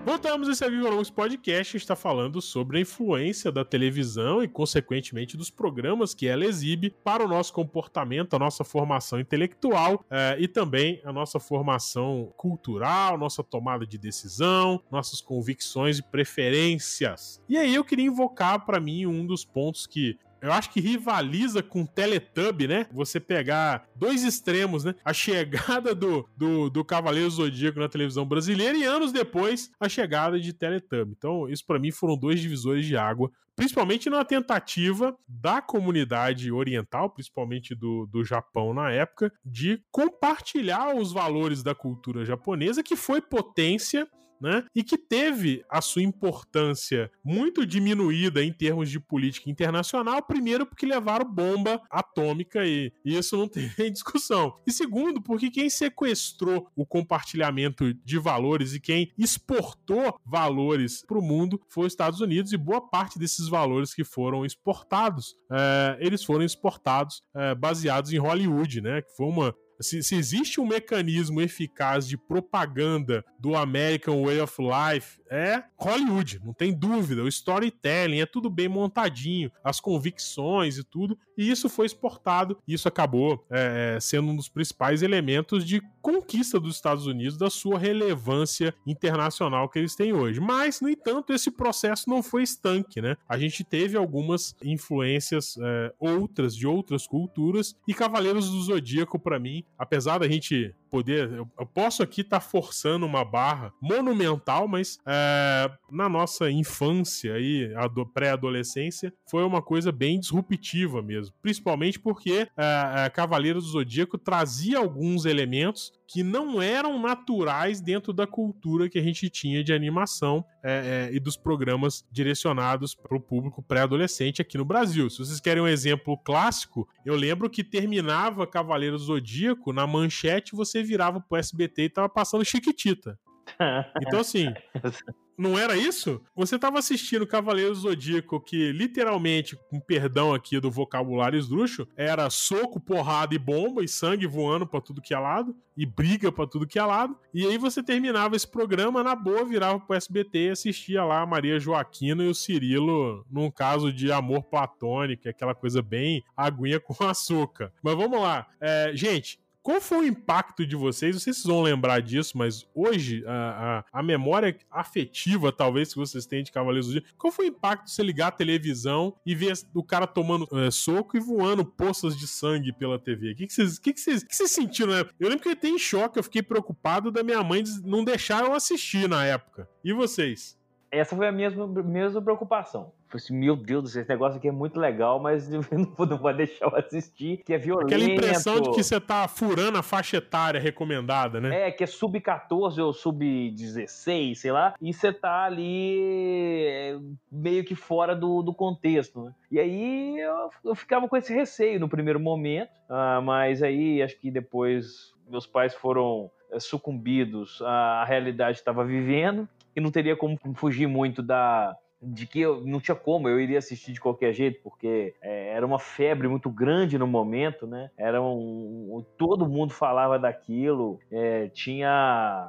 Voltamos 0.08 0.48
esse 0.48 0.64
Aviva 0.64 0.88
Longos 0.88 1.10
Podcast 1.10 1.76
está 1.76 1.94
falando 1.94 2.40
sobre 2.40 2.78
a 2.78 2.80
influência 2.80 3.52
da 3.52 3.62
televisão 3.62 4.42
e, 4.42 4.48
consequentemente, 4.48 5.36
dos 5.36 5.50
programas 5.50 6.14
que 6.14 6.26
ela 6.26 6.46
exibe 6.46 6.88
para 7.04 7.22
o 7.22 7.28
nosso 7.28 7.52
comportamento, 7.52 8.34
a 8.34 8.38
nossa 8.38 8.64
formação 8.64 9.20
intelectual 9.20 10.02
eh, 10.10 10.38
e 10.40 10.48
também 10.48 10.98
a 11.04 11.12
nossa 11.12 11.38
formação 11.38 12.32
cultural, 12.38 13.18
nossa 13.18 13.44
tomada 13.44 13.86
de 13.86 13.98
decisão, 13.98 14.82
nossas 14.90 15.20
convicções 15.20 15.98
e 15.98 16.02
preferências. 16.02 17.38
E 17.46 17.58
aí 17.58 17.74
eu 17.74 17.84
queria 17.84 18.06
invocar 18.06 18.64
para 18.64 18.80
mim 18.80 19.04
um 19.04 19.26
dos 19.26 19.44
pontos 19.44 19.86
que 19.86 20.18
eu 20.40 20.52
acho 20.52 20.70
que 20.70 20.80
rivaliza 20.80 21.62
com 21.62 21.84
Teletubb, 21.84 22.66
né? 22.66 22.86
Você 22.92 23.18
pegar 23.18 23.88
dois 23.94 24.22
extremos, 24.24 24.84
né? 24.84 24.94
A 25.04 25.12
chegada 25.12 25.94
do, 25.94 26.28
do, 26.36 26.70
do 26.70 26.84
Cavaleiro 26.84 27.30
Zodíaco 27.30 27.80
na 27.80 27.88
televisão 27.88 28.24
brasileira 28.24 28.76
e 28.76 28.84
anos 28.84 29.12
depois 29.12 29.70
a 29.80 29.88
chegada 29.88 30.38
de 30.38 30.52
Teletubb. 30.52 31.12
Então, 31.16 31.48
isso 31.48 31.64
para 31.66 31.78
mim 31.78 31.90
foram 31.90 32.16
dois 32.16 32.40
divisores 32.40 32.86
de 32.86 32.96
água, 32.96 33.30
principalmente 33.56 34.08
na 34.08 34.24
tentativa 34.24 35.16
da 35.26 35.60
comunidade 35.60 36.52
oriental, 36.52 37.10
principalmente 37.10 37.74
do, 37.74 38.06
do 38.06 38.24
Japão 38.24 38.72
na 38.72 38.90
época, 38.90 39.32
de 39.44 39.82
compartilhar 39.90 40.94
os 40.94 41.12
valores 41.12 41.62
da 41.62 41.74
cultura 41.74 42.24
japonesa, 42.24 42.82
que 42.82 42.94
foi 42.94 43.20
potência 43.20 44.08
né? 44.40 44.64
E 44.74 44.82
que 44.82 44.96
teve 44.96 45.64
a 45.68 45.80
sua 45.80 46.02
importância 46.02 47.10
muito 47.24 47.66
diminuída 47.66 48.42
em 48.42 48.52
termos 48.52 48.90
de 48.90 49.00
política 49.00 49.50
internacional, 49.50 50.22
primeiro 50.22 50.66
porque 50.66 50.86
levaram 50.86 51.24
bomba 51.30 51.80
atômica 51.90 52.64
e 52.66 52.92
isso 53.04 53.36
não 53.36 53.48
tem 53.76 53.92
discussão. 53.92 54.54
E 54.66 54.72
segundo, 54.72 55.20
porque 55.20 55.50
quem 55.50 55.68
sequestrou 55.68 56.70
o 56.76 56.86
compartilhamento 56.86 57.92
de 57.94 58.18
valores 58.18 58.74
e 58.74 58.80
quem 58.80 59.12
exportou 59.16 60.18
valores 60.24 61.04
para 61.06 61.18
o 61.18 61.22
mundo 61.22 61.60
foi 61.68 61.86
os 61.86 61.92
Estados 61.92 62.20
Unidos 62.20 62.52
e 62.52 62.56
boa 62.56 62.80
parte 62.80 63.18
desses 63.18 63.48
valores 63.48 63.94
que 63.94 64.04
foram 64.04 64.44
exportados, 64.44 65.34
é, 65.50 65.96
eles 66.00 66.24
foram 66.24 66.44
exportados 66.44 67.22
é, 67.34 67.54
baseados 67.54 68.12
em 68.12 68.18
Hollywood, 68.18 68.80
né? 68.80 69.02
Que 69.02 69.16
foi 69.16 69.26
uma 69.26 69.54
se, 69.80 70.02
se, 70.02 70.16
existe 70.16 70.60
um 70.60 70.66
mecanismo 70.66 71.40
eficaz 71.40 72.06
de 72.06 72.16
propaganda 72.16 73.24
do 73.38 73.54
American 73.54 74.24
Way 74.24 74.40
of 74.40 74.56
Life, 74.60 75.20
é 75.30 75.62
Hollywood, 75.76 76.40
não 76.44 76.52
tem 76.52 76.72
dúvida. 76.72 77.22
O 77.22 77.28
storytelling 77.28 78.20
é 78.20 78.26
tudo 78.26 78.50
bem 78.50 78.68
montadinho, 78.68 79.50
as 79.62 79.80
convicções 79.80 80.78
e 80.78 80.84
tudo, 80.84 81.18
e 81.38 81.48
isso 81.48 81.68
foi 81.68 81.86
exportado, 81.86 82.58
e 82.66 82.74
isso 82.74 82.88
acabou 82.88 83.46
é, 83.48 83.94
é, 83.96 84.00
sendo 84.00 84.32
um 84.32 84.36
dos 84.36 84.48
principais 84.48 85.02
elementos 85.02 85.64
de 85.64 85.80
conquista 86.02 86.58
dos 86.58 86.74
Estados 86.74 87.06
Unidos, 87.06 87.38
da 87.38 87.48
sua 87.48 87.78
relevância 87.78 88.74
internacional 88.84 89.68
que 89.68 89.78
eles 89.78 89.94
têm 89.94 90.12
hoje. 90.12 90.40
Mas, 90.40 90.80
no 90.80 90.88
entanto, 90.88 91.32
esse 91.32 91.50
processo 91.50 92.10
não 92.10 92.22
foi 92.22 92.42
estanque, 92.42 93.00
né? 93.00 93.16
A 93.28 93.38
gente 93.38 93.62
teve 93.62 93.96
algumas 93.96 94.56
influências 94.62 95.56
é, 95.60 95.94
outras 95.98 96.56
de 96.56 96.66
outras 96.66 97.06
culturas, 97.06 97.76
e 97.86 97.94
Cavaleiros 97.94 98.50
do 98.50 98.60
Zodíaco, 98.62 99.18
para 99.18 99.38
mim, 99.38 99.64
apesar 99.78 100.18
da 100.18 100.28
gente 100.28 100.74
poder. 100.88 101.30
Eu, 101.30 101.48
eu 101.58 101.66
posso 101.66 102.02
aqui 102.02 102.22
estar 102.22 102.40
tá 102.40 102.44
forçando 102.44 103.06
uma 103.06 103.24
barra 103.24 103.72
monumental, 103.80 104.66
mas 104.66 104.98
é, 105.06 105.70
na 105.90 106.08
nossa 106.08 106.50
infância 106.50 107.38
e 107.38 107.70
pré-adolescência 108.12 109.12
foi 109.30 109.44
uma 109.44 109.62
coisa 109.62 109.92
bem 109.92 110.18
disruptiva 110.18 111.02
mesmo. 111.28 111.34
Principalmente 111.40 111.98
porque 111.98 112.48
é, 112.56 113.06
é, 113.06 113.10
Cavaleiro 113.10 113.60
do 113.60 113.66
Zodíaco 113.66 114.18
trazia 114.18 114.78
alguns 114.78 115.24
elementos 115.24 115.92
que 116.06 116.22
não 116.22 116.60
eram 116.60 116.98
naturais 117.00 117.80
dentro 117.80 118.12
da 118.12 118.26
cultura 118.26 118.88
que 118.88 118.98
a 118.98 119.02
gente 119.02 119.28
tinha 119.28 119.62
de 119.62 119.72
animação 119.72 120.44
é, 120.62 121.08
é, 121.10 121.14
e 121.14 121.20
dos 121.20 121.36
programas 121.36 122.04
direcionados 122.10 122.94
para 122.94 123.16
o 123.16 123.20
público 123.20 123.62
pré-adolescente 123.62 124.40
aqui 124.40 124.56
no 124.56 124.64
Brasil. 124.64 125.10
Se 125.10 125.18
vocês 125.18 125.40
querem 125.40 125.62
um 125.62 125.68
exemplo 125.68 126.16
clássico, 126.16 126.88
eu 127.04 127.14
lembro 127.14 127.50
que 127.50 127.62
terminava 127.62 128.46
Cavaleiro 128.46 128.98
Zodíaco, 128.98 129.72
na 129.72 129.86
manchete 129.86 130.56
você 130.56 130.82
virava 130.82 131.20
pro 131.20 131.38
SBT 131.38 131.82
e 131.82 131.90
tava 131.90 132.08
passando 132.08 132.44
Chiquitita. 132.44 133.18
Então, 134.02 134.20
assim, 134.20 134.52
Não 135.38 135.56
era 135.56 135.76
isso? 135.76 136.20
Você 136.34 136.58
tava 136.58 136.80
assistindo 136.80 137.26
Cavaleiro 137.26 137.72
Zodíaco, 137.72 138.40
que 138.40 138.72
literalmente, 138.72 139.56
com 139.70 139.78
perdão 139.78 140.34
aqui 140.34 140.58
do 140.58 140.68
vocabulário 140.68 141.38
esdrúxo, 141.38 141.86
era 141.96 142.28
soco, 142.28 142.80
porrada 142.80 143.36
e 143.36 143.38
bomba, 143.38 143.84
e 143.84 143.88
sangue 143.88 144.26
voando 144.26 144.66
pra 144.66 144.80
tudo 144.80 145.00
que 145.00 145.14
é 145.14 145.18
lado, 145.18 145.54
e 145.76 145.86
briga 145.86 146.32
pra 146.32 146.44
tudo 146.44 146.66
que 146.66 146.76
é 146.76 146.84
lado. 146.84 147.16
E 147.32 147.46
aí 147.46 147.56
você 147.56 147.80
terminava 147.84 148.34
esse 148.34 148.48
programa, 148.48 149.04
na 149.04 149.14
boa, 149.14 149.44
virava 149.44 149.78
pro 149.78 149.94
SBT 149.94 150.46
e 150.46 150.50
assistia 150.50 151.04
lá 151.04 151.22
a 151.22 151.26
Maria 151.26 151.60
Joaquina 151.60 152.24
e 152.24 152.28
o 152.28 152.34
Cirilo 152.34 153.24
num 153.30 153.48
caso 153.48 153.92
de 153.92 154.10
amor 154.10 154.42
platônico, 154.42 155.28
aquela 155.28 155.54
coisa 155.54 155.80
bem 155.80 156.24
aguinha 156.36 156.80
com 156.80 156.96
açúcar. 157.06 157.72
Mas 157.80 157.94
vamos 157.94 158.20
lá. 158.20 158.44
É, 158.60 158.90
gente, 158.92 159.38
qual 159.68 159.82
foi 159.82 159.98
o 159.98 160.04
impacto 160.04 160.66
de 160.66 160.74
vocês? 160.74 161.14
Não 161.14 161.20
sei 161.20 161.30
se 161.34 161.42
vocês 161.42 161.54
vão 161.54 161.60
lembrar 161.60 162.00
disso, 162.00 162.38
mas 162.38 162.66
hoje, 162.74 163.22
a, 163.26 163.84
a, 163.92 164.00
a 164.00 164.02
memória 164.02 164.56
afetiva, 164.70 165.52
talvez, 165.52 165.92
que 165.92 165.98
vocês 165.98 166.24
têm 166.24 166.42
de 166.42 166.50
Cavaleiros 166.50 166.86
do 166.86 166.92
Dia, 166.92 167.04
qual 167.18 167.30
foi 167.30 167.44
o 167.44 167.48
impacto 167.48 167.84
de 167.84 167.90
você 167.90 168.02
ligar 168.02 168.28
a 168.28 168.30
televisão 168.30 169.14
e 169.26 169.34
ver 169.34 169.52
o 169.74 169.84
cara 169.84 170.06
tomando 170.06 170.48
é, 170.58 170.70
soco 170.70 171.18
e 171.18 171.20
voando 171.20 171.66
poças 171.66 172.16
de 172.16 172.26
sangue 172.26 172.72
pela 172.72 172.98
TV? 172.98 173.32
O 173.32 173.36
que, 173.36 173.46
que, 173.46 173.52
vocês, 173.52 173.78
que, 173.78 173.92
que, 173.92 174.00
vocês, 174.00 174.24
que 174.24 174.34
vocês 174.34 174.50
sentiram 174.50 174.94
época? 174.94 175.14
Eu 175.20 175.28
lembro 175.28 175.42
que 175.42 175.50
eu 175.50 175.52
entrei 175.52 175.70
em 175.70 175.78
choque, 175.78 176.18
eu 176.18 176.22
fiquei 176.22 176.42
preocupado 176.42 177.10
da 177.10 177.22
minha 177.22 177.42
mãe 177.42 177.62
não 177.84 178.02
deixar 178.02 178.46
eu 178.46 178.54
assistir 178.54 179.06
na 179.06 179.26
época. 179.26 179.68
E 179.84 179.92
vocês? 179.92 180.58
Essa 180.90 181.14
foi 181.14 181.28
a 181.28 181.32
mesma, 181.32 181.66
mesma 181.66 182.22
preocupação. 182.22 182.90
Falei 183.08 183.24
assim, 183.24 183.34
meu 183.34 183.56
Deus, 183.56 183.96
esse 183.96 184.08
negócio 184.08 184.38
aqui 184.38 184.48
é 184.48 184.52
muito 184.52 184.78
legal, 184.78 185.18
mas 185.18 185.48
não, 185.48 185.60
não 186.06 186.18
vou 186.18 186.34
deixar 186.34 186.66
eu 186.66 186.76
assistir, 186.76 187.38
que 187.38 187.54
é 187.54 187.58
violento. 187.58 187.86
Aquela 187.86 188.04
impressão 188.04 188.60
de 188.60 188.70
que 188.70 188.82
você 188.82 189.00
tá 189.00 189.26
furando 189.26 189.78
a 189.78 189.82
faixa 189.82 190.18
etária 190.18 190.60
recomendada, 190.60 191.40
né? 191.40 191.68
É, 191.68 191.70
que 191.70 191.82
é 191.82 191.86
sub-14 191.86 192.78
ou 192.78 192.92
sub-16, 192.92 194.34
sei 194.34 194.52
lá, 194.52 194.74
e 194.80 194.92
você 194.92 195.12
tá 195.12 195.44
ali 195.44 196.66
é, 196.66 196.98
meio 197.32 197.64
que 197.64 197.74
fora 197.74 198.14
do, 198.14 198.42
do 198.42 198.52
contexto, 198.52 199.24
né? 199.24 199.34
E 199.50 199.58
aí 199.58 200.18
eu, 200.18 200.50
eu 200.64 200.74
ficava 200.74 201.08
com 201.08 201.16
esse 201.16 201.32
receio 201.32 201.80
no 201.80 201.88
primeiro 201.88 202.20
momento, 202.20 202.70
uh, 202.90 203.22
mas 203.22 203.62
aí 203.62 204.02
acho 204.02 204.18
que 204.18 204.30
depois 204.30 205.14
meus 205.26 205.46
pais 205.46 205.74
foram 205.74 206.30
é, 206.50 206.60
sucumbidos 206.60 207.62
à 207.62 208.04
realidade 208.04 208.56
que 208.56 208.60
estava 208.60 208.84
vivendo 208.84 209.48
e 209.74 209.80
não 209.80 209.90
teria 209.90 210.16
como 210.16 210.38
fugir 210.54 210.86
muito 210.86 211.22
da 211.22 211.76
de 212.00 212.26
que 212.26 212.40
eu 212.40 212.64
não 212.64 212.80
tinha 212.80 212.94
como, 212.94 213.28
eu 213.28 213.40
iria 213.40 213.58
assistir 213.58 213.92
de 213.92 214.00
qualquer 214.00 214.32
jeito, 214.32 214.60
porque 214.62 215.14
é, 215.20 215.48
era 215.48 215.66
uma 215.66 215.78
febre 215.78 216.28
muito 216.28 216.48
grande 216.48 216.96
no 216.96 217.06
momento, 217.06 217.66
né? 217.66 217.90
Era 217.96 218.22
um, 218.22 219.04
todo 219.16 219.48
mundo 219.48 219.72
falava 219.72 220.18
daquilo, 220.18 221.00
é, 221.10 221.48
tinha 221.48 222.48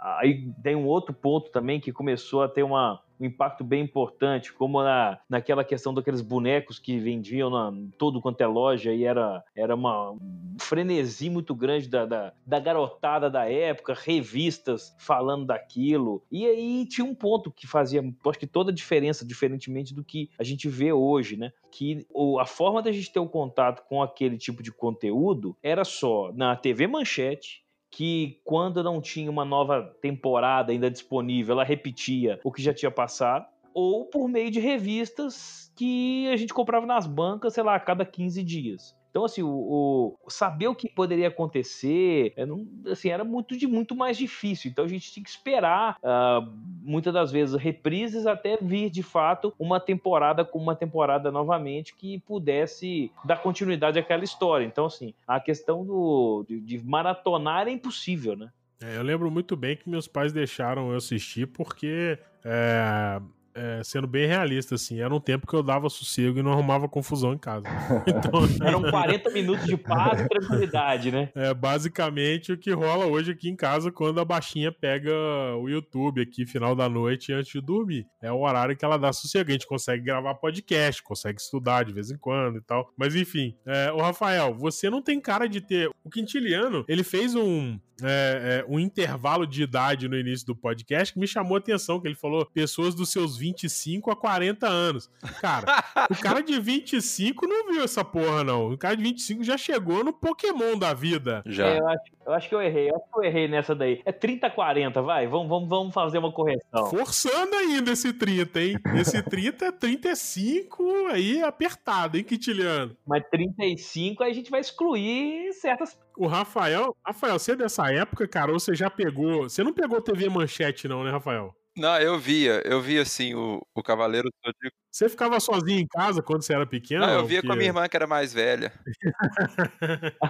aí 0.00 0.52
tem 0.62 0.76
um 0.76 0.86
outro 0.86 1.14
ponto 1.14 1.50
também 1.50 1.80
que 1.80 1.92
começou 1.92 2.42
a 2.42 2.48
ter 2.48 2.62
uma, 2.62 3.00
um 3.18 3.26
impacto 3.26 3.64
bem 3.64 3.82
importante, 3.82 4.52
como 4.52 4.82
na, 4.82 5.18
naquela 5.28 5.64
questão 5.64 5.94
daqueles 5.94 6.20
bonecos 6.20 6.78
que 6.78 6.98
vendiam 6.98 7.48
na 7.48 7.72
todo 7.96 8.20
quanto 8.20 8.40
é 8.40 8.46
loja 8.46 8.92
e 8.92 9.04
era, 9.04 9.42
era 9.54 9.74
uma 9.74 10.10
um 10.12 10.56
frenesi 10.58 11.30
muito 11.30 11.54
grande 11.54 11.88
da, 11.88 12.04
da, 12.04 12.32
da, 12.44 12.60
garotada 12.60 13.30
da 13.30 13.50
época, 13.50 13.94
revistas 13.94 14.94
falando 14.98 15.46
daquilo. 15.46 16.22
E 16.30 16.46
aí 16.46 16.86
tinha 16.86 17.04
um 17.04 17.14
ponto 17.14 17.50
que 17.50 17.66
fazia, 17.66 18.02
acho 18.26 18.38
que 18.38 18.46
toda 18.46 18.70
a 18.70 18.74
diferença, 18.74 19.24
diferentemente 19.24 19.94
do 19.94 20.04
que 20.04 20.28
a 20.38 20.44
gente 20.44 20.68
vê 20.68 20.92
hoje, 20.92 21.36
né? 21.36 21.52
Que 21.70 22.06
o, 22.10 22.38
a 22.38 22.46
forma 22.46 22.82
da 22.82 22.92
gente 22.92 23.12
ter 23.12 23.20
o 23.20 23.24
um 23.24 23.28
contato 23.28 23.82
com 23.88 24.02
aquele 24.02 24.36
tipo 24.36 24.62
de 24.62 24.72
conteúdo 24.72 25.56
era 25.62 25.84
só 25.84 26.30
na 26.34 26.54
TV 26.56 26.86
Manchete, 26.86 27.61
que 27.92 28.40
quando 28.42 28.82
não 28.82 29.02
tinha 29.02 29.30
uma 29.30 29.44
nova 29.44 29.94
temporada 30.00 30.72
ainda 30.72 30.90
disponível, 30.90 31.52
ela 31.52 31.62
repetia 31.62 32.40
o 32.42 32.50
que 32.50 32.62
já 32.62 32.72
tinha 32.72 32.90
passado, 32.90 33.46
ou 33.74 34.06
por 34.06 34.26
meio 34.28 34.50
de 34.50 34.58
revistas 34.58 35.70
que 35.76 36.26
a 36.28 36.36
gente 36.36 36.54
comprava 36.54 36.86
nas 36.86 37.06
bancas, 37.06 37.52
sei 37.52 37.62
lá, 37.62 37.74
a 37.74 37.80
cada 37.80 38.04
15 38.04 38.42
dias. 38.42 38.96
Então, 39.12 39.26
assim, 39.26 39.42
o, 39.42 40.16
o 40.24 40.30
saber 40.30 40.68
o 40.68 40.74
que 40.74 40.88
poderia 40.88 41.28
acontecer 41.28 42.32
é, 42.34 42.46
não, 42.46 42.66
assim, 42.90 43.10
era 43.10 43.22
muito, 43.22 43.54
de, 43.58 43.66
muito 43.66 43.94
mais 43.94 44.16
difícil. 44.16 44.70
Então, 44.70 44.86
a 44.86 44.88
gente 44.88 45.12
tinha 45.12 45.22
que 45.22 45.28
esperar, 45.28 45.98
uh, 45.98 46.50
muitas 46.80 47.12
das 47.12 47.30
vezes, 47.30 47.54
reprises 47.54 48.26
até 48.26 48.56
vir, 48.56 48.88
de 48.88 49.02
fato, 49.02 49.52
uma 49.58 49.78
temporada 49.78 50.46
com 50.46 50.58
uma 50.58 50.74
temporada 50.74 51.30
novamente 51.30 51.94
que 51.94 52.20
pudesse 52.20 53.12
dar 53.22 53.42
continuidade 53.42 53.98
àquela 53.98 54.24
história. 54.24 54.64
Então, 54.64 54.86
assim, 54.86 55.12
a 55.28 55.38
questão 55.38 55.84
do, 55.84 56.46
de, 56.48 56.58
de 56.58 56.82
maratonar 56.82 57.68
é 57.68 57.70
impossível, 57.70 58.34
né? 58.34 58.50
É, 58.82 58.96
eu 58.96 59.02
lembro 59.02 59.30
muito 59.30 59.54
bem 59.54 59.76
que 59.76 59.90
meus 59.90 60.08
pais 60.08 60.32
deixaram 60.32 60.90
eu 60.90 60.96
assistir 60.96 61.46
porque 61.48 62.18
é, 62.42 63.20
é, 63.54 63.80
sendo 63.84 64.06
bem 64.06 64.26
realista, 64.26 64.74
assim, 64.74 65.00
era 65.00 65.14
um 65.14 65.20
tempo 65.20 65.46
que 65.46 65.54
eu 65.54 65.62
dava 65.62 65.88
sossego 65.88 66.38
e 66.38 66.42
não 66.42 66.52
arrumava 66.52 66.88
confusão 66.88 67.32
em 67.32 67.38
casa. 67.38 67.66
Então, 68.06 68.66
Eram 68.66 68.82
40 68.82 69.30
minutos 69.30 69.66
de 69.66 69.76
paz 69.76 70.20
e 70.20 70.28
tranquilidade, 70.28 71.10
né? 71.10 71.30
É 71.34 71.54
basicamente 71.54 72.52
o 72.52 72.58
que 72.58 72.70
rola 72.72 73.06
hoje 73.06 73.32
aqui 73.32 73.48
em 73.48 73.56
casa 73.56 73.90
quando 73.90 74.20
a 74.20 74.24
baixinha 74.24 74.70
pega 74.72 75.12
o 75.58 75.68
YouTube 75.68 76.20
aqui, 76.20 76.46
final 76.46 76.74
da 76.74 76.88
noite, 76.88 77.32
antes 77.32 77.52
de 77.52 77.60
dormir. 77.60 78.06
É 78.20 78.30
o 78.30 78.40
horário 78.40 78.76
que 78.76 78.84
ela 78.84 78.98
dá 78.98 79.12
sossego. 79.12 79.50
A 79.50 79.52
gente 79.52 79.66
consegue 79.66 80.02
gravar 80.02 80.34
podcast, 80.34 81.02
consegue 81.02 81.40
estudar 81.40 81.84
de 81.84 81.92
vez 81.92 82.10
em 82.10 82.18
quando 82.18 82.58
e 82.58 82.62
tal. 82.62 82.90
Mas 82.96 83.14
enfim, 83.14 83.56
é, 83.66 83.92
o 83.92 83.98
Rafael, 83.98 84.54
você 84.54 84.90
não 84.90 85.02
tem 85.02 85.20
cara 85.20 85.48
de 85.48 85.60
ter. 85.60 85.88
O 86.04 86.10
Quintiliano, 86.10 86.84
ele 86.88 87.04
fez 87.04 87.34
um, 87.34 87.78
é, 88.02 88.60
é, 88.60 88.64
um 88.68 88.78
intervalo 88.78 89.46
de 89.46 89.62
idade 89.62 90.08
no 90.08 90.16
início 90.16 90.46
do 90.46 90.56
podcast 90.56 91.12
que 91.12 91.20
me 91.20 91.26
chamou 91.26 91.56
a 91.56 91.58
atenção, 91.58 92.00
que 92.00 92.08
ele 92.08 92.14
falou 92.14 92.46
pessoas 92.46 92.94
dos 92.94 93.10
seus 93.10 93.36
25 93.36 94.10
a 94.10 94.16
40 94.16 94.66
anos. 94.66 95.10
Cara, 95.40 95.84
o 96.10 96.20
cara 96.20 96.42
de 96.42 96.58
25 96.58 97.46
não 97.46 97.72
viu 97.72 97.82
essa 97.82 98.04
porra, 98.04 98.44
não. 98.44 98.72
O 98.72 98.78
cara 98.78 98.96
de 98.96 99.02
25 99.02 99.44
já 99.44 99.56
chegou 99.56 100.04
no 100.04 100.12
Pokémon 100.12 100.76
da 100.78 100.94
vida. 100.94 101.42
Já. 101.46 101.68
É, 101.68 101.78
eu, 101.78 101.88
acho, 101.88 102.02
eu, 102.26 102.32
acho, 102.32 102.48
que 102.48 102.54
eu 102.54 102.62
errei. 102.62 102.90
Eu 102.90 102.96
acho 102.96 103.04
que 103.12 103.18
eu 103.18 103.24
errei 103.24 103.48
nessa 103.48 103.74
daí. 103.74 104.00
É 104.04 104.12
30 104.12 104.46
a 104.46 104.50
40, 104.50 105.02
vai. 105.02 105.26
Vamos, 105.26 105.48
vamos, 105.48 105.68
vamos 105.68 105.94
fazer 105.94 106.18
uma 106.18 106.32
correção. 106.32 106.86
Forçando 106.86 107.54
ainda 107.56 107.92
esse 107.92 108.12
30, 108.12 108.60
hein? 108.60 108.76
Esse 108.96 109.22
30 109.22 109.66
é 109.66 109.72
35 109.72 111.06
aí 111.08 111.42
apertado, 111.42 112.16
hein, 112.16 112.24
Quintiliano? 112.24 112.96
Mas 113.06 113.24
35 113.30 114.22
aí 114.22 114.30
a 114.30 114.34
gente 114.34 114.50
vai 114.50 114.60
excluir 114.60 115.52
certas 115.54 115.98
o 116.16 116.26
Rafael, 116.26 116.96
Rafael, 117.04 117.38
você 117.38 117.52
é 117.52 117.56
dessa 117.56 117.92
época, 117.92 118.26
cara, 118.28 118.52
ou 118.52 118.60
você 118.60 118.74
já 118.74 118.90
pegou. 118.90 119.44
Você 119.44 119.62
não 119.62 119.72
pegou 119.72 120.00
TV 120.00 120.28
Manchete, 120.28 120.88
não, 120.88 121.04
né, 121.04 121.10
Rafael? 121.10 121.54
Não, 121.76 121.98
eu 121.98 122.18
via, 122.18 122.62
eu 122.66 122.80
via 122.82 123.02
assim 123.02 123.34
o, 123.34 123.60
o 123.74 123.82
Cavaleiro 123.82 124.28
Zodíaco. 124.44 124.76
Você 124.92 125.08
ficava 125.08 125.40
sozinho 125.40 125.80
em 125.80 125.86
casa 125.86 126.22
quando 126.22 126.42
você 126.42 126.52
era 126.52 126.66
pequeno? 126.66 127.06
Não, 127.06 127.14
eu 127.14 127.24
via 127.24 127.40
com 127.42 127.50
a 127.50 127.56
minha 127.56 127.70
irmã 127.70 127.88
que 127.88 127.96
era 127.96 128.06
mais 128.06 128.34
velha. 128.34 128.70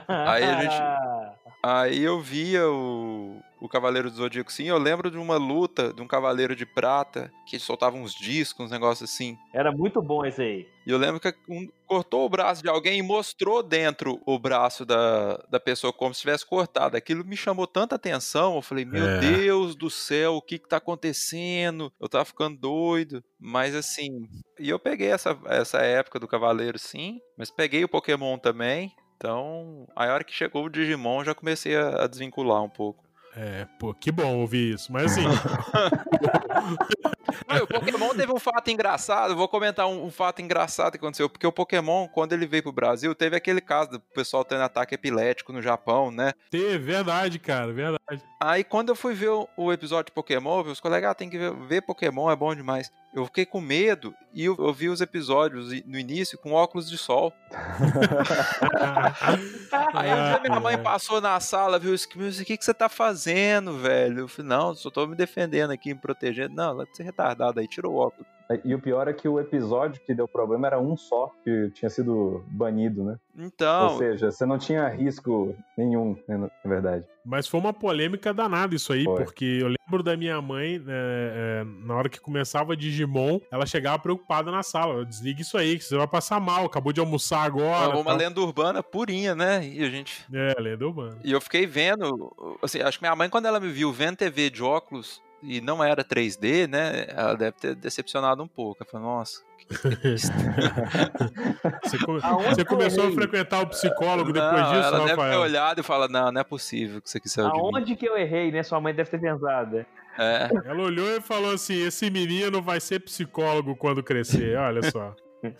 aí 0.06 0.44
a 0.44 0.62
gente. 0.62 1.42
Aí 1.64 2.02
eu 2.02 2.20
via 2.20 2.68
o, 2.68 3.40
o 3.60 3.68
Cavaleiro 3.68 4.10
do 4.10 4.16
Zodíaco, 4.16 4.50
sim. 4.50 4.64
Eu 4.64 4.78
lembro 4.78 5.12
de 5.12 5.16
uma 5.16 5.36
luta 5.36 5.92
de 5.92 6.02
um 6.02 6.08
Cavaleiro 6.08 6.56
de 6.56 6.66
Prata 6.66 7.32
que 7.46 7.56
soltava 7.56 7.96
uns 7.96 8.12
discos, 8.12 8.66
uns 8.66 8.72
negócios 8.72 9.08
assim. 9.08 9.38
Era 9.54 9.70
muito 9.70 10.02
bom 10.02 10.26
esse 10.26 10.42
aí. 10.42 10.68
E 10.84 10.90
eu 10.90 10.98
lembro 10.98 11.20
que 11.20 11.32
um, 11.48 11.68
cortou 11.86 12.26
o 12.26 12.28
braço 12.28 12.64
de 12.64 12.68
alguém 12.68 12.98
e 12.98 13.02
mostrou 13.02 13.62
dentro 13.62 14.20
o 14.26 14.36
braço 14.40 14.84
da, 14.84 15.36
da 15.48 15.60
pessoa 15.60 15.92
como 15.92 16.12
se 16.12 16.22
tivesse 16.22 16.44
cortado. 16.44 16.96
Aquilo 16.96 17.24
me 17.24 17.36
chamou 17.36 17.68
tanta 17.68 17.94
atenção. 17.94 18.56
Eu 18.56 18.62
falei, 18.62 18.84
meu 18.84 19.06
é. 19.06 19.20
Deus 19.20 19.76
do 19.76 19.88
céu, 19.88 20.34
o 20.34 20.42
que 20.42 20.58
que 20.58 20.68
tá 20.68 20.78
acontecendo? 20.78 21.92
Eu 22.00 22.08
tava 22.08 22.24
ficando 22.24 22.58
doido. 22.58 23.22
Mas 23.44 23.74
assim, 23.74 24.28
e 24.56 24.70
eu 24.70 24.78
peguei 24.78 25.10
essa, 25.10 25.36
essa 25.46 25.78
época 25.78 26.20
do 26.20 26.28
Cavaleiro, 26.28 26.78
sim. 26.78 27.20
Mas 27.36 27.50
peguei 27.50 27.82
o 27.82 27.88
Pokémon 27.88 28.38
também. 28.38 28.94
Então, 29.16 29.84
a 29.96 30.06
hora 30.06 30.22
que 30.22 30.32
chegou 30.32 30.64
o 30.64 30.70
Digimon, 30.70 31.24
já 31.24 31.34
comecei 31.34 31.76
a, 31.76 32.04
a 32.04 32.06
desvincular 32.06 32.62
um 32.62 32.68
pouco. 32.68 33.02
É, 33.34 33.66
pô, 33.80 33.94
que 33.94 34.12
bom 34.12 34.40
ouvir 34.40 34.74
isso, 34.74 34.92
mas 34.92 35.12
assim. 35.12 35.24
o 37.62 37.66
Pokémon 37.66 38.10
teve 38.10 38.32
um 38.32 38.38
fato 38.38 38.70
engraçado, 38.70 39.34
vou 39.34 39.48
comentar 39.48 39.86
um, 39.86 40.04
um, 40.04 40.10
fato 40.10 40.42
engraçado 40.42 40.92
que 40.92 40.98
aconteceu, 40.98 41.30
porque 41.30 41.46
o 41.46 41.52
Pokémon, 41.52 42.06
quando 42.08 42.34
ele 42.34 42.46
veio 42.46 42.62
pro 42.62 42.72
Brasil, 42.72 43.14
teve 43.14 43.34
aquele 43.34 43.60
caso 43.60 43.92
do 43.92 44.00
pessoal 44.00 44.44
tendo 44.44 44.62
ataque 44.62 44.94
epilético 44.94 45.52
no 45.52 45.62
Japão, 45.62 46.10
né? 46.10 46.32
Teve, 46.50 46.78
verdade, 46.78 47.38
cara, 47.38 47.72
verdade. 47.72 48.22
Aí 48.40 48.62
quando 48.62 48.90
eu 48.90 48.96
fui 48.96 49.14
ver 49.14 49.30
o, 49.30 49.48
o 49.56 49.72
episódio 49.72 50.06
de 50.06 50.12
Pokémon, 50.12 50.62
os 50.62 50.80
colegas, 50.80 51.10
ah, 51.10 51.14
tem 51.14 51.30
que 51.30 51.38
ver, 51.38 51.54
ver 51.66 51.82
Pokémon, 51.82 52.30
é 52.30 52.36
bom 52.36 52.54
demais. 52.54 52.92
Eu 53.12 53.26
fiquei 53.26 53.44
com 53.44 53.60
medo 53.60 54.14
e 54.32 54.44
eu, 54.44 54.56
eu 54.58 54.72
vi 54.72 54.88
os 54.88 55.02
episódios 55.02 55.66
no 55.84 55.98
início 55.98 56.38
com 56.38 56.52
óculos 56.52 56.88
de 56.88 56.96
sol. 56.96 57.30
Aí 59.92 60.10
um 60.10 60.30
dia 60.30 60.40
minha 60.42 60.58
mãe 60.58 60.82
passou 60.82 61.20
na 61.20 61.38
sala, 61.38 61.78
viu 61.78 61.94
isso, 61.94 62.08
o 62.08 62.44
que, 62.44 62.56
que 62.56 62.64
você 62.64 62.72
tá 62.72 62.88
fazendo, 62.88 63.76
velho? 63.76 64.20
Eu 64.20 64.28
falei, 64.28 64.48
não, 64.48 64.74
só 64.74 64.90
tô 64.90 65.06
me 65.06 65.14
defendendo 65.14 65.72
aqui, 65.72 65.92
me 65.92 66.00
protegendo. 66.00 66.54
Não, 66.54 66.70
ela 66.70 66.86
ser 66.94 67.02
retardada 67.02 67.60
aí, 67.60 67.68
tirou 67.68 67.92
o 67.94 67.98
óculos. 67.98 68.26
E 68.64 68.74
o 68.74 68.80
pior 68.80 69.08
é 69.08 69.12
que 69.12 69.28
o 69.28 69.38
episódio 69.38 70.00
que 70.04 70.14
deu 70.14 70.26
problema 70.28 70.66
era 70.66 70.80
um 70.80 70.96
só, 70.96 71.30
que 71.44 71.70
tinha 71.70 71.88
sido 71.88 72.44
banido, 72.48 73.04
né? 73.04 73.18
Então. 73.36 73.92
Ou 73.92 73.98
seja, 73.98 74.30
você 74.30 74.44
não 74.44 74.58
tinha 74.58 74.88
risco 74.88 75.54
nenhum, 75.76 76.16
né, 76.28 76.36
na 76.36 76.50
verdade. 76.64 77.04
Mas 77.24 77.46
foi 77.46 77.60
uma 77.60 77.72
polêmica 77.72 78.34
danada 78.34 78.74
isso 78.74 78.92
aí, 78.92 79.04
Foi. 79.04 79.24
porque 79.24 79.44
eu 79.62 79.68
lembro 79.68 80.02
da 80.02 80.16
minha 80.16 80.40
mãe, 80.42 80.78
né, 80.78 80.92
é, 80.92 81.64
na 81.84 81.94
hora 81.94 82.08
que 82.08 82.20
começava 82.20 82.76
Digimon, 82.76 83.38
ela 83.50 83.64
chegava 83.64 83.98
preocupada 83.98 84.50
na 84.50 84.62
sala. 84.62 85.04
Desliga 85.04 85.40
isso 85.40 85.56
aí, 85.56 85.78
que 85.78 85.84
você 85.84 85.96
vai 85.96 86.06
passar 86.06 86.40
mal, 86.40 86.66
acabou 86.66 86.92
de 86.92 87.00
almoçar 87.00 87.42
agora. 87.42 87.94
uma 87.96 88.04
tal. 88.04 88.16
lenda 88.16 88.40
urbana 88.40 88.82
purinha, 88.82 89.34
né? 89.34 89.64
E 89.66 89.82
a 89.82 89.88
gente. 89.88 90.26
É, 90.32 90.60
lenda 90.60 90.84
urbana. 90.84 91.18
E 91.24 91.32
eu 91.32 91.40
fiquei 91.40 91.66
vendo, 91.66 92.34
assim, 92.60 92.80
acho 92.80 92.98
que 92.98 93.04
minha 93.04 93.16
mãe, 93.16 93.28
quando 93.28 93.46
ela 93.46 93.60
me 93.60 93.68
viu 93.68 93.92
vendo 93.92 94.16
TV 94.16 94.50
de 94.50 94.62
óculos 94.62 95.22
e 95.42 95.60
não 95.60 95.82
era 95.82 96.04
3D, 96.04 96.68
né? 96.68 97.06
Ela 97.08 97.34
deve 97.34 97.52
ter 97.58 97.74
decepcionado 97.74 98.42
um 98.42 98.48
pouco. 98.48 98.82
Ela 98.82 98.90
falou, 98.90 99.06
nossa, 99.18 99.40
é? 99.42 99.52
Você, 101.84 101.98
come- 102.04 102.20
você 102.20 102.64
começou 102.64 103.08
a 103.08 103.12
frequentar 103.12 103.62
o 103.62 103.66
psicólogo 103.68 104.32
depois 104.32 104.52
Não, 104.52 104.72
disso, 104.72 104.88
ela 104.88 104.98
deve 104.98 105.04
ter 105.04 105.10
Rafael? 105.16 105.40
olhado 105.40 105.80
e 105.80 105.84
falado, 105.84 106.10
não, 106.10 106.32
não 106.32 106.40
é 106.40 106.44
possível 106.44 107.00
que 107.00 107.08
isso 107.08 107.16
aqui 107.16 107.28
saiu 107.28 107.50
de 107.50 107.56
mim. 107.58 107.70
Aonde 107.74 107.96
que 107.96 108.06
eu 108.06 108.16
errei, 108.16 108.50
né? 108.50 108.62
Sua 108.62 108.80
mãe 108.80 108.94
deve 108.94 109.10
ter 109.10 109.20
pensado. 109.20 109.84
É, 110.18 110.50
Ela 110.66 110.82
olhou 110.82 111.08
e 111.16 111.20
falou 111.22 111.52
assim: 111.52 111.74
esse 111.86 112.10
menino 112.10 112.60
vai 112.60 112.80
ser 112.80 113.00
psicólogo 113.00 113.74
quando 113.76 114.02
crescer, 114.02 114.56
olha 114.58 114.90
só. 114.90 115.14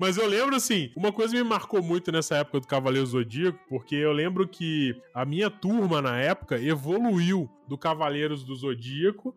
Mas 0.00 0.16
eu 0.16 0.26
lembro 0.26 0.56
assim, 0.56 0.90
uma 0.96 1.12
coisa 1.12 1.34
me 1.36 1.42
marcou 1.42 1.82
muito 1.82 2.10
nessa 2.10 2.36
época 2.38 2.60
do 2.60 2.66
Cavaleiro 2.66 3.06
Zodíaco, 3.06 3.58
porque 3.68 3.94
eu 3.96 4.12
lembro 4.12 4.48
que 4.48 4.94
a 5.12 5.24
minha 5.24 5.50
turma 5.50 6.00
na 6.00 6.18
época 6.18 6.58
evoluiu 6.58 7.50
do 7.68 7.76
Cavaleiros 7.76 8.42
do 8.42 8.54
Zodíaco 8.54 9.34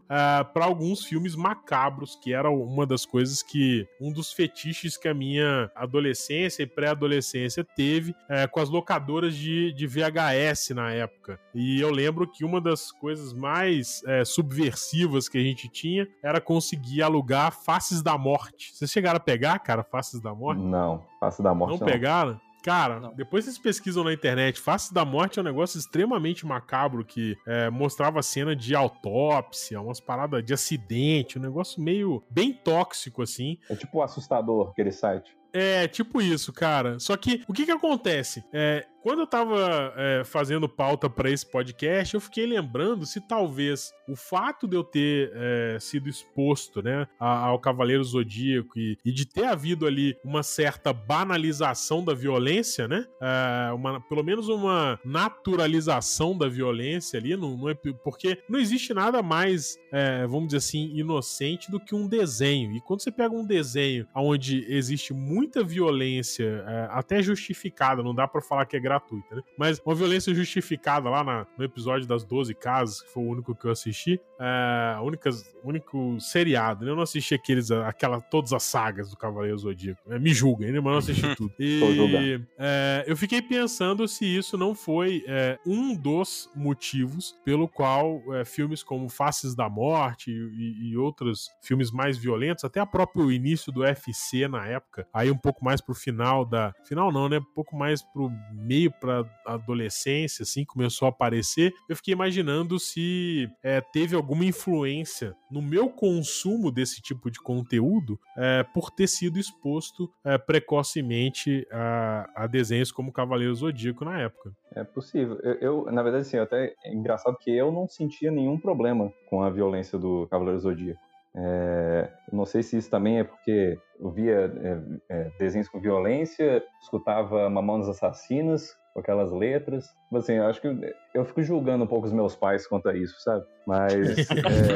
para 0.54 0.66
alguns 0.66 1.04
filmes 1.06 1.36
macabros, 1.36 2.16
que 2.16 2.34
era 2.34 2.50
uma 2.50 2.86
das 2.86 3.06
coisas 3.06 3.44
que 3.44 3.88
um 4.00 4.12
dos 4.12 4.32
fetiches 4.32 4.98
que 4.98 5.08
a 5.08 5.14
minha 5.14 5.70
adolescência 5.76 6.64
e 6.64 6.68
pré-adolescência 6.68 7.64
teve 7.64 8.16
eh, 8.30 8.48
com 8.48 8.60
as 8.60 8.70
locadoras 8.70 9.36
de, 9.36 9.72
de 9.74 9.88
VHS 9.88 10.72
na 10.72 10.92
época. 10.92 11.40
E 11.54 11.80
eu 11.80 11.92
lembro 11.92 12.28
que 12.28 12.46
uma 12.46 12.62
das 12.62 12.92
coisas 12.92 13.34
mais 13.34 14.04
eh, 14.06 14.24
subversivas 14.26 15.28
que 15.28 15.38
a 15.38 15.42
gente 15.42 15.68
tinha 15.68 16.08
era 16.24 16.40
conseguir 16.40 17.02
alugar 17.02 17.52
Faces 17.52 18.02
da 18.02 18.18
Morte. 18.18 18.72
Vocês 18.74 18.92
chegaram 18.92 19.18
a 19.18 19.22
pegar, 19.22 19.60
cara, 19.60 19.84
Faces 19.84 20.20
da 20.20 20.34
Morte? 20.34 20.62
Não, 20.62 21.04
Face 21.20 21.42
da 21.42 21.54
Morte 21.54 21.72
Não 21.72 21.80
não. 21.80 21.86
pegaram? 21.88 22.40
Cara, 22.64 23.00
Não. 23.00 23.14
depois 23.14 23.46
vocês 23.46 23.58
pesquisam 23.58 24.04
na 24.04 24.14
internet, 24.14 24.60
Face 24.60 24.94
da 24.94 25.04
Morte 25.04 25.40
é 25.40 25.42
um 25.42 25.46
negócio 25.46 25.78
extremamente 25.80 26.46
macabro 26.46 27.04
que 27.04 27.38
é, 27.48 27.70
mostrava 27.70 28.22
cena 28.22 28.56
de 28.56 28.76
autópsia, 28.76 29.82
umas 29.82 30.00
paradas 30.00 30.44
de 30.44 30.54
acidente, 30.54 31.40
um 31.40 31.42
negócio 31.42 31.82
meio 31.82 32.24
bem 32.30 32.54
tóxico 32.54 33.22
assim. 33.22 33.58
É 33.70 33.76
tipo 33.76 34.02
assustador, 34.02 34.70
aquele 34.70 34.92
site. 34.92 35.36
É, 35.54 35.88
tipo 35.88 36.22
isso, 36.22 36.54
cara. 36.54 36.98
Só 37.00 37.18
que 37.18 37.44
o 37.48 37.54
que 37.54 37.66
que 37.66 37.72
acontece? 37.72 38.44
É, 38.54 38.86
quando 39.02 39.20
eu 39.20 39.28
tava 39.28 39.94
é, 39.98 40.24
fazendo 40.24 40.68
pauta 40.70 41.10
pra 41.10 41.30
esse 41.30 41.46
podcast, 41.50 42.14
eu 42.16 42.22
fiquei 42.22 42.46
lembrando 42.46 43.06
se 43.06 43.20
talvez 43.28 43.92
o 44.08 44.16
fato 44.16 44.68
de 44.68 44.76
eu 44.76 44.84
ter 44.84 45.32
é, 45.34 45.78
sido 45.80 46.08
exposto, 46.10 46.82
né, 46.82 47.08
ao 47.20 47.60
Cavaleiro 47.60 48.04
Zodíaco 48.04 48.78
e, 48.78 48.98
e 49.06 49.12
de 49.12 49.26
ter 49.26 49.46
havido 49.46 49.86
ali 49.88 50.16
uma 50.24 50.44
certa 50.44 50.92
banalização 50.94 52.04
da 52.04 52.14
violência, 52.14 52.88
né, 52.88 53.06
é, 53.22 53.72
uma- 53.74 54.02
pelo 54.02 54.24
menos 54.24 54.50
uma 54.50 55.00
naturalização 55.06 56.38
da 56.38 56.48
violência 56.48 57.20
ali, 57.20 57.36
no, 57.36 57.58
no 57.58 57.70
epi- 57.70 57.94
porque 58.04 58.38
não 58.50 58.60
existe 58.60 58.94
nada 58.94 59.22
mais, 59.22 59.78
é, 59.92 60.26
vamos 60.28 60.48
dizer 60.48 60.58
assim, 60.58 60.92
inocente 60.96 61.70
do 61.72 61.80
que 61.80 61.96
um 61.96 62.08
desenho. 62.08 62.72
E 62.76 62.82
quando 62.82 63.02
você 63.02 63.12
pega 63.12 63.34
um 63.34 63.46
desenho 63.46 64.08
onde 64.16 64.66
existe 64.72 65.14
muita 65.14 65.64
violência, 65.64 66.64
é, 66.68 66.88
até 66.92 67.22
justificada, 67.22 68.04
não 68.04 68.14
dá 68.14 68.28
pra 68.28 68.42
falar 68.42 68.66
que 68.66 68.76
é 68.76 68.80
gratuita, 68.92 69.36
né? 69.36 69.42
Mas 69.58 69.80
uma 69.86 69.96
violência 69.96 70.34
justificada 70.34 71.10
lá 71.10 71.24
na- 71.24 71.48
no 71.58 71.64
episódio 71.64 72.08
das 72.08 72.24
12 72.24 72.54
casas, 72.54 73.02
que 73.02 73.10
foi 73.10 73.24
o 73.24 73.28
único 73.28 73.56
que 73.56 73.66
eu 73.66 73.72
assisti, 73.72 74.20
é, 74.40 74.94
a 74.98 75.02
única, 75.02 75.30
único 75.64 76.20
seriado, 76.20 76.84
né? 76.86 76.92
Eu 76.92 76.96
não 76.96 77.04
assisti 77.04 77.34
aqueles, 77.34 77.72
aquela, 77.72 78.20
todas 78.20 78.52
as 78.54 78.64
sagas 78.64 79.10
do 79.10 79.18
Cavaleiro 79.18 79.58
Zodíaco. 79.58 80.02
É, 80.12 80.20
me 80.20 80.34
julguem, 80.34 80.72
né? 80.72 80.80
Mas 80.80 80.86
eu 80.86 80.92
não 80.92 80.98
assisti 80.98 81.22
tudo. 81.36 81.54
E 81.60 82.42
é, 82.58 83.04
eu 83.08 83.16
fiquei 83.16 83.42
pensando 83.42 84.08
se 84.08 84.26
isso 84.26 84.58
não 84.58 84.74
foi 84.76 85.24
é, 85.28 85.58
um 85.66 85.96
dos 85.96 86.50
motivos 86.56 87.36
pelo 87.46 87.68
qual 87.68 88.22
é, 88.34 88.44
filmes 88.46 88.82
como 88.84 89.08
Faces 89.10 89.54
da 89.56 89.70
Morte 89.70 90.32
e, 90.32 90.90
e 90.92 90.98
outros 90.98 91.50
filmes 91.62 91.92
mais 91.92 92.18
violentos, 92.18 92.64
até 92.64 92.80
a 92.80 92.86
próprio 92.86 93.32
início 93.32 93.72
do 93.72 93.82
UFC 93.82 94.48
na 94.48 94.66
época, 94.68 95.08
aí 95.14 95.30
um 95.30 95.38
pouco 95.38 95.64
mais 95.64 95.80
pro 95.82 95.94
final 95.94 96.44
da. 96.46 96.74
Final 96.86 97.12
não, 97.12 97.30
né? 97.30 97.38
Um 97.38 97.54
pouco 97.54 97.76
mais 97.76 98.02
pro 98.02 98.32
meio 98.54 98.81
pra 98.90 99.26
adolescência, 99.46 100.44
assim, 100.44 100.66
começou 100.66 101.06
a 101.06 101.10
aparecer. 101.10 101.74
Eu 101.90 101.96
fiquei 101.96 102.14
imaginando 102.14 102.80
se 102.80 103.50
é, 103.64 103.82
teve 103.82 104.16
alguma 104.16 104.46
influência 104.46 105.36
no 105.50 105.62
meu 105.62 105.90
consumo 105.90 106.72
desse 106.72 107.02
tipo 107.02 107.30
de 107.30 107.40
conteúdo 107.40 108.20
é, 108.38 108.64
por 108.64 108.90
ter 108.92 109.08
sido 109.08 109.38
exposto 109.40 110.12
é, 110.24 110.38
precocemente 110.38 111.68
a, 111.72 112.30
a 112.36 112.48
desenhos 112.48 112.92
como 112.92 113.12
Cavaleiro 113.12 113.54
Zodíaco 113.54 114.06
na 114.06 114.20
época. 114.20 114.56
É 114.74 114.84
possível. 114.84 115.38
Eu, 115.44 115.54
eu, 115.56 115.92
na 115.92 116.02
verdade, 116.02 116.22
assim, 116.22 116.38
até 116.38 116.74
é 116.84 116.94
engraçado 116.94 117.38
que 117.38 117.52
eu 117.52 117.72
não 117.72 117.88
sentia 117.88 118.32
nenhum 118.32 118.58
problema 118.58 119.12
com 119.30 119.44
a 119.44 119.50
violência 119.50 120.00
do 120.00 120.28
Cavaleiro 120.28 120.60
Zodíaco. 120.60 121.11
É, 121.36 122.10
não 122.32 122.46
sei 122.46 122.62
se 122.62 122.78
isso 122.78 122.90
também 122.90 123.20
é 123.20 123.24
porque 123.24 123.78
eu 124.00 124.12
via 124.12 124.52
é, 124.64 124.82
é, 125.10 125.32
desenhos 125.40 125.70
com 125.70 125.80
violência, 125.80 126.64
escutava 126.82 127.50
Mamonas 127.50 127.88
Assassinas 127.88 128.76
com 128.94 129.00
aquelas 129.00 129.32
letras. 129.32 129.90
Mas 130.12 130.24
assim, 130.24 130.34
eu 130.34 130.46
acho 130.46 130.60
que 130.60 130.68
eu, 130.68 130.78
eu 131.14 131.26
fico 131.26 131.42
julgando 131.42 131.84
um 131.84 131.88
pouco 131.88 132.06
os 132.06 132.14
meus 132.14 132.36
pais 132.36 132.68
quanto 132.68 132.90
a 132.90 132.96
isso, 132.96 133.20
sabe? 133.22 133.46
Mas, 133.66 133.94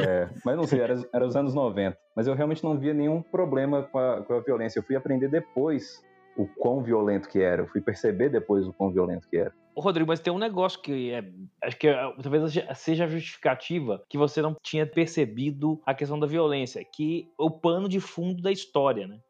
é, 0.08 0.28
mas 0.44 0.56
não 0.56 0.64
sei, 0.64 0.80
era, 0.80 0.94
era 1.12 1.26
os 1.26 1.36
anos 1.36 1.54
90. 1.54 1.96
Mas 2.14 2.26
eu 2.26 2.34
realmente 2.34 2.64
não 2.64 2.78
via 2.78 2.94
nenhum 2.94 3.20
problema 3.20 3.82
com 3.82 3.98
a, 3.98 4.22
com 4.22 4.34
a 4.34 4.40
violência. 4.40 4.78
Eu 4.78 4.82
fui 4.82 4.96
aprender 4.96 5.28
depois 5.28 6.02
o 6.36 6.46
quão 6.46 6.82
violento 6.82 7.28
que 7.28 7.40
era. 7.40 7.62
Eu 7.62 7.66
fui 7.66 7.80
perceber 7.80 8.30
depois 8.30 8.66
o 8.66 8.72
quão 8.72 8.90
violento 8.90 9.28
que 9.28 9.36
era. 9.36 9.52
Rodrigo, 9.80 10.08
mas 10.08 10.20
tem 10.20 10.32
um 10.32 10.38
negócio 10.38 10.80
que 10.80 11.12
é. 11.12 11.22
Acho 11.62 11.76
que 11.76 11.88
é, 11.88 12.12
talvez 12.22 12.54
seja 12.74 13.06
justificativa 13.06 14.02
que 14.08 14.16
você 14.16 14.40
não 14.40 14.56
tinha 14.62 14.86
percebido 14.86 15.80
a 15.84 15.94
questão 15.94 16.18
da 16.18 16.26
violência, 16.26 16.82
que 16.84 17.28
é 17.38 17.42
o 17.42 17.50
pano 17.50 17.88
de 17.88 18.00
fundo 18.00 18.42
da 18.42 18.50
história, 18.50 19.06
né? 19.06 19.20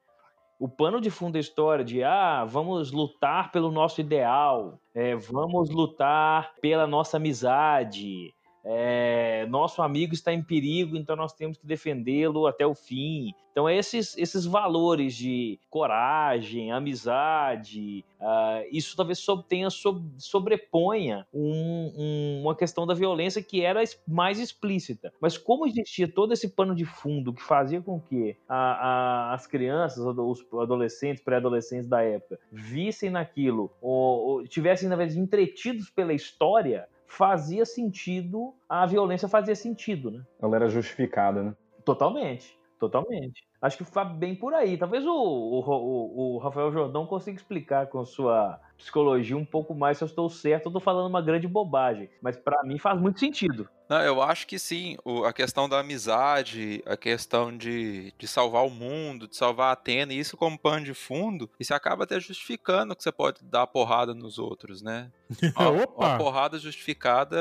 O 0.59 0.69
pano 0.69 1.01
de 1.01 1.11
fundo 1.11 1.35
da 1.35 1.41
história 1.41 1.85
de 1.85 2.03
ah, 2.03 2.45
vamos 2.45 2.91
lutar 2.91 3.53
pelo 3.53 3.71
nosso 3.71 4.01
ideal, 4.01 4.81
é, 4.95 5.15
vamos 5.15 5.69
lutar 5.69 6.55
pela 6.63 6.87
nossa 6.87 7.19
amizade, 7.19 8.33
é, 8.69 9.47
nosso 9.49 9.81
amigo 9.81 10.13
está 10.13 10.33
em 10.33 10.43
perigo, 10.43 10.97
então 10.97 11.15
nós 11.15 11.33
temos 11.33 11.57
que 11.57 11.67
defendê-lo 11.67 12.47
até 12.47 12.67
o 12.67 12.75
fim. 12.75 13.33
Então, 13.53 13.71
esses, 13.71 14.19
esses 14.19 14.45
valores 14.45 15.15
de 15.15 15.59
coragem, 15.71 16.73
amizade, 16.73 18.05
ah, 18.21 18.63
isso 18.71 18.95
talvez 18.95 19.25
tenha 19.49 19.71
sob- 19.71 20.07
sobreponha 20.19 21.27
um- 21.33 21.93
um- 21.97 22.43
uma 22.43 22.55
questão 22.55 22.87
da 22.87 22.93
violência 22.93 23.43
que 23.43 23.63
era 23.63 23.83
mais 24.07 24.39
explícita. 24.39 25.11
Mas 25.21 25.39
como 25.39 25.67
existia 25.67 26.07
todo 26.07 26.33
esse 26.35 26.51
pano 26.51 26.75
de 26.75 26.85
fundo 26.85 27.33
que 27.33 27.43
fazia 27.43 27.81
com 27.81 27.99
que 27.99 28.37
a- 28.47 29.31
a- 29.31 29.35
as 29.35 29.47
crianças, 29.47 30.05
os 30.05 30.45
adolescentes, 30.61 31.25
pré-adolescentes 31.25 31.89
da 31.89 32.03
época, 32.03 32.39
vissem 32.53 33.09
naquilo, 33.09 33.71
ou, 33.81 34.27
ou 34.27 34.45
tivessem, 34.47 34.87
na 34.87 34.97
verdade, 34.97 35.19
entretidos 35.19 35.89
pela 35.89 36.13
história, 36.13 36.87
fazia 37.07 37.65
sentido, 37.65 38.55
a 38.69 38.87
violência 38.87 39.29
fazia 39.29 39.55
sentido, 39.55 40.11
né? 40.11 40.25
Ela 40.41 40.57
era 40.57 40.69
justificada, 40.69 41.43
né? 41.43 41.57
Totalmente, 41.85 42.59
totalmente. 42.79 43.47
Acho 43.61 43.79
que 43.79 43.85
foi 43.85 44.05
bem 44.05 44.35
por 44.35 44.53
aí. 44.55 44.77
Talvez 44.77 45.05
o, 45.07 45.11
o, 45.13 46.35
o- 46.37 46.39
Rafael 46.39 46.71
Jordão 46.71 47.07
consiga 47.07 47.37
explicar 47.37 47.87
com 47.87 48.05
sua 48.05 48.61
psicologia 48.77 49.37
um 49.37 49.45
pouco 49.45 49.75
mais 49.75 49.97
se 49.97 50.05
eu 50.05 50.07
estou 50.07 50.29
certo 50.29 50.67
ou 50.67 50.71
estou 50.71 50.81
falando 50.81 51.09
uma 51.09 51.23
grande 51.23 51.49
bobagem. 51.49 52.11
Mas 52.21 52.37
para 52.37 52.63
mim 52.63 52.79
faz 52.79 53.01
muito 53.01 53.19
sentido. 53.19 53.69
Não, 53.89 54.01
eu 54.03 54.21
acho 54.21 54.47
que 54.47 54.59
sim. 54.59 54.97
O- 55.05 55.25
a 55.25 55.33
questão 55.33 55.69
da 55.69 55.79
amizade, 55.81 56.83
a 56.85 56.97
questão 56.97 57.57
de, 57.57 58.13
de 58.19 58.27
salvar 58.29 58.67
o 58.67 58.71
mundo, 58.71 59.27
de 59.29 59.37
salvar 59.37 59.69
a 59.69 59.73
Atena, 59.73 60.13
e 60.13 60.19
isso 60.19 60.37
como 60.37 60.59
pano 60.59 60.85
de 60.85 60.93
fundo, 60.93 61.49
isso 61.59 61.73
acaba 61.73 62.05
até 62.05 62.19
justificando 62.21 62.95
que 62.97 63.03
você 63.03 63.13
pode 63.13 63.43
dar 63.45 63.67
porrada 63.67 64.13
nos 64.13 64.39
outros, 64.39 64.83
né? 64.83 65.11
Uma, 65.57 65.71
Opa! 65.71 65.95
uma 66.09 66.19
porrada 66.19 66.59
justificada, 66.59 67.37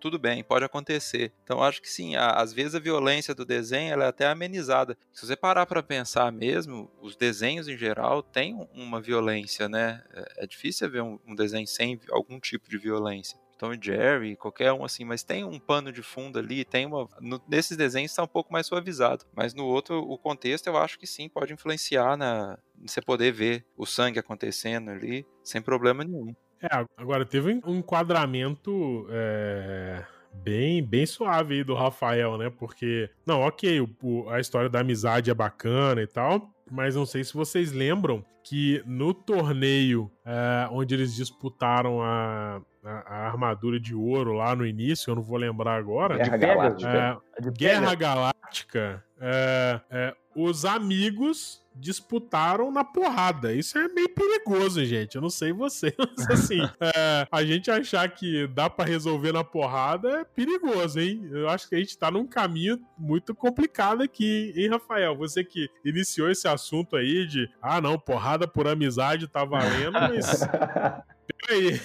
tudo 0.00 0.18
bem, 0.18 0.42
pode 0.42 0.64
acontecer. 0.64 1.32
Então 1.44 1.62
acho 1.62 1.82
que 1.82 1.88
sim, 1.88 2.16
a- 2.16 2.30
às 2.32 2.52
vezes 2.52 2.74
a 2.74 2.80
violência 2.80 3.34
do 3.34 3.44
desenho 3.44 3.92
ela 3.92 4.04
é 4.04 4.08
até 4.08 4.26
amenizada. 4.26 4.96
Se 5.12 5.25
você 5.26 5.36
parar 5.36 5.66
pra 5.66 5.82
pensar 5.82 6.30
mesmo, 6.32 6.90
os 7.00 7.16
desenhos 7.16 7.68
em 7.68 7.76
geral 7.76 8.22
têm 8.22 8.54
um- 8.54 8.66
uma 8.74 9.00
violência, 9.00 9.68
né? 9.68 10.02
É, 10.12 10.44
é 10.44 10.46
difícil 10.46 10.90
ver 10.90 11.02
um, 11.02 11.18
um 11.26 11.34
desenho 11.34 11.66
sem 11.66 12.00
algum 12.10 12.38
tipo 12.40 12.68
de 12.70 12.78
violência. 12.78 13.38
Tom 13.58 13.72
e 13.72 13.78
Jerry, 13.82 14.36
qualquer 14.36 14.70
um 14.72 14.84
assim, 14.84 15.02
mas 15.04 15.22
tem 15.22 15.42
um 15.42 15.58
pano 15.58 15.90
de 15.90 16.02
fundo 16.02 16.38
ali, 16.38 16.62
tem 16.62 16.84
uma. 16.84 17.08
No, 17.20 17.40
nesses 17.48 17.74
desenhos 17.74 18.10
está 18.12 18.22
um 18.22 18.26
pouco 18.28 18.52
mais 18.52 18.66
suavizado. 18.66 19.24
Mas 19.34 19.54
no 19.54 19.64
outro, 19.64 19.98
o 19.98 20.18
contexto 20.18 20.66
eu 20.66 20.76
acho 20.76 20.98
que 20.98 21.06
sim, 21.06 21.26
pode 21.28 21.54
influenciar 21.54 22.18
na. 22.18 22.58
Você 22.84 23.00
poder 23.00 23.32
ver 23.32 23.64
o 23.74 23.86
sangue 23.86 24.18
acontecendo 24.18 24.90
ali, 24.90 25.24
sem 25.42 25.62
problema 25.62 26.04
nenhum. 26.04 26.34
É, 26.60 26.84
agora 26.98 27.24
teve 27.24 27.58
um 27.64 27.76
enquadramento. 27.76 29.06
É 29.10 30.04
bem, 30.42 30.82
bem 30.82 31.06
suave 31.06 31.54
aí 31.54 31.64
do 31.64 31.74
Rafael, 31.74 32.36
né? 32.38 32.50
Porque, 32.50 33.10
não, 33.26 33.40
ok, 33.40 33.80
o, 33.80 33.88
o, 34.02 34.28
a 34.30 34.40
história 34.40 34.68
da 34.68 34.80
amizade 34.80 35.30
é 35.30 35.34
bacana 35.34 36.02
e 36.02 36.06
tal, 36.06 36.50
mas 36.70 36.94
não 36.94 37.06
sei 37.06 37.24
se 37.24 37.34
vocês 37.34 37.72
lembram 37.72 38.24
que 38.42 38.80
no 38.86 39.12
torneio 39.12 40.10
é, 40.24 40.68
onde 40.70 40.94
eles 40.94 41.14
disputaram 41.14 42.00
a, 42.00 42.60
a, 42.84 42.90
a, 42.90 43.26
armadura 43.26 43.80
de 43.80 43.92
ouro 43.92 44.34
lá 44.34 44.54
no 44.54 44.64
início, 44.64 45.10
eu 45.10 45.16
não 45.16 45.22
vou 45.22 45.36
lembrar 45.36 45.76
agora. 45.76 46.16
Guerra 46.16 46.36
Galáctica. 46.36 47.22
É, 47.38 47.50
Guerra 47.50 47.94
Galáctica. 47.96 49.04
É, 49.20 49.80
é, 49.90 50.16
os 50.36 50.64
amigos 50.64 51.65
disputaram 51.78 52.70
na 52.70 52.84
porrada. 52.84 53.52
Isso 53.52 53.78
é 53.78 53.88
meio 53.88 54.08
perigoso, 54.08 54.84
gente. 54.84 55.16
Eu 55.16 55.22
não 55.22 55.30
sei 55.30 55.52
você, 55.52 55.94
mas 56.16 56.30
assim, 56.30 56.60
é, 56.80 57.26
a 57.30 57.44
gente 57.44 57.70
achar 57.70 58.08
que 58.08 58.46
dá 58.48 58.68
para 58.68 58.88
resolver 58.88 59.32
na 59.32 59.44
porrada 59.44 60.20
é 60.20 60.24
perigoso, 60.24 60.98
hein? 60.98 61.28
Eu 61.30 61.48
acho 61.48 61.68
que 61.68 61.74
a 61.74 61.78
gente 61.78 61.96
tá 61.96 62.10
num 62.10 62.26
caminho 62.26 62.80
muito 62.96 63.34
complicado 63.34 64.02
aqui, 64.02 64.52
hein, 64.56 64.70
Rafael? 64.70 65.16
Você 65.16 65.44
que 65.44 65.68
iniciou 65.84 66.30
esse 66.30 66.48
assunto 66.48 66.96
aí 66.96 67.26
de, 67.26 67.48
ah, 67.60 67.80
não, 67.80 67.98
porrada 67.98 68.48
por 68.48 68.66
amizade 68.66 69.28
tá 69.28 69.44
valendo, 69.44 69.92
mas. 69.92 70.40
Peraí. 71.46 71.80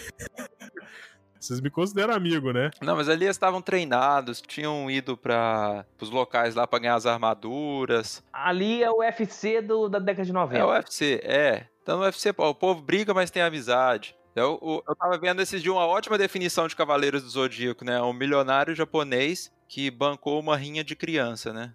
Vocês 1.41 1.59
me 1.59 1.71
consideram 1.71 2.13
amigo, 2.13 2.53
né? 2.53 2.69
Não, 2.81 2.95
mas 2.95 3.09
ali 3.09 3.25
eles 3.25 3.35
estavam 3.35 3.63
treinados, 3.63 4.41
tinham 4.41 4.89
ido 4.91 5.17
para 5.17 5.83
os 5.99 6.11
locais 6.11 6.53
lá 6.53 6.67
para 6.67 6.77
ganhar 6.77 6.93
as 6.93 7.07
armaduras. 7.07 8.23
Ali 8.31 8.83
é 8.83 8.91
o 8.91 8.99
UFC 8.99 9.59
do, 9.59 9.89
da 9.89 9.97
década 9.97 10.23
de 10.23 10.31
90. 10.31 10.59
É 10.59 10.63
o 10.63 10.69
UFC, 10.69 11.19
é. 11.23 11.65
Então 11.81 11.97
no 11.97 12.03
UFC, 12.03 12.29
o 12.37 12.53
povo 12.53 12.79
briga, 12.83 13.11
mas 13.11 13.31
tem 13.31 13.41
amizade. 13.41 14.15
Eu, 14.35 14.59
eu, 14.61 14.83
eu 14.87 14.95
tava 14.95 15.17
vendo 15.17 15.41
esses 15.41 15.63
dias 15.63 15.73
uma 15.73 15.85
ótima 15.85 16.15
definição 16.15 16.67
de 16.67 16.75
Cavaleiros 16.75 17.23
do 17.23 17.29
Zodíaco, 17.29 17.83
né? 17.83 17.99
Um 18.01 18.13
milionário 18.13 18.75
japonês 18.75 19.51
que 19.67 19.89
bancou 19.89 20.39
uma 20.39 20.55
rinha 20.55 20.83
de 20.83 20.95
criança, 20.95 21.51
né? 21.51 21.73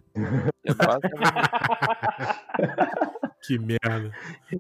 É 0.64 0.72
basicamente... 0.72 1.32
que 3.42 3.58
merda. 3.58 4.12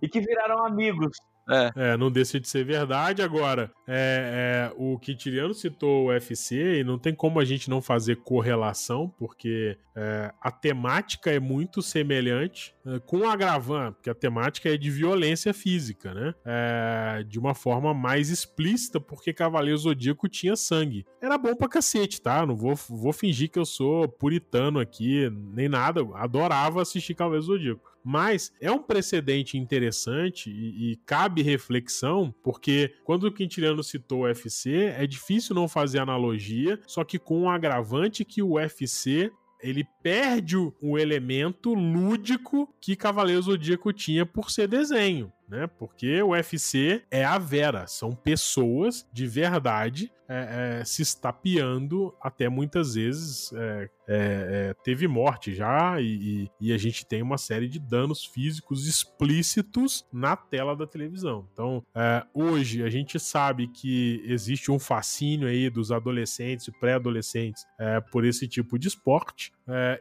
E 0.02 0.08
que 0.08 0.20
viraram 0.20 0.64
amigos. 0.64 1.16
É. 1.48 1.72
é. 1.76 1.96
não 1.96 2.10
deixa 2.10 2.40
de 2.40 2.48
ser 2.48 2.64
verdade. 2.64 3.22
Agora, 3.22 3.70
é, 3.86 4.70
é, 4.70 4.74
o 4.76 4.98
Quintiliano 4.98 5.54
citou 5.54 6.04
o 6.04 6.08
UFC 6.08 6.80
e 6.80 6.84
não 6.84 6.98
tem 6.98 7.14
como 7.14 7.38
a 7.38 7.44
gente 7.44 7.70
não 7.70 7.80
fazer 7.80 8.16
correlação, 8.16 9.12
porque 9.18 9.78
é, 9.94 10.32
a 10.40 10.50
temática 10.50 11.30
é 11.30 11.40
muito 11.40 11.80
semelhante 11.80 12.74
é, 12.84 12.98
com 12.98 13.18
o 13.18 13.28
agravante, 13.28 13.94
porque 13.94 14.10
a 14.10 14.14
temática 14.14 14.68
é 14.68 14.76
de 14.76 14.90
violência 14.90 15.54
física, 15.54 16.12
né? 16.12 16.34
É, 16.44 17.24
de 17.26 17.38
uma 17.38 17.54
forma 17.54 17.94
mais 17.94 18.28
explícita, 18.28 19.00
porque 19.00 19.32
Cavaleiro 19.32 19.78
Zodíaco 19.78 20.28
tinha 20.28 20.56
sangue. 20.56 21.06
Era 21.20 21.38
bom 21.38 21.54
pra 21.54 21.68
cacete, 21.68 22.20
tá? 22.20 22.44
Não 22.44 22.56
vou, 22.56 22.74
vou 22.74 23.12
fingir 23.12 23.50
que 23.50 23.58
eu 23.58 23.64
sou 23.64 24.08
puritano 24.08 24.78
aqui, 24.78 25.30
nem 25.30 25.68
nada. 25.68 26.00
Adorava 26.14 26.82
assistir 26.82 27.14
Cavaleiro 27.14 27.46
Zodíaco. 27.46 27.95
Mas 28.08 28.52
é 28.60 28.70
um 28.70 28.78
precedente 28.78 29.58
interessante 29.58 30.48
e, 30.48 30.92
e, 30.92 30.96
cabe 31.04 31.42
reflexão, 31.42 32.32
porque 32.40 32.94
quando 33.02 33.24
o 33.24 33.32
Quintiliano 33.32 33.82
citou 33.82 34.20
o 34.20 34.22
UFC, 34.22 34.94
é 34.96 35.04
difícil 35.08 35.56
não 35.56 35.66
fazer 35.66 35.98
analogia, 35.98 36.78
só 36.86 37.02
que 37.02 37.18
com 37.18 37.40
um 37.40 37.50
agravante 37.50 38.24
que 38.24 38.40
o 38.40 38.52
UFC 38.52 39.32
ele 39.60 39.84
perde 40.04 40.56
o 40.56 40.96
elemento 40.96 41.74
lúdico 41.74 42.72
que 42.80 42.94
Cavaleiro 42.94 43.42
Zodíaco 43.42 43.92
tinha 43.92 44.24
por 44.24 44.52
ser 44.52 44.68
desenho 44.68 45.32
né? 45.48 45.66
Porque 45.78 46.22
o 46.22 46.30
UFC 46.30 47.02
é 47.10 47.24
a 47.24 47.38
Vera, 47.38 47.86
são 47.86 48.12
pessoas 48.12 49.06
de 49.12 49.26
verdade 49.26 50.12
é, 50.28 50.80
é, 50.80 50.84
se 50.84 51.02
estapeando, 51.02 52.12
até 52.20 52.48
muitas 52.48 52.94
vezes 52.94 53.52
é, 53.52 53.88
é, 54.08 54.68
é 54.70 54.74
teve 54.82 55.06
morte 55.06 55.54
já, 55.54 56.00
e, 56.00 56.50
e, 56.60 56.72
a 56.72 56.78
gente 56.78 57.06
tem 57.06 57.22
uma 57.22 57.38
série 57.38 57.68
de 57.68 57.78
danos 57.78 58.24
físicos 58.24 58.88
explícitos 58.88 60.04
na 60.12 60.36
tela 60.36 60.74
da 60.74 60.86
televisão. 60.86 61.48
Então, 61.52 61.84
é, 61.94 62.24
hoje 62.34 62.82
a 62.82 62.90
gente 62.90 63.20
sabe 63.20 63.68
que 63.68 64.20
existe 64.24 64.70
um 64.70 64.78
fascínio 64.78 65.46
aí 65.46 65.70
dos 65.70 65.92
adolescentes 65.92 66.66
e 66.66 66.72
pré-adolescentes 66.72 67.64
por 68.10 68.24
esse 68.24 68.48
tipo 68.48 68.78
de 68.78 68.88
esporte. 68.88 69.52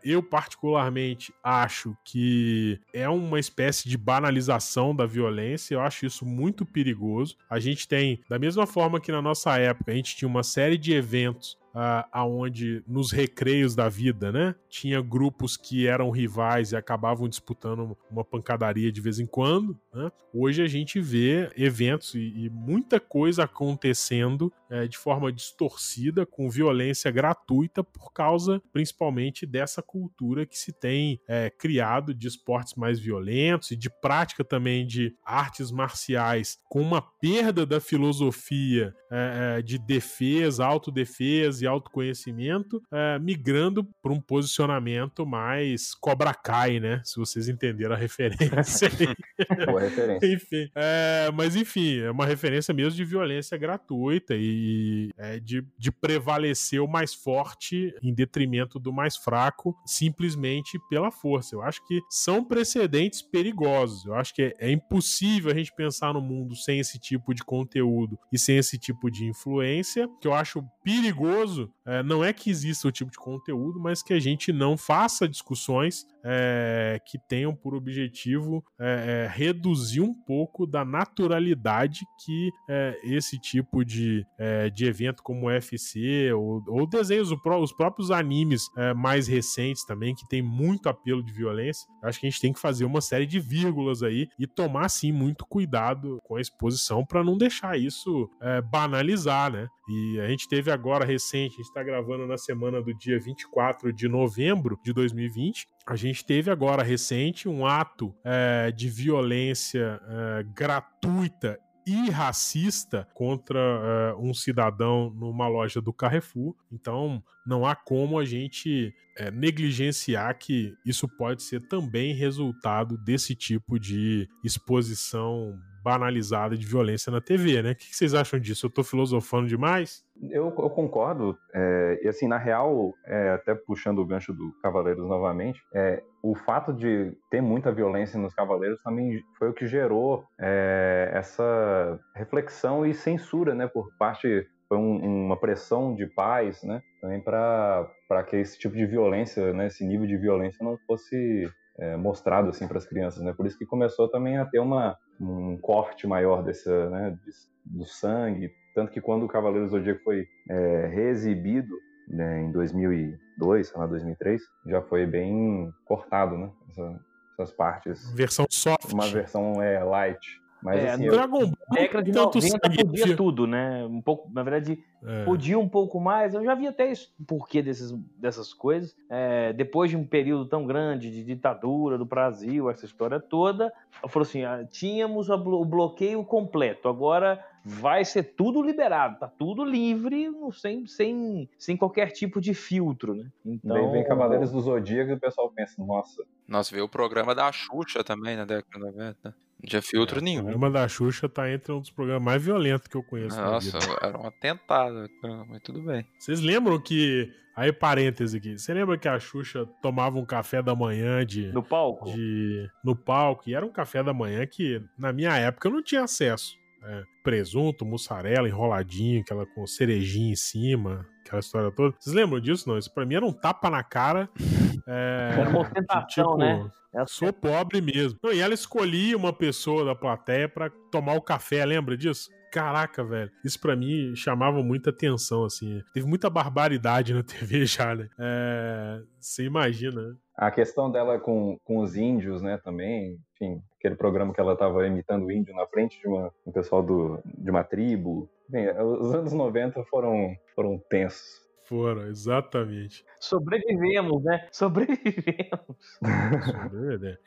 Eu, 0.04 0.22
particularmente, 0.22 1.34
acho 1.44 1.96
que 2.04 2.80
é 2.94 3.10
uma 3.10 3.40
espécie 3.40 3.90
de 3.90 3.98
banalização 3.98 4.96
da 4.96 5.06
violência 5.06 5.26
violência. 5.36 5.76
Eu 5.76 5.82
acho 5.82 6.06
isso 6.06 6.26
muito 6.26 6.66
perigoso. 6.66 7.36
A 7.50 7.60
gente 7.60 7.88
tem, 7.88 8.22
da 8.30 8.40
mesma 8.40 8.66
forma 8.66 9.00
que 9.00 9.12
na 9.12 9.22
nossa 9.22 9.58
época, 9.58 9.92
a 9.92 9.96
gente 9.96 10.16
tinha 10.16 10.28
uma 10.28 10.44
série 10.44 10.78
de 10.78 10.94
eventos 10.94 11.58
uh, 11.76 12.08
aonde 12.12 12.82
nos 12.88 13.12
recreios 13.12 13.76
da 13.76 13.90
vida, 13.90 14.32
né? 14.32 14.56
Tinha 14.70 15.02
grupos 15.02 15.58
que 15.58 15.86
eram 15.86 16.10
rivais 16.10 16.72
e 16.72 16.76
acabavam 16.76 17.28
disputando 17.28 17.98
uma 18.10 18.24
pancadaria 18.24 18.92
de 18.92 19.02
vez 19.02 19.20
em 19.20 19.26
quando. 19.26 19.78
Né? 19.94 20.12
Hoje 20.34 20.62
a 20.62 20.68
gente 20.68 21.00
vê 21.00 21.52
eventos 21.56 22.16
e, 22.16 22.20
e 22.20 22.50
muita 22.50 23.00
coisa 23.00 23.44
acontecendo 23.44 24.52
é, 24.70 24.88
de 24.88 24.98
forma 24.98 25.32
distorcida, 25.32 26.26
com 26.26 26.50
violência 26.50 27.12
gratuita, 27.12 27.84
por 27.84 28.12
causa 28.12 28.62
principalmente 28.72 29.46
dessa 29.46 29.82
cultura 29.82 30.46
que 30.46 30.58
se 30.58 30.72
tem 30.72 31.20
é, 31.28 31.50
criado 31.50 32.14
de 32.14 32.28
esportes 32.28 32.76
mais 32.76 33.00
violentos 33.00 33.72
e 33.72 33.76
de 33.76 33.90
prática 33.90 34.44
também 34.44 34.86
de 34.86 35.16
artes 35.24 35.72
marciais, 35.72 36.60
com 36.70 36.82
uma 36.82 37.02
perda 37.02 37.66
da 37.66 37.80
filosofia 37.80 38.94
é, 39.10 39.62
de 39.62 39.78
defesa, 39.78 40.66
autodefesa 40.66 41.65
autoconhecimento, 41.68 42.82
é, 42.92 43.20
migrando 43.20 43.84
para 44.02 44.12
um 44.12 44.22
posicionamento 44.22 45.26
mais 45.26 45.94
Cobra 45.94 46.34
Kai, 46.34 46.80
né? 46.80 47.02
Se 47.04 47.18
vocês 47.18 47.48
entenderam 47.48 47.96
a 47.96 47.98
referência. 47.98 48.90
Boa 49.66 49.82
referência. 49.82 50.34
enfim, 50.34 50.70
é, 50.76 51.32
mas 51.34 51.56
enfim, 51.56 52.00
é 52.00 52.12
uma 52.12 52.26
referência 52.26 52.74
mesmo 52.74 52.96
de 52.96 53.06
violência 53.06 53.58
gratuita 53.58 54.36
e 54.36 55.12
é, 55.18 55.40
de, 55.40 55.66
de 55.78 55.92
prevalecer 55.92 56.82
o 56.82 56.88
mais 56.88 57.14
forte 57.14 57.94
em 58.02 58.14
detrimento 58.14 58.80
do 58.80 58.92
mais 58.92 59.16
fraco, 59.16 59.76
simplesmente 59.86 60.80
pela 60.90 61.12
força. 61.12 61.56
Eu 61.56 61.62
acho 61.62 61.86
que 61.88 62.02
são 62.10 62.44
precedentes 62.44 63.22
perigosos. 63.22 64.06
Eu 64.06 64.16
acho 64.16 64.34
que 64.34 64.42
é, 64.42 64.54
é 64.60 64.72
impossível 64.72 65.52
a 65.52 65.56
gente 65.56 65.74
pensar 65.76 66.14
no 66.14 66.22
mundo 66.22 66.56
sem 66.56 66.80
esse 66.80 67.00
tipo 67.00 67.34
de 67.34 67.44
conteúdo 67.44 68.18
e 68.32 68.38
sem 68.38 68.58
esse 68.58 68.78
tipo 68.78 69.10
de 69.10 69.26
influência, 69.26 70.10
que 70.22 70.28
eu 70.28 70.34
acho 70.34 70.64
perigoso 70.84 71.55
é, 71.86 72.04
não 72.04 72.24
é 72.24 72.34
que 72.34 72.50
exista 72.50 72.88
o 72.88 72.92
tipo 72.92 73.12
de 73.12 73.18
conteúdo, 73.18 73.80
mas 73.80 74.02
que 74.02 74.14
a 74.14 74.20
gente 74.20 74.52
não 74.52 74.78
faça 74.78 75.28
discussões 75.28 76.06
é, 76.26 77.00
que 77.06 77.20
tenham 77.20 77.56
por 77.56 77.76
objetivo 77.76 78.64
é, 78.80 79.26
é 79.26 79.32
reduzir 79.32 80.02
um 80.02 80.14
pouco 80.14 80.66
da 80.66 80.84
naturalidade 80.84 82.00
que 82.26 82.50
é, 82.68 83.00
esse 83.04 83.40
tipo 83.40 83.86
de, 83.86 84.26
é, 84.40 84.70
de 84.72 84.86
evento 84.86 85.22
como 85.22 85.46
o 85.46 85.50
UFC 85.50 86.34
ou, 86.34 86.64
ou 86.68 86.88
desenhos, 86.88 87.32
os 87.32 87.72
próprios 87.74 88.10
animes 88.10 88.64
mais 88.96 89.28
recentes 89.28 89.86
também, 89.86 90.16
que 90.16 90.28
tem 90.28 90.42
muito 90.42 90.90
apelo 90.90 91.24
de 91.24 91.32
violência, 91.32 91.88
acho 92.04 92.20
que 92.20 92.26
a 92.26 92.30
gente 92.30 92.42
tem 92.42 92.54
que 92.54 92.60
fazer 92.60 92.86
uma 92.86 93.02
série 93.02 93.26
de 93.26 93.40
vírgulas 93.40 94.02
aí 94.02 94.28
e 94.40 94.48
tomar, 94.48 94.90
sim, 94.90 95.12
muito 95.12 95.46
cuidado 95.46 96.20
com 96.24 96.36
a 96.36 96.42
exposição 96.42 97.06
para 97.06 97.24
não 97.24 97.38
deixar 97.38 97.78
isso 97.78 98.30
banalizar, 98.72 99.52
né? 99.52 99.68
E 99.88 100.20
a 100.20 100.28
gente 100.28 100.48
teve 100.48 100.72
agora 100.72 101.06
recente, 101.06 101.54
a 101.54 101.58
gente 101.58 101.68
está 101.68 101.84
gravando 101.84 102.26
na 102.26 102.38
semana 102.38 102.82
do 102.82 102.94
dia 102.94 103.20
24 103.20 103.94
de 103.94 104.08
novembro 104.08 104.80
de 104.84 104.92
2020. 104.92 105.68
A 105.88 105.96
gente 105.96 106.26
teve 106.26 106.50
agora 106.50 106.82
recente 106.82 107.48
um 107.48 107.66
ato 107.66 108.16
é, 108.24 108.72
de 108.72 108.90
violência 108.90 110.02
é, 110.08 110.44
gratuita 110.44 111.60
e 111.88 112.10
racista 112.10 113.08
contra 113.14 113.60
uh, 113.60 114.20
um 114.20 114.34
cidadão 114.34 115.12
numa 115.12 115.48
loja 115.48 115.80
do 115.80 115.94
Carrefour. 115.94 116.56
Então, 116.72 117.24
não 117.46 117.64
há 117.64 117.76
como 117.76 118.18
a 118.18 118.26
gente 118.26 118.92
negligenciar 119.32 120.36
que 120.40 120.74
isso 120.84 121.08
pode 121.08 121.44
ser 121.44 121.60
também 121.68 122.16
resultado 122.16 122.98
desse 122.98 123.36
tipo 123.36 123.80
de 123.80 124.28
exposição 124.44 125.56
banalizada 125.86 126.58
de 126.58 126.66
violência 126.66 127.12
na 127.12 127.22
TV, 127.22 127.62
né? 127.62 127.72
O 127.74 127.76
que 127.76 127.96
vocês 127.96 128.16
acham 128.16 128.40
disso? 128.40 128.66
Eu 128.66 128.72
tô 128.72 128.84
filosofando 128.84 129.48
demais? 129.48 130.04
Eu, 130.32 130.46
eu 130.46 130.70
concordo. 130.72 131.38
É, 131.54 132.00
e 132.02 132.08
assim, 132.08 132.28
na 132.28 132.40
real, 132.40 132.92
é, 133.06 133.30
até 133.30 133.54
puxando 133.54 134.00
o 134.00 134.06
gancho 134.06 134.34
do 134.34 134.52
Cavaleiros 134.64 135.08
novamente, 135.08 135.62
é, 135.76 136.02
o 136.24 136.34
fato 136.34 136.74
de 136.74 137.16
ter 137.30 137.40
muita 137.40 137.72
violência 137.72 138.20
nos 138.20 138.34
Cavaleiros 138.34 138.82
também 138.82 139.22
foi 139.38 139.50
o 139.50 139.54
que 139.54 139.68
gerou 139.68 140.26
é, 140.40 141.12
essa 141.14 142.00
reflexão 142.16 142.84
e 142.84 142.92
censura, 142.92 143.54
né, 143.54 143.68
por 143.68 143.96
parte 144.00 144.48
foi 144.68 144.80
um, 144.80 145.26
uma 145.26 145.38
pressão 145.40 145.94
de 145.94 146.08
pais, 146.08 146.64
né? 146.64 146.82
Também 147.00 147.22
para 147.22 148.24
que 148.28 148.38
esse 148.38 148.58
tipo 148.58 148.76
de 148.76 148.88
violência, 148.88 149.54
né? 149.54 149.68
Esse 149.68 149.86
nível 149.86 150.08
de 150.08 150.18
violência 150.18 150.66
não 150.66 150.76
fosse 150.88 151.48
é, 151.78 151.96
mostrado 151.96 152.50
assim 152.50 152.68
para 152.68 152.78
as 152.78 152.86
crianças, 152.86 153.22
né? 153.22 153.34
Por 153.34 153.46
isso 153.46 153.58
que 153.58 153.66
começou 153.66 154.10
também 154.10 154.38
a 154.38 154.46
ter 154.46 154.60
uma, 154.60 154.98
um 155.20 155.58
corte 155.58 156.08
maior 156.08 156.44
desse, 156.44 156.70
né? 156.70 157.18
do 157.66 157.86
sangue, 157.86 158.52
tanto 158.74 158.92
que 158.92 159.02
quando 159.02 159.24
o 159.24 159.28
Cavaleiro 159.28 159.68
Zodíaco 159.68 160.04
foi 160.04 160.28
é, 160.50 160.88
reexibido 160.88 161.76
né, 162.08 162.42
em 162.42 162.52
2002, 162.52 163.68
sei 163.68 163.80
lá, 163.80 163.88
2003, 163.88 164.42
já 164.68 164.82
foi 164.82 165.06
bem 165.06 165.74
cortado, 165.86 166.38
né? 166.38 166.52
Essa, 166.70 167.00
essas 167.34 167.52
partes. 167.52 168.12
Versão 168.14 168.46
soft. 168.50 168.92
Uma 168.92 169.08
versão 169.08 169.62
é, 169.62 169.84
light. 169.84 170.40
Mas, 170.66 170.84
é, 170.84 170.90
assim, 170.90 171.06
no 171.06 171.12
Dragon 171.12 171.40
Ball, 171.40 171.52
década 171.72 172.04
de 172.04 172.12
90 172.12 172.60
podia 172.60 173.16
tudo, 173.16 173.46
né? 173.46 173.86
Um 173.86 174.02
pouco, 174.02 174.28
na 174.34 174.42
verdade, 174.42 174.84
é. 175.06 175.24
podia 175.24 175.60
um 175.60 175.70
pouco 175.70 176.00
mais. 176.00 176.34
Eu 176.34 176.44
já 176.44 176.56
vi 176.56 176.66
até 176.66 176.92
isso, 176.92 177.14
o 177.20 177.24
porquê 177.24 177.62
desses, 177.62 177.92
dessas 178.18 178.52
coisas. 178.52 178.96
É, 179.08 179.54
depois 179.54 179.92
de 179.92 179.96
um 179.96 180.04
período 180.04 180.48
tão 180.48 180.66
grande 180.66 181.12
de 181.12 181.24
ditadura 181.24 182.00
do 182.00 182.06
Brasil, 182.06 182.68
essa 182.68 182.84
história 182.84 183.20
toda, 183.20 183.72
eu 184.02 184.10
falou 184.10 184.26
assim: 184.28 184.44
ah, 184.44 184.66
tínhamos 184.68 185.30
o 185.30 185.38
bloqueio 185.38 186.24
completo, 186.24 186.90
agora 186.90 187.40
vai 187.66 188.06
ser 188.06 188.36
tudo 188.36 188.62
liberado, 188.62 189.18
tá 189.18 189.28
tudo 189.28 189.66
livre, 189.66 190.30
sem, 190.54 190.86
sem, 190.86 191.50
sem 191.58 191.76
qualquer 191.76 192.12
tipo 192.12 192.40
de 192.40 192.54
filtro, 192.54 193.16
né? 193.16 193.26
Então... 193.44 193.76
Daí 193.76 193.92
vem 193.92 194.04
Cavaleiros 194.04 194.52
do 194.52 194.62
Zodíaco 194.62 195.10
e 195.10 195.14
o 195.16 195.20
pessoal 195.20 195.52
pensa, 195.52 195.84
nossa. 195.84 196.24
Nós 196.48 196.70
vê 196.70 196.80
o 196.80 196.88
programa 196.88 197.34
da 197.34 197.52
Xuxa 197.52 198.04
também 198.04 198.38
na 198.38 198.46
década 198.46 198.68
de 198.72 198.80
90. 198.80 199.36
Não 199.60 199.68
tinha 199.68 199.82
filtro 199.82 200.20
é, 200.20 200.22
nenhum. 200.22 200.42
O 200.42 200.44
programa 200.44 200.70
da 200.70 200.88
Xuxa 200.88 201.28
tá 201.28 201.52
entre 201.52 201.72
um 201.72 201.80
dos 201.80 201.90
programas 201.90 202.24
mais 202.24 202.44
violentos 202.44 202.88
que 202.88 202.96
eu 202.96 203.04
conheço. 203.04 203.36
Nossa, 203.42 203.80
era 204.02 204.16
um 204.16 204.28
atentado, 204.28 205.10
mas 205.50 205.62
tudo 205.64 205.82
bem. 205.82 206.06
Vocês 206.20 206.42
lembram 206.42 206.80
que. 206.80 207.32
Aí, 207.56 207.72
parêntese 207.72 208.38
aqui. 208.38 208.60
Você 208.60 208.74
lembra 208.74 208.98
que 208.98 209.08
a 209.08 209.18
Xuxa 209.18 209.66
tomava 209.82 210.20
um 210.20 210.26
café 210.26 210.62
da 210.62 210.76
manhã 210.76 211.26
de. 211.26 211.54
No 211.54 211.64
palco? 211.64 212.12
De, 212.12 212.70
no 212.84 212.96
palco. 212.96 213.50
E 213.50 213.56
era 213.56 213.66
um 213.66 213.72
café 213.72 214.04
da 214.04 214.14
manhã 214.14 214.46
que, 214.46 214.84
na 215.00 215.14
minha 215.14 215.36
época, 215.38 215.70
eu 215.70 215.72
não 215.72 215.82
tinha 215.82 216.04
acesso. 216.04 216.58
É, 216.88 217.04
presunto, 217.24 217.84
mussarela, 217.86 218.48
enroladinho, 218.48 219.22
aquela 219.22 219.46
com 219.46 219.66
cerejinha 219.66 220.34
em 220.34 220.36
cima, 220.36 221.06
aquela 221.26 221.40
história 221.40 221.72
toda. 221.72 221.96
Vocês 222.00 222.16
lembram 222.16 222.40
disso? 222.40 222.70
Não, 222.70 222.78
isso 222.78 222.94
pra 222.94 223.06
mim 223.06 223.16
era 223.16 223.26
um 223.26 223.34
tapa 223.34 223.70
na 223.70 223.84
cara. 223.84 224.30
É, 224.88 225.38
era 225.40 225.50
uma 225.50 225.62
ostentação, 225.62 226.38
tipo, 226.38 226.38
né? 226.38 226.70
Sou 227.08 227.34
pobre 227.34 227.82
mesmo. 227.82 228.20
Não, 228.24 228.32
e 228.32 228.40
ela 228.40 228.54
escolhia 228.54 229.18
uma 229.18 229.34
pessoa 229.34 229.84
da 229.84 229.96
plateia 229.96 230.48
para 230.48 230.70
tomar 230.92 231.16
o 231.16 231.22
café, 231.22 231.66
lembra 231.66 231.98
disso? 231.98 232.30
Caraca, 232.52 233.04
velho. 233.04 233.32
Isso 233.44 233.60
para 233.60 233.76
mim 233.76 234.16
chamava 234.16 234.64
muita 234.64 234.92
atenção, 234.92 235.44
assim. 235.44 235.82
Teve 235.94 236.08
muita 236.08 236.30
barbaridade 236.30 237.14
na 237.14 237.22
TV 237.24 237.66
já, 237.66 237.96
né? 237.96 238.08
É... 238.20 239.02
Você 239.20 239.44
imagina, 239.44 240.02
né? 240.10 240.16
A 240.38 240.52
questão 240.52 240.92
dela 240.92 241.20
com, 241.20 241.58
com 241.64 241.80
os 241.80 241.96
índios, 241.96 242.42
né, 242.42 242.58
também, 242.58 243.18
enfim, 243.34 243.62
aquele 243.86 243.96
programa 243.96 244.34
que 244.34 244.42
ela 244.42 244.54
estava 244.54 244.88
imitando 244.88 245.26
o 245.26 245.32
índio 245.32 245.54
na 245.54 245.68
frente 245.68 246.00
de 246.00 246.08
uma, 246.08 246.34
um 246.46 246.52
pessoal 246.52 246.82
do, 246.82 247.20
de 247.24 247.52
uma 247.52 247.64
tribo. 247.64 248.28
Bem, 248.50 248.68
os 248.70 249.14
anos 249.14 249.32
90 249.32 249.84
foram, 249.86 250.36
foram 250.56 250.82
tensos. 250.90 251.45
Foram, 251.68 252.08
exatamente. 252.08 253.04
Sobrevivemos, 253.20 254.24
né? 254.24 254.48
Sobrevivemos. 254.52 255.76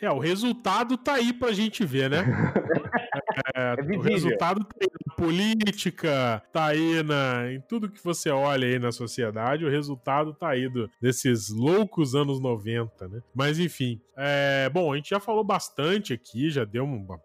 é, 0.00 0.10
o 0.10 0.18
resultado 0.18 0.96
tá 0.96 1.14
aí 1.14 1.32
pra 1.32 1.52
gente 1.52 1.84
ver, 1.84 2.10
né? 2.10 2.24
É, 3.54 3.74
é 3.78 3.96
o 3.96 4.00
resultado 4.00 4.64
tá 4.64 4.76
aí 4.80 4.88
na 5.06 5.14
política, 5.14 6.42
tá 6.52 6.66
aí 6.66 7.02
na, 7.02 7.52
em 7.52 7.60
tudo 7.60 7.90
que 7.90 8.02
você 8.02 8.30
olha 8.30 8.66
aí 8.66 8.78
na 8.78 8.90
sociedade, 8.90 9.64
o 9.64 9.70
resultado 9.70 10.34
tá 10.34 10.48
aí 10.48 10.68
do, 10.68 10.90
desses 11.00 11.48
loucos 11.48 12.14
anos 12.14 12.40
90, 12.40 13.08
né? 13.08 13.20
Mas 13.34 13.58
enfim, 13.60 14.00
é, 14.16 14.68
bom, 14.70 14.92
a 14.92 14.96
gente 14.96 15.10
já 15.10 15.20
falou 15.20 15.44
bastante 15.44 16.12
aqui, 16.12 16.50
já 16.50 16.64
deu 16.64 16.84
uma 16.84 17.20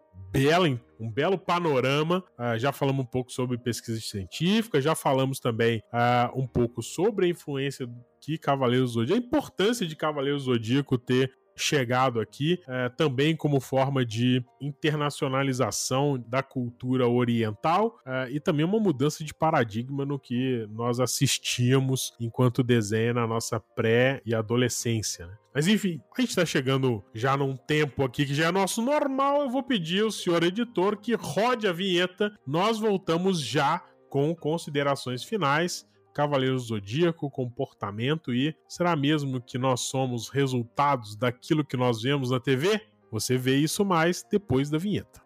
um 0.98 1.08
belo 1.08 1.38
panorama. 1.38 2.24
Uh, 2.38 2.58
já 2.58 2.72
falamos 2.72 3.04
um 3.04 3.08
pouco 3.08 3.30
sobre 3.30 3.56
pesquisa 3.56 4.00
científica, 4.00 4.80
já 4.80 4.94
falamos 4.94 5.38
também 5.38 5.80
uh, 5.92 6.38
um 6.38 6.46
pouco 6.46 6.82
sobre 6.82 7.26
a 7.26 7.28
influência 7.28 7.88
que 8.20 8.36
Cavaleiros 8.36 8.92
Zodíaco, 8.92 9.22
a 9.22 9.26
importância 9.26 9.86
de 9.86 9.94
Cavaleiros 9.94 10.44
Zodíaco 10.44 10.98
ter 10.98 11.32
chegado 11.56 12.20
aqui, 12.20 12.60
é, 12.66 12.88
também 12.88 13.36
como 13.36 13.60
forma 13.60 14.04
de 14.04 14.44
internacionalização 14.60 16.22
da 16.26 16.42
cultura 16.42 17.08
oriental 17.08 17.98
é, 18.06 18.28
e 18.30 18.40
também 18.40 18.64
uma 18.64 18.80
mudança 18.80 19.24
de 19.24 19.32
paradigma 19.32 20.04
no 20.04 20.18
que 20.18 20.66
nós 20.70 21.00
assistíamos 21.00 22.12
enquanto 22.20 22.62
desenho 22.62 23.14
na 23.14 23.26
nossa 23.26 23.60
pré 23.60 24.20
e 24.24 24.34
adolescência. 24.34 25.26
Né? 25.26 25.34
Mas 25.54 25.68
enfim, 25.68 26.00
a 26.16 26.20
gente 26.20 26.30
está 26.30 26.44
chegando 26.44 27.04
já 27.14 27.36
num 27.36 27.56
tempo 27.56 28.02
aqui 28.02 28.26
que 28.26 28.34
já 28.34 28.46
é 28.46 28.50
nosso 28.50 28.82
normal. 28.82 29.42
Eu 29.42 29.50
vou 29.50 29.62
pedir 29.62 30.02
ao 30.02 30.10
senhor 30.10 30.42
editor 30.42 30.96
que 30.96 31.14
rode 31.14 31.68
a 31.68 31.72
vinheta. 31.72 32.36
Nós 32.44 32.78
voltamos 32.78 33.40
já 33.40 33.82
com 34.08 34.34
considerações 34.34 35.22
finais 35.22 35.86
Cavaleiro 36.14 36.58
Zodíaco, 36.58 37.28
comportamento 37.28 38.32
e 38.32 38.54
será 38.68 38.94
mesmo 38.94 39.40
que 39.40 39.58
nós 39.58 39.80
somos 39.80 40.28
resultados 40.28 41.16
daquilo 41.16 41.64
que 41.64 41.76
nós 41.76 42.00
vemos 42.02 42.30
na 42.30 42.38
TV? 42.38 42.80
Você 43.10 43.36
vê 43.36 43.56
isso 43.56 43.84
mais 43.84 44.24
depois 44.30 44.70
da 44.70 44.78
vinheta. 44.78 45.22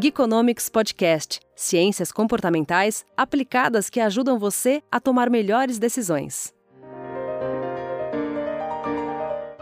Geekonomics 0.00 0.68
Podcast 0.68 1.40
Ciências 1.56 2.12
comportamentais 2.12 3.04
aplicadas 3.16 3.90
que 3.90 3.98
ajudam 3.98 4.38
você 4.38 4.80
a 4.92 5.00
tomar 5.00 5.28
melhores 5.28 5.76
decisões. 5.76 6.54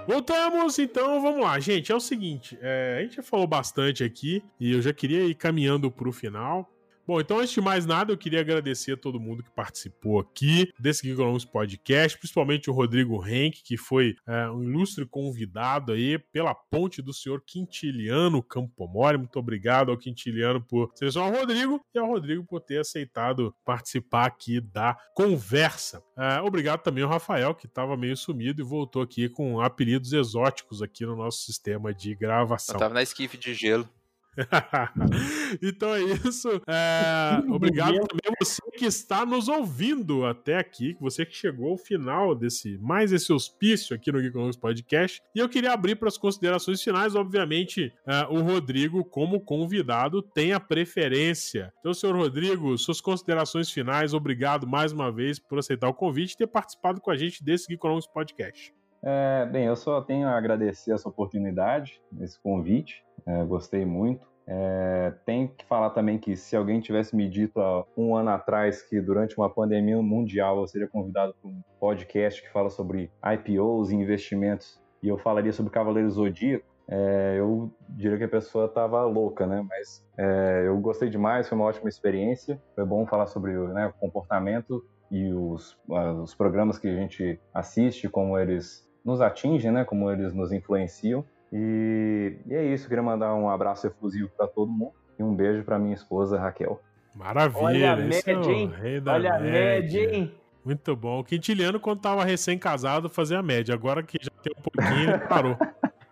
Voltamos, 0.07 0.79
então 0.79 1.21
vamos 1.21 1.41
lá, 1.41 1.59
gente. 1.59 1.91
É 1.91 1.95
o 1.95 2.01
seguinte, 2.01 2.57
é, 2.61 2.99
a 2.99 3.03
gente 3.03 3.17
já 3.17 3.23
falou 3.23 3.47
bastante 3.47 4.05
aqui 4.05 4.43
e 4.59 4.73
eu 4.73 4.81
já 4.81 4.93
queria 4.93 5.25
ir 5.25 5.35
caminhando 5.35 5.91
para 5.91 6.09
o 6.09 6.13
final. 6.13 6.71
Bom, 7.07 7.21
então 7.21 7.39
antes 7.39 7.53
de 7.53 7.61
mais 7.61 7.87
nada, 7.87 8.13
eu 8.13 8.19
queria 8.19 8.41
agradecer 8.41 8.93
a 8.93 8.97
todo 8.97 9.21
mundo 9.21 9.41
que 9.41 9.51
participou 9.51 10.19
aqui 10.19 10.73
desse 10.77 11.07
Geekonomics 11.07 11.45
Podcast, 11.45 12.19
principalmente 12.19 12.69
o 12.69 12.73
Rodrigo 12.73 13.25
Henk, 13.25 13.63
que 13.63 13.77
foi 13.77 14.17
é, 14.27 14.51
um 14.51 14.65
ilustre 14.65 15.07
convidado 15.07 15.93
aí 15.93 16.19
pela 16.19 16.53
ponte 16.53 17.01
do 17.01 17.13
senhor 17.13 17.41
Quintiliano 17.47 18.43
Campomori. 18.43 19.19
Muito 19.19 19.39
obrigado 19.39 19.93
ao 19.93 19.97
Quintiliano 19.97 20.61
por 20.61 20.91
selecionar 20.97 21.33
o 21.33 21.37
Rodrigo 21.37 21.81
e 21.95 21.99
ao 21.99 22.09
Rodrigo 22.09 22.45
por 22.45 22.61
ter 22.61 22.81
aceitado 22.81 23.55
participar 23.65 24.27
aqui 24.27 24.61
da 24.61 24.97
conversa. 25.15 26.03
É, 26.17 26.41
obrigado 26.41 26.83
também 26.83 27.05
ao 27.05 27.11
Rafael, 27.11 27.55
que 27.55 27.67
estava 27.67 27.97
meio 27.97 28.17
sumido 28.17 28.61
e 28.61 28.65
voltou 28.65 29.01
aqui 29.01 29.29
com 29.29 29.61
apelidos 29.61 30.13
exóticos 30.13 30.83
aqui 30.83 31.07
no 31.07 31.15
nosso 31.15 31.45
sistema 31.45 31.95
de 31.95 32.17
gravação. 32.17 32.75
Eu 32.75 32.81
tava 32.81 32.95
na 32.95 33.03
esquife 33.03 33.39
de 33.39 33.55
gelo. 33.55 33.89
então 35.63 35.95
é 35.95 36.03
isso. 36.03 36.49
É, 36.67 37.43
obrigado 37.51 37.95
também 37.95 38.31
a 38.31 38.45
você 38.45 38.61
que 38.77 38.85
está 38.85 39.25
nos 39.25 39.49
ouvindo 39.49 40.25
até 40.27 40.57
aqui, 40.57 40.97
você 41.01 41.25
que 41.25 41.35
chegou 41.35 41.71
ao 41.71 41.79
final 41.79 42.35
desse 42.35 42.79
mais 42.79 43.13
esse 43.13 43.33
hospício 43.33 43.97
aqui 43.97 44.13
no 44.13 44.21
Geekonomics 44.21 44.57
Podcast. 44.57 45.23
E 45.35 45.39
eu 45.39 45.49
queria 45.49 45.73
abrir 45.73 45.97
para 45.97 46.09
as 46.09 46.19
considerações 46.19 46.83
finais. 46.83 47.15
Obviamente, 47.15 47.93
é, 48.07 48.27
o 48.29 48.41
Rodrigo, 48.43 49.05
como 49.05 49.41
convidado, 49.41 50.23
tem 50.23 50.53
a 50.53 50.61
preferência. 50.61 51.73
Então, 51.81 51.95
senhor 51.95 52.15
Rodrigo, 52.15 52.77
suas 52.77 53.01
considerações 53.01 53.71
finais. 53.71 54.13
Obrigado 54.15 54.67
mais 54.67 54.93
uma 54.93 55.11
vez 55.11 55.39
por 55.39 55.59
aceitar 55.59 55.89
o 55.89 55.95
convite 55.95 56.33
e 56.33 56.39
ter 56.39 56.47
participado 56.47 57.01
com 57.01 57.11
a 57.11 57.17
gente 57.17 57.43
desse 57.43 57.67
Geekonomics 57.69 58.07
Podcast. 58.07 58.75
É, 59.03 59.47
bem, 59.47 59.67
eu 59.67 59.77
só 59.77 60.01
tenho 60.01 60.27
a 60.27 60.37
agradecer 60.37 60.93
essa 60.93 61.09
oportunidade, 61.09 62.01
esse 62.21 62.41
convite. 62.41 63.05
É, 63.27 63.45
gostei 63.45 63.85
muito. 63.85 64.27
É, 64.49 65.13
tem 65.25 65.49
que 65.49 65.65
falar 65.65 65.91
também 65.91 66.19
que 66.19 66.37
se 66.37 66.55
alguém 66.55 66.81
tivesse 66.81 67.17
me 67.17 67.29
dito 67.29 67.61
há 67.61 67.85
um 67.97 68.15
ano 68.15 68.31
atrás 68.31 68.81
que 68.81 69.01
durante 69.01 69.37
uma 69.37 69.51
pandemia 69.51 70.01
mundial 70.01 70.61
eu 70.61 70.69
seria 70.69 70.87
convidado 70.87 71.35
para 71.43 71.51
um 71.51 71.61
podcast 71.81 72.41
que 72.41 72.53
fala 72.53 72.71
sobre 72.71 73.11
IPOs 73.25 73.91
e 73.91 73.97
investimentos 73.97 74.81
e 75.03 75.09
eu 75.09 75.19
falaria 75.19 75.53
sobre 75.53 75.73
Cavaleiro 75.73 76.09
Zodíaco, 76.09 76.65
é, 76.89 77.35
eu 77.39 77.71
diria 77.89 78.17
que 78.17 78.25
a 78.25 78.29
pessoa 78.29 78.67
estava 78.67 79.05
louca, 79.05 79.47
né? 79.47 79.65
Mas 79.69 80.07
é, 80.17 80.65
eu 80.67 80.79
gostei 80.79 81.09
demais, 81.09 81.49
foi 81.49 81.59
uma 81.59 81.67
ótima 81.67 81.89
experiência. 81.89 82.61
Foi 82.75 82.85
bom 82.85 83.07
falar 83.07 83.27
sobre 83.27 83.53
né, 83.53 83.89
o 83.89 83.93
comportamento 83.95 84.85
e 85.11 85.33
os, 85.33 85.77
os 86.23 86.35
programas 86.35 86.79
que 86.79 86.89
a 86.89 86.95
gente 86.95 87.41
assiste, 87.53 88.09
como 88.09 88.39
eles 88.39 88.89
nos 89.05 89.21
atingem, 89.21 89.73
né? 89.73 89.85
Como 89.85 90.11
eles 90.11 90.33
nos 90.33 90.53
influenciam. 90.53 91.25
E, 91.53 92.37
e 92.47 92.55
é 92.55 92.65
isso, 92.65 92.89
queria 92.89 93.03
mandar 93.03 93.35
um 93.35 93.49
abraço 93.49 93.87
efusivo 93.87 94.29
para 94.37 94.47
todo 94.47 94.71
mundo 94.71 94.93
e 95.19 95.23
um 95.23 95.35
beijo 95.35 95.65
para 95.65 95.79
minha 95.79 95.95
esposa 95.95 96.39
Raquel. 96.39 96.81
Maravilha, 97.15 97.65
Olha 97.65 97.93
a 97.93 97.97
média, 97.97 98.33
é 98.33 98.53
hein? 98.53 98.73
Olha 99.07 99.35
a 99.35 99.39
média, 99.39 100.15
hein? 100.15 100.35
Muito 100.65 100.95
bom. 100.97 101.21
O 101.21 101.25
Quintiliano, 101.25 101.79
quando 101.81 102.01
tava 102.01 102.25
recém-casado, 102.25 103.09
fazia 103.09 103.39
a 103.39 103.43
média. 103.43 103.75
Agora 103.75 104.03
que 104.03 104.19
já 104.21 104.31
tem 104.43 104.53
um 104.59 104.61
pouquinho, 104.61 105.11
ele 105.11 105.19
parou. 105.21 105.57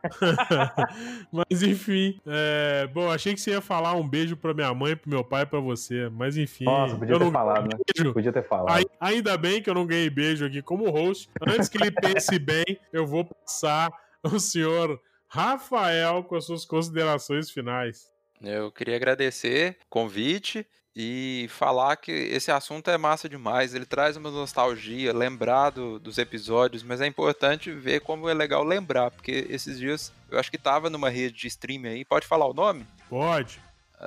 mas 1.33 1.63
enfim, 1.63 2.21
é... 2.27 2.87
bom, 2.93 3.11
achei 3.11 3.35
que 3.35 3.41
você 3.41 3.51
ia 3.53 3.61
falar 3.61 3.95
um 3.95 4.09
beijo 4.09 4.37
pra 4.37 4.55
minha 4.55 4.73
mãe, 4.73 4.95
pro 4.95 5.11
meu 5.11 5.25
pai, 5.25 5.45
pra 5.45 5.59
você, 5.61 6.09
mas 6.11 6.37
enfim. 6.37 6.65
Nossa, 6.65 6.97
podia 6.97 7.15
eu 7.15 7.19
ter 7.19 7.25
não 7.25 7.33
falado, 7.33 7.65
né? 7.65 7.79
beijo. 7.95 8.13
Podia 8.13 8.33
ter 8.33 8.45
falado. 8.45 8.75
Ai- 8.75 8.85
Ainda 9.01 9.37
bem 9.37 9.61
que 9.61 9.69
eu 9.69 9.75
não 9.75 9.87
ganhei 9.87 10.09
beijo 10.09 10.47
aqui 10.47 10.63
como 10.63 10.91
host. 10.91 11.29
Antes 11.47 11.69
que 11.69 11.77
ele 11.77 11.91
pense 11.91 12.39
bem, 12.39 12.65
eu 12.93 13.07
vou 13.07 13.25
passar 13.25 13.91
o 14.23 14.39
senhor 14.39 15.01
Rafael 15.35 16.23
com 16.23 16.37
as 16.37 16.45
suas 16.45 16.65
considerações 16.65 17.51
finais. 17.51 18.09
Eu 18.41 18.71
queria 18.71 18.95
agradecer 18.95 19.77
o 19.83 19.89
convite 19.89 20.65
e 20.95 21.47
falar 21.51 21.97
que 21.97 22.13
esse 22.13 22.53
assunto 22.53 22.89
é 22.89 22.97
massa 22.97 23.29
demais. 23.29 23.75
Ele 23.75 23.85
traz 23.85 24.17
uma 24.17 24.31
nostalgia, 24.31 25.13
lembrar 25.13 25.71
do- 25.71 25.99
dos 25.99 26.19
episódios, 26.19 26.85
mas 26.85 27.01
é 27.01 27.07
importante 27.09 27.73
ver 27.73 28.01
como 28.01 28.29
é 28.29 28.35
legal 28.35 28.63
lembrar, 28.63 29.11
porque 29.11 29.45
esses 29.51 29.77
dias 29.77 30.13
eu 30.31 30.39
acho 30.39 30.53
que 30.53 30.59
tava 30.59 30.89
numa 30.89 31.09
rede 31.09 31.37
de 31.37 31.49
streaming 31.49 31.89
aí. 31.89 32.05
Pode 32.05 32.29
falar 32.29 32.47
o 32.47 32.55
nome? 32.55 32.87
Pode. 33.09 33.61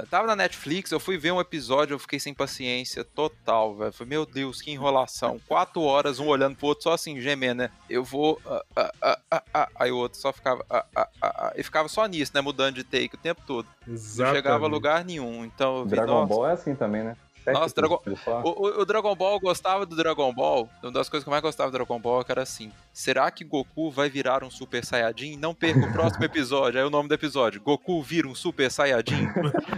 Tava 0.09 0.27
na 0.27 0.35
Netflix, 0.35 0.91
eu 0.91 0.99
fui 0.99 1.17
ver 1.17 1.31
um 1.31 1.39
episódio, 1.41 1.95
eu 1.95 1.99
fiquei 1.99 2.19
sem 2.19 2.33
paciência 2.33 3.03
total, 3.03 3.75
velho. 3.75 3.91
Falei, 3.91 4.09
meu 4.09 4.25
Deus, 4.25 4.61
que 4.61 4.69
enrolação. 4.69 5.39
Quatro 5.47 5.81
horas, 5.81 6.19
um 6.19 6.27
olhando 6.27 6.55
pro 6.55 6.67
outro, 6.67 6.83
só 6.83 6.93
assim, 6.93 7.19
gemendo, 7.19 7.63
né? 7.63 7.71
Eu 7.89 8.03
vou. 8.03 8.39
ah, 8.75 8.91
ah, 9.31 9.43
ah. 9.53 9.69
Aí 9.75 9.91
o 9.91 9.97
outro 9.97 10.19
só 10.19 10.31
ficava. 10.31 10.63
E 11.55 11.63
ficava 11.63 11.87
só 11.87 12.05
nisso, 12.05 12.31
né? 12.35 12.41
Mudando 12.41 12.75
de 12.75 12.83
take 12.83 13.15
o 13.15 13.17
tempo 13.17 13.41
todo. 13.47 13.67
Não 13.87 13.93
Exatamente. 13.95 14.35
chegava 14.35 14.65
a 14.65 14.69
lugar 14.69 15.03
nenhum. 15.03 15.43
Então, 15.43 15.77
eu 15.79 15.83
vi, 15.85 15.91
Dragon 15.91 16.11
nossa, 16.21 16.27
Ball 16.33 16.47
é 16.47 16.51
assim 16.53 16.75
também, 16.75 17.03
né? 17.03 17.17
Nossa, 17.47 17.73
Dragon-. 17.73 18.01
O, 18.43 18.49
o- 18.67 18.81
o 18.81 18.85
Dragon 18.85 19.15
Ball, 19.15 19.33
eu 19.35 19.39
gostava 19.39 19.85
do 19.85 19.95
Dragon 19.95 20.33
Ball. 20.33 20.69
Uma 20.83 20.91
das 20.91 21.07
coisas 21.09 21.23
que 21.23 21.29
eu 21.29 21.31
mais 21.31 21.41
gostava 21.41 21.71
do 21.71 21.73
Dragon 21.73 21.97
Ball 21.99 22.21
é 22.21 22.23
que 22.25 22.31
era 22.31 22.43
assim: 22.43 22.71
será 22.99 23.29
que 23.29 23.43
Goku 23.43 23.91
vai 23.91 24.09
virar 24.09 24.43
um 24.43 24.49
Super 24.49 24.83
Saiyajin? 24.83 25.37
Não 25.37 25.53
perca 25.53 25.85
o 25.87 25.91
próximo 25.93 26.23
episódio. 26.25 26.79
Aí 26.79 26.85
o 26.85 26.89
nome 26.89 27.07
do 27.07 27.13
episódio: 27.13 27.61
Goku 27.61 28.01
vira 28.01 28.27
um 28.27 28.33
Super 28.33 28.71
Saiyajin. 28.71 29.27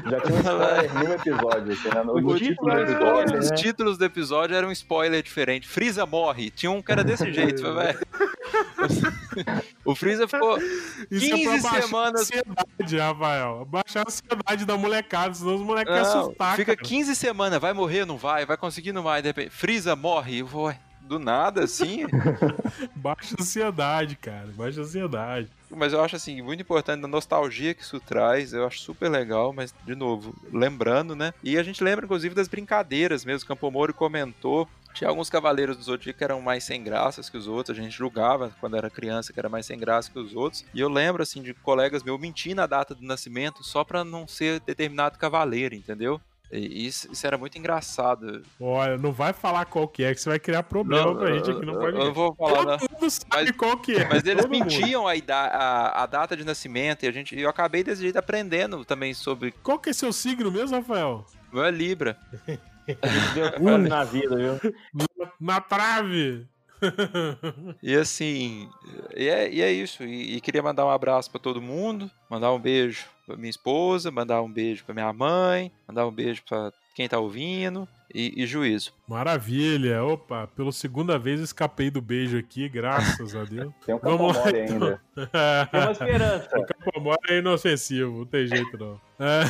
Já 0.09 0.22
tinha 0.22 0.36
um 0.36 0.39
spoiler 0.39 0.93
no 0.93 1.13
episódio, 1.13 1.74
assim, 1.74 1.89
né? 1.89 2.03
No, 2.03 2.13
O 2.13 2.36
título 2.38 2.39
título 2.39 2.70
do 2.72 2.72
é 2.72 2.82
episódio. 2.82 2.93
spoiler, 2.93 3.26
Todos 3.30 3.45
os 3.45 3.51
né? 3.51 3.57
títulos 3.57 3.97
do 3.97 4.05
episódio 4.05 4.55
eram 4.55 4.70
um 4.70 4.72
spoiler 4.72 5.22
diferente. 5.22 5.67
Freeza 5.67 6.05
morre. 6.05 6.49
Tinha 6.49 6.72
um 6.72 6.82
que 6.82 6.91
era 6.91 7.03
desse 7.03 7.32
jeito, 7.34 7.61
velho. 7.76 7.99
O 9.86 9.95
Freeza 9.95 10.28
ficou. 10.28 10.57
Isso 11.11 11.36
15 11.36 11.41
é 11.41 11.43
pra 11.45 11.70
baixar 11.72 11.82
semanas- 11.84 12.15
a 12.15 12.24
ansiedade, 12.24 12.97
Rafael. 12.97 13.65
Baixar 13.65 13.99
a 13.99 14.05
ansiedade 14.07 14.65
da 14.65 14.78
molecada, 14.78 15.34
senão 15.34 15.55
os 15.55 15.61
moleques 15.61 15.93
assustar. 15.93 16.55
fica 16.55 16.76
cara. 16.76 16.88
15 16.88 17.15
semanas, 17.15 17.59
vai 17.59 17.74
morrer, 17.74 18.05
não 18.05 18.17
vai, 18.17 18.45
vai 18.45 18.57
conseguir, 18.57 18.91
não 18.91 19.03
vai. 19.03 19.22
De 19.22 19.30
repente, 19.30 19.49
Freeza 19.49 19.95
morre. 19.95 20.39
Eu 20.39 20.47
vou, 20.47 20.65
ué, 20.65 20.80
do 21.10 21.20
nada, 21.20 21.64
assim. 21.64 22.05
Baixa 22.95 23.36
ansiedade, 23.39 24.16
cara. 24.16 24.47
Baixa 24.55 24.82
ansiedade. 24.82 25.49
Mas 25.70 25.91
eu 25.91 26.01
acho 26.01 26.16
assim, 26.16 26.41
muito 26.41 26.62
importante 26.62 27.03
a 27.03 27.07
nostalgia 27.07 27.74
que 27.74 27.84
isso 27.84 27.99
traz, 27.99 28.53
eu 28.53 28.66
acho 28.66 28.80
super 28.80 29.10
legal, 29.10 29.53
mas, 29.53 29.74
de 29.86 29.95
novo, 29.95 30.34
lembrando, 30.51 31.16
né? 31.16 31.34
E 31.43 31.57
a 31.57 31.64
gente 31.64 31.84
lembra, 31.84 32.05
inclusive, 32.05 32.34
das 32.34 32.47
brincadeiras 32.47 33.26
mesmo. 33.26 33.47
Campo 33.47 33.70
Moro 33.70 33.93
comentou. 33.93 34.68
Tinha 34.93 35.10
alguns 35.10 35.30
cavaleiros 35.30 35.78
do 35.78 35.84
Zodíaco 35.84 36.18
que 36.18 36.24
eram 36.24 36.41
mais 36.41 36.64
sem 36.64 36.84
graças 36.84 37.30
que 37.30 37.38
os 37.38 37.47
outros, 37.47 37.78
a 37.78 37.82
gente 37.82 37.95
julgava 37.95 38.51
quando 38.60 38.76
era 38.76 38.89
criança 38.89 39.32
que 39.32 39.39
era 39.39 39.47
mais 39.47 39.66
sem 39.66 39.78
graça 39.78 40.12
que 40.12 40.18
os 40.18 40.36
outros. 40.36 40.66
E 40.74 40.80
eu 40.80 40.89
lembro, 40.89 41.22
assim, 41.22 41.41
de 41.41 41.53
colegas 41.53 42.03
meus 42.03 42.20
mentindo 42.20 42.62
a 42.62 42.68
data 42.68 42.95
do 42.95 43.05
nascimento 43.05 43.64
só 43.64 43.84
pra 43.84 44.03
não 44.03 44.28
ser 44.28 44.60
determinado 44.62 45.18
cavaleiro, 45.18 45.76
entendeu? 45.76 46.20
E 46.52 46.88
isso, 46.88 47.12
isso 47.12 47.28
era 47.28 47.38
muito 47.38 47.58
engraçado. 47.60 48.41
Olha, 48.60 48.97
não 48.97 49.12
vai 49.12 49.34
falar 49.34 49.66
qual 49.66 49.88
que 49.88 50.04
é, 50.04 50.16
que 50.16 50.20
você 50.22 50.30
vai 50.30 50.39
criar 50.39 50.64
problema 50.64 51.16
pra 51.16 51.32
gente 51.34 51.52
aqui 51.52 51.66
no 51.66 51.74
eu, 51.74 51.80
podcast. 51.80 52.08
eu 52.08 52.14
vou 52.14 52.36
falar, 52.36 52.66
né? 52.66 52.78
Todo 52.80 52.91
mundo 52.91 53.10
sabe 53.10 53.28
Mas- 53.32 53.52
qual 53.52 53.78
que 53.78 53.93
é. 53.93 54.08
Mas 54.10 54.24
eles 54.26 54.41
todo 54.43 54.52
mentiam 54.52 55.08
a, 55.08 55.14
a, 55.30 56.04
a 56.04 56.06
data 56.08 56.36
de 56.36 56.43
nascimento 56.43 57.04
e 57.04 57.08
a 57.08 57.12
gente, 57.12 57.39
eu 57.39 57.50
acabei 57.50 57.84
desse 57.84 58.02
jeito 58.02 58.18
aprendendo 58.18 58.84
também 58.84 59.14
sobre 59.14 59.52
Qual 59.64 59.78
que 59.78 59.91
é 59.91 59.93
seu 59.93 60.12
signo 60.12 60.52
mesmo, 60.52 60.76
Rafael? 60.78 61.24
meu 61.54 61.64
é 61.64 61.72
Libra. 61.72 62.18
Deu 63.36 63.78
na 63.78 64.04
vida, 64.04 64.36
viu? 64.36 64.74
Na 65.39 65.62
trave! 65.62 66.47
E 67.84 67.95
assim, 67.95 68.70
e 69.16 69.28
é, 69.28 69.52
e 69.52 69.62
é 69.62 69.72
isso. 69.72 70.04
E, 70.04 70.38
e 70.38 70.41
queria 70.41 70.64
mandar 70.64 70.86
um 70.86 70.89
abraço 70.89 71.30
pra 71.30 71.39
todo 71.39 71.62
mundo, 71.62 72.10
mandar 72.30 72.52
um 72.54 72.60
beijo 72.60 73.06
pra 73.30 73.38
minha 73.38 73.49
esposa, 73.49 74.09
mandar 74.09 74.41
um 74.41 74.51
beijo 74.51 74.84
pra 74.84 74.93
minha 74.93 75.13
mãe, 75.13 75.71
mandar 75.88 76.07
um 76.07 76.11
beijo 76.11 76.41
pra 76.47 76.71
quem 76.95 77.07
tá 77.07 77.19
ouvindo 77.19 77.88
e, 78.13 78.43
e 78.43 78.47
juízo. 78.47 78.91
Maravilha! 79.07 80.03
Opa, 80.03 80.47
pela 80.47 80.71
segunda 80.71 81.19
vez 81.19 81.39
escapei 81.39 81.91
do 81.91 82.01
beijo 82.01 82.38
aqui, 82.38 82.67
graças 82.67 83.36
a 83.36 83.43
Deus. 83.43 83.71
Tem 83.86 83.93
um 83.93 83.99
Vamos 83.99 84.36
lá, 84.36 84.43
Capomore 84.43 84.63
então. 84.63 84.73
ainda. 84.75 85.01
Tem 85.71 85.82
uma 85.82 85.91
esperança. 85.91 86.59
O 86.59 86.65
Capomora 86.65 87.19
é 87.30 87.38
inofensivo, 87.38 88.17
não 88.17 88.25
tem 88.25 88.47
jeito 88.47 88.77
não. 88.77 88.99
É. 89.19 89.43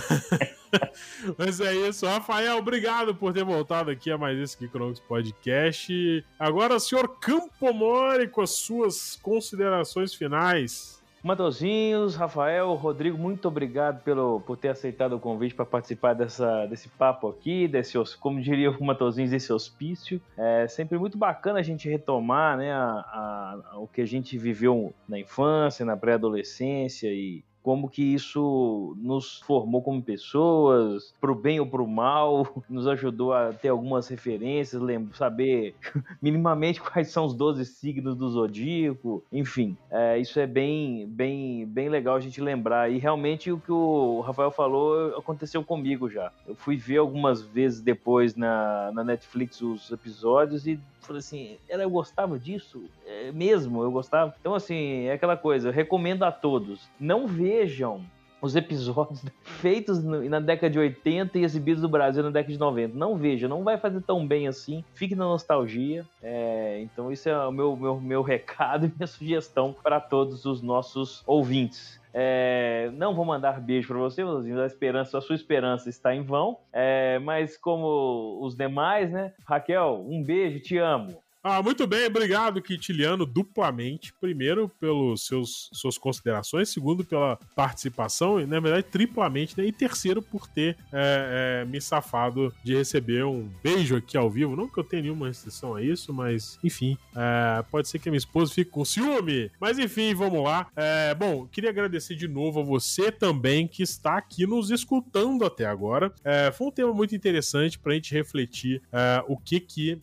Mas 1.37 1.61
é 1.61 1.73
isso, 1.73 2.05
Rafael, 2.05 2.57
obrigado 2.57 3.15
por 3.15 3.33
ter 3.33 3.43
voltado 3.43 3.89
aqui 3.89 4.11
a 4.11 4.17
mais 4.17 4.37
esse 4.37 4.59
Geekonomics 4.59 4.99
Podcast. 4.99 6.25
Agora, 6.37 6.75
o 6.75 6.79
senhor 6.79 7.19
Campomori 7.19 8.27
com 8.27 8.41
as 8.41 8.51
suas 8.51 9.17
considerações 9.21 10.13
finais. 10.13 10.98
Matozinhos, 11.23 12.15
Rafael, 12.15 12.73
Rodrigo, 12.75 13.17
muito 13.17 13.47
obrigado 13.47 14.01
pelo, 14.03 14.39
por 14.41 14.57
ter 14.57 14.69
aceitado 14.69 15.13
o 15.13 15.19
convite 15.19 15.53
para 15.53 15.65
participar 15.65 16.13
dessa, 16.13 16.65
desse 16.67 16.87
papo 16.89 17.27
aqui, 17.27 17.67
desse, 17.67 17.97
como 18.19 18.41
diria 18.41 18.71
o 18.71 18.83
Matozinhos, 18.83 19.31
desse 19.31 19.51
hospício. 19.51 20.21
É 20.37 20.67
sempre 20.67 20.97
muito 20.97 21.17
bacana 21.17 21.59
a 21.59 21.63
gente 21.63 21.89
retomar 21.89 22.57
né, 22.57 22.71
a- 22.71 23.59
a- 23.73 23.79
o 23.79 23.87
que 23.87 24.01
a 24.01 24.05
gente 24.05 24.37
viveu 24.37 24.93
na 25.07 25.19
infância, 25.19 25.85
na 25.85 25.97
pré-adolescência 25.97 27.07
e 27.11 27.43
como 27.69 27.87
que 27.87 28.01
isso 28.01 28.95
nos 28.97 29.41
formou 29.41 29.83
como 29.83 30.01
pessoas, 30.01 31.13
pro 31.21 31.35
bem 31.35 31.59
ou 31.59 31.67
pro 31.67 31.85
mal, 31.85 32.47
nos 32.67 32.87
ajudou 32.87 33.31
a 33.31 33.53
ter 33.53 33.67
algumas 33.67 34.07
referências, 34.07 34.81
lem- 34.81 35.07
saber 35.13 35.75
minimamente 36.19 36.81
quais 36.81 37.09
são 37.09 37.25
os 37.25 37.35
12 37.35 37.63
signos 37.65 38.15
do 38.15 38.27
zodíaco, 38.27 39.23
enfim. 39.31 39.77
É, 39.91 40.17
isso 40.17 40.39
é 40.39 40.47
bem, 40.47 41.05
bem, 41.07 41.67
bem 41.67 41.89
legal 41.89 42.15
a 42.15 42.19
gente 42.19 42.41
lembrar. 42.41 42.91
E 42.91 42.97
realmente 42.97 43.51
o 43.51 43.59
que 43.59 43.71
o 43.71 44.21
Rafael 44.21 44.49
falou 44.49 45.15
aconteceu 45.15 45.63
comigo 45.63 46.09
já. 46.09 46.31
Eu 46.47 46.55
fui 46.55 46.75
ver 46.75 46.97
algumas 46.97 47.43
vezes 47.43 47.81
depois 47.81 48.35
na, 48.35 48.91
na 48.95 49.03
Netflix 49.03 49.61
os 49.61 49.91
episódios 49.91 50.65
e 50.65 50.79
falei 51.01 51.19
assim, 51.19 51.57
eu 51.69 51.89
gostava 51.89 52.39
disso? 52.39 52.83
Mesmo, 53.31 53.83
eu 53.83 53.91
gostava. 53.91 54.33
Então, 54.39 54.53
assim, 54.53 55.05
é 55.05 55.13
aquela 55.13 55.37
coisa, 55.37 55.69
eu 55.69 55.73
recomendo 55.73 56.23
a 56.23 56.31
todos. 56.31 56.89
Não 56.99 57.27
vejam 57.27 58.05
os 58.41 58.55
episódios 58.55 59.23
feitos 59.43 60.03
na 60.03 60.39
década 60.39 60.69
de 60.69 60.79
80 60.79 61.37
e 61.37 61.43
exibidos 61.43 61.81
no 61.81 61.89
Brasil 61.89 62.23
na 62.23 62.29
década 62.29 62.53
de 62.53 62.59
90. 62.59 62.97
Não 62.97 63.15
veja, 63.15 63.47
não 63.47 63.63
vai 63.63 63.77
fazer 63.77 64.01
tão 64.01 64.25
bem 64.25 64.47
assim. 64.47 64.83
Fique 64.93 65.15
na 65.15 65.25
nostalgia. 65.25 66.05
É, 66.21 66.79
então, 66.81 67.11
isso 67.11 67.29
é 67.29 67.47
o 67.47 67.51
meu, 67.51 67.75
meu, 67.75 67.99
meu 67.99 68.21
recado 68.23 68.85
e 68.85 68.93
minha 68.95 69.07
sugestão 69.07 69.75
para 69.83 69.99
todos 69.99 70.45
os 70.45 70.61
nossos 70.61 71.23
ouvintes. 71.25 71.99
É, 72.13 72.89
não 72.93 73.13
vou 73.13 73.23
mandar 73.23 73.61
beijo 73.61 73.89
para 73.89 73.97
você. 73.97 74.23
A 74.23 74.65
esperança, 74.65 75.17
a 75.17 75.21
sua 75.21 75.35
esperança 75.35 75.89
está 75.89 76.15
em 76.15 76.23
vão. 76.23 76.57
É, 76.73 77.19
mas 77.19 77.57
como 77.57 78.39
os 78.41 78.55
demais, 78.55 79.11
né? 79.11 79.33
Raquel, 79.45 80.03
um 80.07 80.23
beijo, 80.23 80.59
te 80.59 80.77
amo. 80.77 81.21
Ah, 81.41 81.63
muito 81.63 81.87
bem, 81.87 82.05
obrigado, 82.07 82.61
Quintiliano, 82.61 83.25
duplamente. 83.25 84.13
Primeiro, 84.19 84.69
seus 85.17 85.69
suas 85.71 85.97
considerações, 85.97 86.67
segundo, 86.67 87.05
pela 87.05 87.37
participação, 87.55 88.41
e 88.41 88.45
na 88.45 88.59
verdade, 88.59 88.87
triplamente, 88.87 89.57
né? 89.57 89.65
E 89.65 89.71
terceiro, 89.71 90.21
por 90.21 90.47
ter 90.47 90.77
é, 90.91 91.61
é, 91.61 91.65
me 91.65 91.79
safado 91.79 92.53
de 92.61 92.75
receber 92.75 93.23
um 93.23 93.49
beijo 93.63 93.95
aqui 93.95 94.17
ao 94.17 94.29
vivo. 94.29 94.53
Não 94.53 94.67
que 94.67 94.77
eu 94.77 94.83
tenha 94.83 95.03
nenhuma 95.03 95.27
restrição 95.27 95.75
a 95.75 95.81
isso, 95.81 96.13
mas 96.13 96.59
enfim, 96.61 96.97
é, 97.15 97.63
pode 97.71 97.87
ser 97.87 97.99
que 97.99 98.09
a 98.09 98.11
minha 98.11 98.17
esposa 98.17 98.53
fique 98.53 98.71
com 98.71 98.83
ciúme. 98.83 99.49
Mas 99.61 99.79
enfim, 99.79 100.13
vamos 100.13 100.43
lá. 100.43 100.67
É, 100.75 101.15
bom, 101.15 101.47
queria 101.47 101.69
agradecer 101.69 102.15
de 102.15 102.27
novo 102.27 102.59
a 102.59 102.63
você 102.63 103.13
também 103.13 103.65
que 103.65 103.81
está 103.81 104.17
aqui 104.17 104.45
nos 104.45 104.71
escutando 104.71 105.45
até 105.45 105.65
agora. 105.65 106.13
É, 106.21 106.51
foi 106.51 106.67
um 106.67 106.71
tema 106.71 106.93
muito 106.93 107.15
interessante 107.15 107.79
para 107.79 107.93
a 107.93 107.95
gente 107.95 108.13
refletir 108.13 108.81
é, 108.91 109.23
o 109.25 109.37
que 109.37 109.61
que 109.61 110.01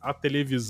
a 0.00 0.14
televisão 0.14 0.67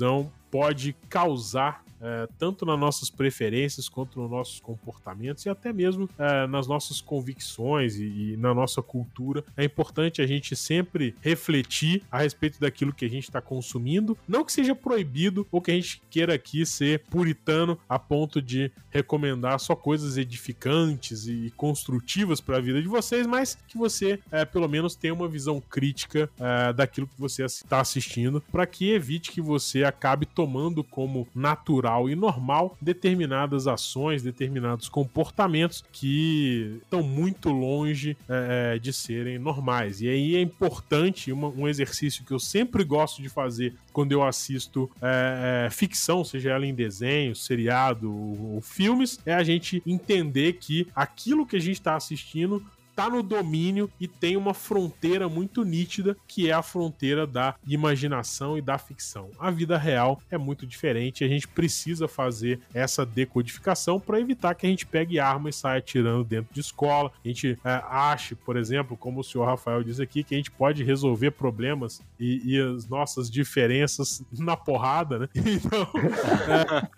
pode 0.51 0.95
causar 1.11 1.83
é, 2.01 2.29
tanto 2.39 2.65
nas 2.65 2.79
nossas 2.79 3.11
preferências 3.11 3.89
quanto 3.89 4.21
nos 4.21 4.31
nossos 4.31 4.61
comportamentos 4.61 5.45
e 5.45 5.49
até 5.49 5.73
mesmo 5.73 6.09
é, 6.19 6.47
nas 6.47 6.67
nossas 6.67 7.01
convicções 7.01 7.97
e, 7.97 8.33
e 8.33 8.37
na 8.37 8.55
nossa 8.55 8.83
cultura. 8.83 9.45
É 9.57 9.65
importante 9.65 10.23
a 10.23 10.27
gente 10.27 10.55
sempre 10.55 11.15
refletir 11.21 12.03
a 12.11 12.19
respeito 12.19 12.61
daquilo 12.61 12.93
que 12.93 13.05
a 13.05 13.11
gente 13.11 13.25
está 13.25 13.41
consumindo. 13.41 14.17
Não 14.27 14.45
que 14.45 14.53
seja 14.53 14.75
proibido 14.75 15.47
ou 15.51 15.61
que 15.61 15.71
a 15.71 15.75
gente 15.75 16.01
queira 16.11 16.35
aqui 16.35 16.65
ser 16.65 17.01
puritano 17.11 17.79
a 17.89 17.99
ponto 17.99 18.41
de 18.41 18.71
recomendar 18.91 19.59
só 19.61 19.75
coisas 19.75 20.17
edificantes 20.17 21.27
e 21.27 21.53
construtivas 21.57 22.41
para 22.41 22.57
a 22.57 22.61
vida 22.61 22.81
de 22.81 22.89
vocês, 22.89 23.27
mas 23.27 23.57
que 23.67 23.77
você 23.77 24.19
é, 24.31 24.45
pelo 24.45 24.69
menos 24.69 24.95
tenha 24.95 25.15
uma 25.15 25.29
visão 25.29 25.61
crítica 25.61 26.31
é, 26.39 26.73
daquilo 26.73 27.07
que 27.07 27.19
você 27.19 27.45
está 27.45 27.81
assistindo 27.81 28.43
para 28.53 28.67
que 28.67 28.91
evite 28.91 29.31
que 29.31 29.41
você 29.41 29.85
acabe 29.85 30.27
tomando 30.27 30.83
como 30.85 31.27
natural 31.35 31.88
natural 31.89 32.11
e 32.11 32.15
normal 32.15 32.77
determinadas 32.81 33.67
ações, 33.67 34.23
determinados 34.23 34.89
comportamentos 34.89 35.85
que 35.91 36.79
estão 36.83 37.03
muito 37.03 37.51
longe 37.51 38.17
é, 38.29 38.79
de 38.79 38.93
serem 38.93 39.39
normais. 39.39 40.01
E 40.01 40.09
aí 40.09 40.37
é 40.37 40.41
importante 40.41 41.33
uma, 41.33 41.49
um 41.49 41.67
exercício 41.67 42.25
que 42.25 42.33
eu 42.33 42.39
sempre 42.39 42.85
gosto 42.85 43.23
de 43.23 43.29
fazer 43.29 43.75
quando 43.93 44.13
eu 44.13 44.23
assisto 44.23 44.91
é, 45.01 45.67
é, 45.67 45.71
ficção, 45.71 46.23
seja 46.23 46.51
ela 46.51 46.67
em 46.67 46.75
desenho, 46.75 47.35
seriado 47.35 48.13
ou, 48.15 48.55
ou 48.55 48.61
filmes, 48.61 49.19
é 49.25 49.35
a 49.35 49.43
gente 49.43 49.83
entender 49.87 50.55
que 50.55 50.87
aquilo 50.95 51.47
que 51.47 51.57
a 51.57 51.61
gente 51.61 51.79
está 51.79 51.97
assistindo 51.97 52.63
tá 52.99 53.09
no 53.09 53.23
domínio 53.23 53.89
e 54.01 54.09
tem 54.09 54.37
uma 54.37 54.53
fronteira 54.53 55.29
muito 55.29 55.63
nítida, 55.63 56.17
que 56.27 56.51
é 56.51 56.53
a 56.53 56.65
fronteira 56.65 57.29
da 57.29 57.55
imaginação 57.65 58.59
e 58.59 58.61
da 58.61 58.77
ficção. 58.77 59.31
A 59.39 59.53
vida 59.53 59.79
real 59.79 60.21
é 60.29 60.37
muito 60.37 60.67
diferente 60.67 61.21
e 61.21 61.25
a 61.25 61.29
gente 61.29 61.47
precisa 61.47 62.09
fazer 62.09 62.59
essa 62.75 63.07
decodificação 63.07 64.01
para 64.01 64.19
evitar 64.19 64.53
que 64.57 64.67
a 64.67 64.69
gente 64.69 64.85
pegue 64.85 65.21
arma 65.21 65.49
e 65.49 65.53
saia 65.53 65.79
atirando 65.79 66.25
dentro 66.25 66.53
de 66.53 66.59
escola. 66.59 67.13
A 67.25 67.29
gente 67.29 67.57
é, 67.65 67.81
ache, 67.89 68.35
por 68.35 68.57
exemplo, 68.57 68.97
como 68.97 69.21
o 69.21 69.25
senhor 69.25 69.45
Rafael 69.45 69.85
diz 69.85 70.01
aqui, 70.01 70.25
que 70.25 70.35
a 70.35 70.37
gente 70.37 70.51
pode 70.51 70.83
resolver 70.83 71.31
problemas 71.31 72.03
e, 72.19 72.57
e 72.57 72.61
as 72.61 72.89
nossas 72.89 73.31
diferenças 73.31 74.25
na 74.37 74.57
porrada, 74.57 75.21
né? 75.21 75.29
Então, 75.69 75.89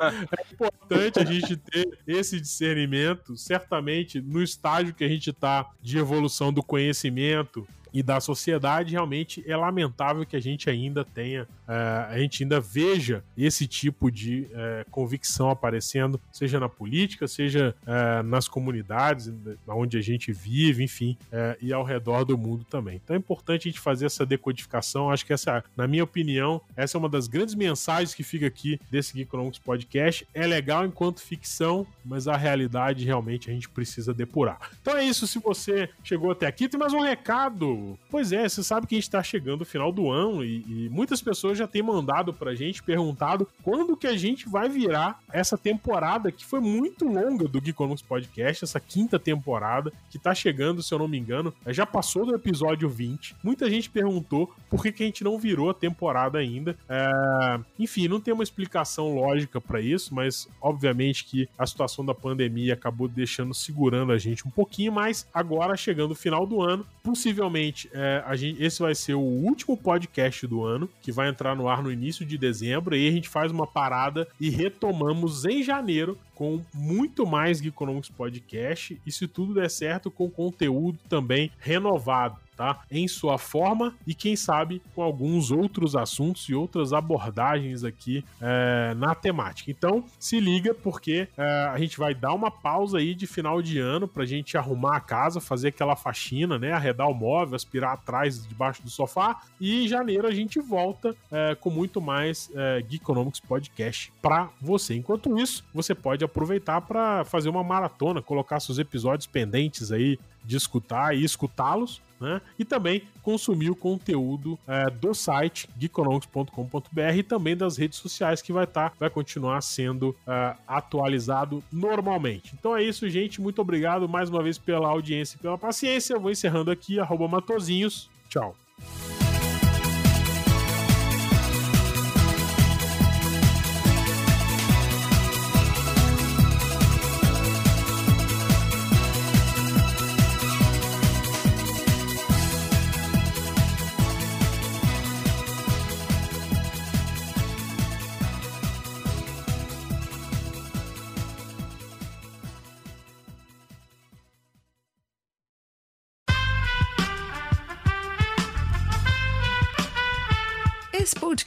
é, 0.00 0.38
é 0.38 0.52
importante 0.52 1.18
a 1.18 1.24
gente 1.24 1.56
ter 1.56 1.98
esse 2.06 2.40
discernimento, 2.40 3.36
certamente 3.36 4.20
no 4.20 4.42
estágio 4.42 4.94
que 4.94 5.04
a 5.04 5.08
gente 5.08 5.30
está 5.30 5.70
de 5.82 5.89
evolução 5.98 6.52
do 6.52 6.62
conhecimento 6.62 7.66
e 7.92 8.02
da 8.02 8.20
sociedade, 8.20 8.92
realmente 8.92 9.42
é 9.46 9.56
lamentável 9.56 10.24
que 10.24 10.36
a 10.36 10.40
gente 10.40 10.68
ainda 10.70 11.04
tenha, 11.04 11.42
uh, 11.42 12.10
a 12.10 12.18
gente 12.18 12.42
ainda 12.42 12.60
veja 12.60 13.24
esse 13.36 13.66
tipo 13.66 14.10
de 14.10 14.46
uh, 14.50 14.90
convicção 14.90 15.50
aparecendo, 15.50 16.20
seja 16.32 16.60
na 16.60 16.68
política, 16.68 17.26
seja 17.26 17.74
uh, 17.82 18.22
nas 18.22 18.48
comunidades 18.48 19.32
onde 19.66 19.98
a 19.98 20.00
gente 20.00 20.32
vive, 20.32 20.84
enfim, 20.84 21.16
e 21.60 21.72
ao 21.72 21.84
redor 21.84 22.24
do 22.24 22.36
mundo 22.36 22.64
também. 22.64 23.00
Então 23.02 23.14
é 23.14 23.18
importante 23.18 23.68
a 23.68 23.70
gente 23.70 23.80
fazer 23.80 24.06
essa 24.06 24.24
decodificação. 24.24 25.10
Acho 25.10 25.24
que 25.24 25.32
essa, 25.32 25.64
na 25.76 25.86
minha 25.86 26.04
opinião, 26.04 26.60
essa 26.76 26.96
é 26.96 26.98
uma 26.98 27.08
das 27.08 27.26
grandes 27.26 27.54
mensagens 27.54 28.14
que 28.14 28.22
fica 28.22 28.46
aqui 28.46 28.80
desse 28.90 29.16
Geekonomics 29.16 29.58
Podcast. 29.58 30.26
É 30.34 30.46
legal 30.46 30.84
enquanto 30.84 31.20
ficção, 31.20 31.86
mas 32.04 32.28
a 32.28 32.36
realidade 32.36 33.04
realmente 33.04 33.50
a 33.50 33.52
gente 33.52 33.68
precisa 33.68 34.12
depurar. 34.12 34.58
Então 34.80 34.96
é 34.96 35.04
isso. 35.04 35.26
Se 35.26 35.38
você 35.38 35.88
chegou 36.02 36.30
até 36.30 36.46
aqui, 36.46 36.68
tem 36.68 36.78
mais 36.78 36.92
um 36.92 37.00
recado 37.00 37.79
Pois 38.10 38.32
é, 38.32 38.48
você 38.48 38.62
sabe 38.62 38.86
que 38.86 38.94
a 38.94 38.98
gente 38.98 39.10
tá 39.10 39.22
chegando 39.22 39.60
no 39.60 39.64
final 39.64 39.92
do 39.92 40.10
ano 40.10 40.44
e, 40.44 40.64
e, 40.66 40.88
muitas 40.90 41.22
pessoas 41.22 41.58
já 41.58 41.66
têm 41.66 41.82
mandado 41.82 42.32
pra 42.32 42.54
gente, 42.54 42.82
perguntado 42.82 43.46
quando 43.62 43.96
que 43.96 44.06
a 44.06 44.16
gente 44.16 44.48
vai 44.48 44.68
virar 44.68 45.20
essa 45.32 45.56
temporada 45.56 46.32
que 46.32 46.44
foi 46.44 46.60
muito 46.60 47.06
longa 47.06 47.46
do 47.46 47.62
Geekonomics 47.62 48.02
Podcast, 48.02 48.64
essa 48.64 48.80
quinta 48.80 49.18
temporada, 49.18 49.92
que 50.10 50.18
tá 50.18 50.34
chegando, 50.34 50.82
se 50.82 50.92
eu 50.92 50.98
não 50.98 51.08
me 51.08 51.18
engano, 51.18 51.52
já 51.68 51.86
passou 51.86 52.26
do 52.26 52.34
episódio 52.34 52.88
20. 52.88 53.36
Muita 53.42 53.70
gente 53.70 53.90
perguntou 53.90 54.52
por 54.68 54.82
que, 54.82 54.92
que 54.92 55.02
a 55.02 55.06
gente 55.06 55.24
não 55.24 55.38
virou 55.38 55.70
a 55.70 55.74
temporada 55.74 56.38
ainda. 56.38 56.76
É... 56.88 57.60
Enfim, 57.78 58.08
não 58.08 58.20
tem 58.20 58.34
uma 58.34 58.42
explicação 58.42 59.14
lógica 59.14 59.60
para 59.60 59.80
isso, 59.80 60.14
mas 60.14 60.48
obviamente 60.60 61.24
que 61.24 61.48
a 61.58 61.66
situação 61.66 62.04
da 62.04 62.14
pandemia 62.14 62.74
acabou 62.74 63.08
deixando, 63.08 63.54
segurando 63.54 64.12
a 64.12 64.18
gente 64.18 64.46
um 64.46 64.50
pouquinho, 64.50 64.92
mas 64.92 65.26
agora 65.32 65.76
chegando 65.76 66.12
o 66.12 66.16
final 66.16 66.46
do 66.46 66.62
ano, 66.62 66.86
possivelmente 67.02 67.69
é, 67.92 68.22
a 68.26 68.36
gente, 68.36 68.62
esse 68.62 68.80
vai 68.80 68.94
ser 68.94 69.14
o 69.14 69.20
último 69.20 69.76
podcast 69.76 70.46
do 70.46 70.64
ano, 70.64 70.88
que 71.02 71.12
vai 71.12 71.28
entrar 71.28 71.54
no 71.54 71.68
ar 71.68 71.82
no 71.82 71.90
início 71.90 72.24
de 72.24 72.36
dezembro, 72.36 72.96
e 72.96 73.08
a 73.08 73.10
gente 73.10 73.28
faz 73.28 73.50
uma 73.50 73.66
parada 73.66 74.26
e 74.40 74.50
retomamos 74.50 75.44
em 75.44 75.62
janeiro 75.62 76.18
com 76.40 76.64
muito 76.72 77.26
mais 77.26 77.58
Geekonomics 77.58 78.08
Podcast, 78.08 78.98
e 79.04 79.12
se 79.12 79.28
tudo 79.28 79.52
der 79.52 79.68
certo, 79.68 80.10
com 80.10 80.30
conteúdo 80.30 80.98
também 81.06 81.52
renovado 81.58 82.38
tá? 82.60 82.82
Em 82.90 83.08
sua 83.08 83.38
forma 83.38 83.94
e 84.06 84.14
quem 84.14 84.36
sabe 84.36 84.82
com 84.94 85.02
alguns 85.02 85.50
outros 85.50 85.96
assuntos 85.96 86.46
e 86.50 86.54
outras 86.54 86.92
abordagens 86.92 87.84
aqui 87.84 88.22
é, 88.38 88.92
na 88.98 89.14
temática. 89.14 89.70
Então 89.70 90.04
se 90.18 90.38
liga 90.38 90.74
porque 90.74 91.26
é, 91.38 91.42
a 91.72 91.78
gente 91.78 91.96
vai 91.96 92.14
dar 92.14 92.34
uma 92.34 92.50
pausa 92.50 92.98
aí 92.98 93.14
de 93.14 93.26
final 93.26 93.62
de 93.62 93.78
ano 93.78 94.06
pra 94.06 94.26
gente 94.26 94.58
arrumar 94.58 94.98
a 94.98 95.00
casa, 95.00 95.40
fazer 95.40 95.68
aquela 95.68 95.96
faxina, 95.96 96.58
né? 96.58 96.72
Arredar 96.72 97.08
o 97.08 97.14
móvel, 97.14 97.56
aspirar 97.56 97.94
atrás 97.94 98.46
debaixo 98.46 98.82
do 98.82 98.90
sofá 98.90 99.40
e 99.58 99.84
em 99.84 99.88
janeiro 99.88 100.28
a 100.28 100.34
gente 100.34 100.60
volta 100.60 101.16
é, 101.32 101.54
com 101.54 101.70
muito 101.70 101.98
mais 101.98 102.50
é, 102.54 102.84
Geekonomics 102.86 103.40
Podcast 103.40 104.12
para 104.20 104.50
você. 104.60 104.94
Enquanto 104.94 105.38
isso, 105.38 105.64
você 105.72 105.94
pode 105.94 106.22
aproveitar 106.30 106.80
para 106.80 107.24
fazer 107.24 107.48
uma 107.48 107.62
maratona, 107.62 108.22
colocar 108.22 108.60
seus 108.60 108.78
episódios 108.78 109.26
pendentes 109.26 109.92
aí 109.92 110.18
de 110.44 110.56
escutar 110.56 111.14
e 111.14 111.22
escutá-los, 111.22 112.00
né? 112.20 112.40
E 112.58 112.64
também 112.64 113.02
consumir 113.22 113.70
o 113.70 113.74
conteúdo 113.74 114.58
é, 114.66 114.90
do 114.90 115.14
site 115.14 115.68
geekonomics.com.br 115.78 117.00
e 117.14 117.22
também 117.22 117.56
das 117.56 117.76
redes 117.76 117.98
sociais 117.98 118.42
que 118.42 118.52
vai 118.52 118.64
estar, 118.64 118.90
tá, 118.90 118.96
vai 118.98 119.08
continuar 119.08 119.60
sendo 119.62 120.14
é, 120.26 120.54
atualizado 120.68 121.62
normalmente. 121.72 122.54
Então 122.58 122.76
é 122.76 122.82
isso, 122.82 123.08
gente. 123.08 123.40
Muito 123.40 123.60
obrigado 123.60 124.08
mais 124.08 124.28
uma 124.28 124.42
vez 124.42 124.58
pela 124.58 124.88
audiência 124.88 125.36
e 125.36 125.40
pela 125.40 125.56
paciência. 125.56 126.14
Eu 126.14 126.20
vou 126.20 126.30
encerrando 126.30 126.70
aqui, 126.70 127.00
arroba 127.00 127.26
Matozinhos. 127.26 128.10
Tchau. 128.28 128.54